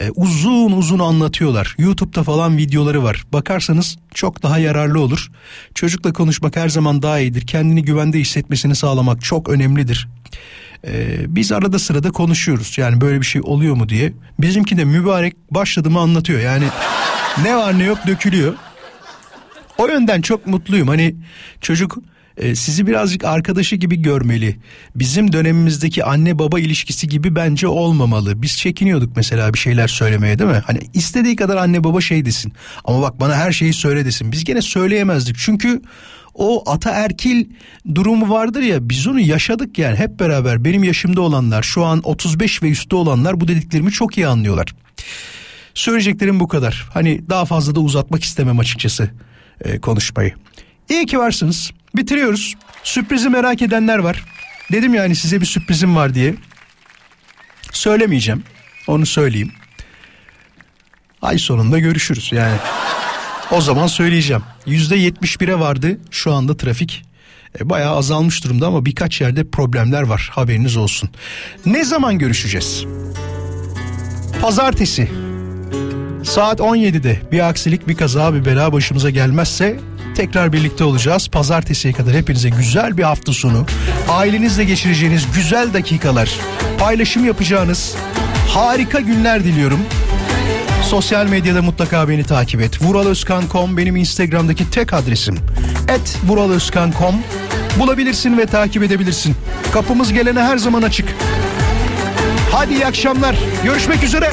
e, 0.01 0.09
uzun 0.09 0.71
uzun 0.71 0.99
anlatıyorlar. 0.99 1.75
YouTube'da 1.77 2.23
falan 2.23 2.57
videoları 2.57 3.03
var. 3.03 3.23
Bakarsanız 3.33 3.97
çok 4.13 4.43
daha 4.43 4.57
yararlı 4.59 4.99
olur. 4.99 5.31
Çocukla 5.75 6.13
konuşmak 6.13 6.55
her 6.55 6.69
zaman 6.69 7.01
daha 7.01 7.19
iyidir. 7.19 7.47
Kendini 7.47 7.83
güvende 7.83 8.19
hissetmesini 8.19 8.75
sağlamak 8.75 9.23
çok 9.23 9.49
önemlidir. 9.49 10.07
E, 10.87 11.17
biz 11.35 11.51
arada 11.51 11.79
sırada 11.79 12.11
konuşuyoruz. 12.11 12.77
Yani 12.77 13.01
böyle 13.01 13.21
bir 13.21 13.25
şey 13.25 13.41
oluyor 13.45 13.75
mu 13.75 13.89
diye. 13.89 14.13
Bizimki 14.39 14.77
de 14.77 14.85
mübarek 14.85 15.35
başladı 15.51 15.89
mı 15.89 15.99
anlatıyor. 15.99 16.39
Yani 16.39 16.65
ne 17.43 17.57
var 17.57 17.79
ne 17.79 17.83
yok 17.83 17.97
dökülüyor. 18.07 18.53
O 19.77 19.87
yönden 19.87 20.21
çok 20.21 20.47
mutluyum. 20.47 20.87
Hani 20.87 21.15
çocuk 21.61 21.97
e, 22.41 22.55
sizi 22.55 22.87
birazcık 22.87 23.23
arkadaşı 23.23 23.75
gibi 23.75 24.01
görmeli. 24.01 24.59
Bizim 24.95 25.33
dönemimizdeki 25.33 26.03
anne 26.03 26.39
baba 26.39 26.59
ilişkisi 26.59 27.07
gibi 27.07 27.35
bence 27.35 27.67
olmamalı. 27.67 28.41
Biz 28.41 28.57
çekiniyorduk 28.57 29.15
mesela 29.15 29.53
bir 29.53 29.59
şeyler 29.59 29.87
söylemeye 29.87 30.39
değil 30.39 30.49
mi? 30.49 30.61
Hani 30.65 30.79
istediği 30.93 31.35
kadar 31.35 31.57
anne 31.57 31.83
baba 31.83 32.01
şey 32.01 32.25
desin. 32.25 32.53
Ama 32.85 33.01
bak 33.01 33.19
bana 33.19 33.35
her 33.35 33.51
şeyi 33.51 33.73
söyle 33.73 34.05
desin. 34.05 34.31
Biz 34.31 34.43
gene 34.43 34.61
söyleyemezdik. 34.61 35.35
Çünkü 35.39 35.81
o 36.33 36.71
ataerkil 36.71 37.45
durumu 37.95 38.29
vardır 38.29 38.61
ya 38.61 38.89
biz 38.89 39.07
onu 39.07 39.19
yaşadık 39.19 39.77
yani 39.77 39.95
hep 39.95 40.19
beraber 40.19 40.65
benim 40.65 40.83
yaşımda 40.83 41.21
olanlar 41.21 41.63
şu 41.63 41.85
an 41.85 42.01
35 42.03 42.63
ve 42.63 42.69
üstü 42.69 42.95
olanlar 42.95 43.41
bu 43.41 43.47
dediklerimi 43.47 43.91
çok 43.91 44.17
iyi 44.17 44.27
anlıyorlar. 44.27 44.75
Söyleyeceklerim 45.73 46.39
bu 46.39 46.47
kadar. 46.47 46.89
Hani 46.93 47.29
daha 47.29 47.45
fazla 47.45 47.75
da 47.75 47.79
uzatmak 47.79 48.23
istemem 48.23 48.59
açıkçası 48.59 49.09
e, 49.61 49.79
konuşmayı. 49.79 50.33
İyi 50.89 51.05
ki 51.05 51.17
varsınız. 51.19 51.71
Bitiriyoruz. 51.95 52.55
Sürprizi 52.83 53.29
merak 53.29 53.61
edenler 53.61 53.97
var. 53.97 54.23
Dedim 54.71 54.93
yani 54.93 55.15
size 55.15 55.41
bir 55.41 55.45
sürprizim 55.45 55.95
var 55.95 56.13
diye. 56.13 56.35
Söylemeyeceğim. 57.71 58.43
Onu 58.87 59.05
söyleyeyim. 59.05 59.51
Ay 61.21 61.37
sonunda 61.37 61.79
görüşürüz 61.79 62.31
yani. 62.31 62.57
O 63.51 63.61
zaman 63.61 63.87
söyleyeceğim. 63.87 64.43
Yüzde 64.65 64.95
yetmiş 64.95 65.41
bire 65.41 65.59
vardı 65.59 65.99
şu 66.11 66.33
anda 66.33 66.57
trafik. 66.57 67.03
E, 67.59 67.69
bayağı 67.69 67.95
azalmış 67.95 68.43
durumda 68.43 68.67
ama 68.67 68.85
birkaç 68.85 69.21
yerde 69.21 69.49
problemler 69.49 70.01
var 70.01 70.29
haberiniz 70.33 70.77
olsun. 70.77 71.09
Ne 71.65 71.83
zaman 71.83 72.19
görüşeceğiz? 72.19 72.85
Pazartesi. 74.41 75.11
Saat 76.23 76.59
17'de 76.59 77.21
bir 77.31 77.49
aksilik 77.49 77.87
bir 77.87 77.95
kaza 77.97 78.33
bir 78.33 78.45
bela 78.45 78.73
başımıza 78.73 79.09
gelmezse 79.09 79.79
tekrar 80.15 80.53
birlikte 80.53 80.83
olacağız. 80.83 81.27
Pazartesiye 81.27 81.93
kadar 81.93 82.13
hepinize 82.13 82.49
güzel 82.49 82.97
bir 82.97 83.03
hafta 83.03 83.33
sonu, 83.33 83.65
ailenizle 84.09 84.63
geçireceğiniz 84.63 85.25
güzel 85.35 85.73
dakikalar, 85.73 86.31
paylaşım 86.79 87.25
yapacağınız 87.25 87.95
harika 88.47 88.99
günler 88.99 89.43
diliyorum. 89.43 89.79
Sosyal 90.83 91.25
medyada 91.25 91.61
mutlaka 91.61 92.09
beni 92.09 92.23
takip 92.23 92.61
et. 92.61 92.81
Vuralözkan.com 92.81 93.77
benim 93.77 93.95
Instagram'daki 93.95 94.69
tek 94.69 94.93
adresim. 94.93 95.37
Et 95.87 96.17
vuralözkan.com 96.27 97.15
bulabilirsin 97.79 98.37
ve 98.37 98.45
takip 98.45 98.83
edebilirsin. 98.83 99.35
Kapımız 99.73 100.13
gelene 100.13 100.41
her 100.41 100.57
zaman 100.57 100.81
açık. 100.81 101.09
Hadi 102.51 102.73
iyi 102.73 102.85
akşamlar. 102.85 103.35
Görüşmek 103.63 104.03
üzere. 104.03 104.31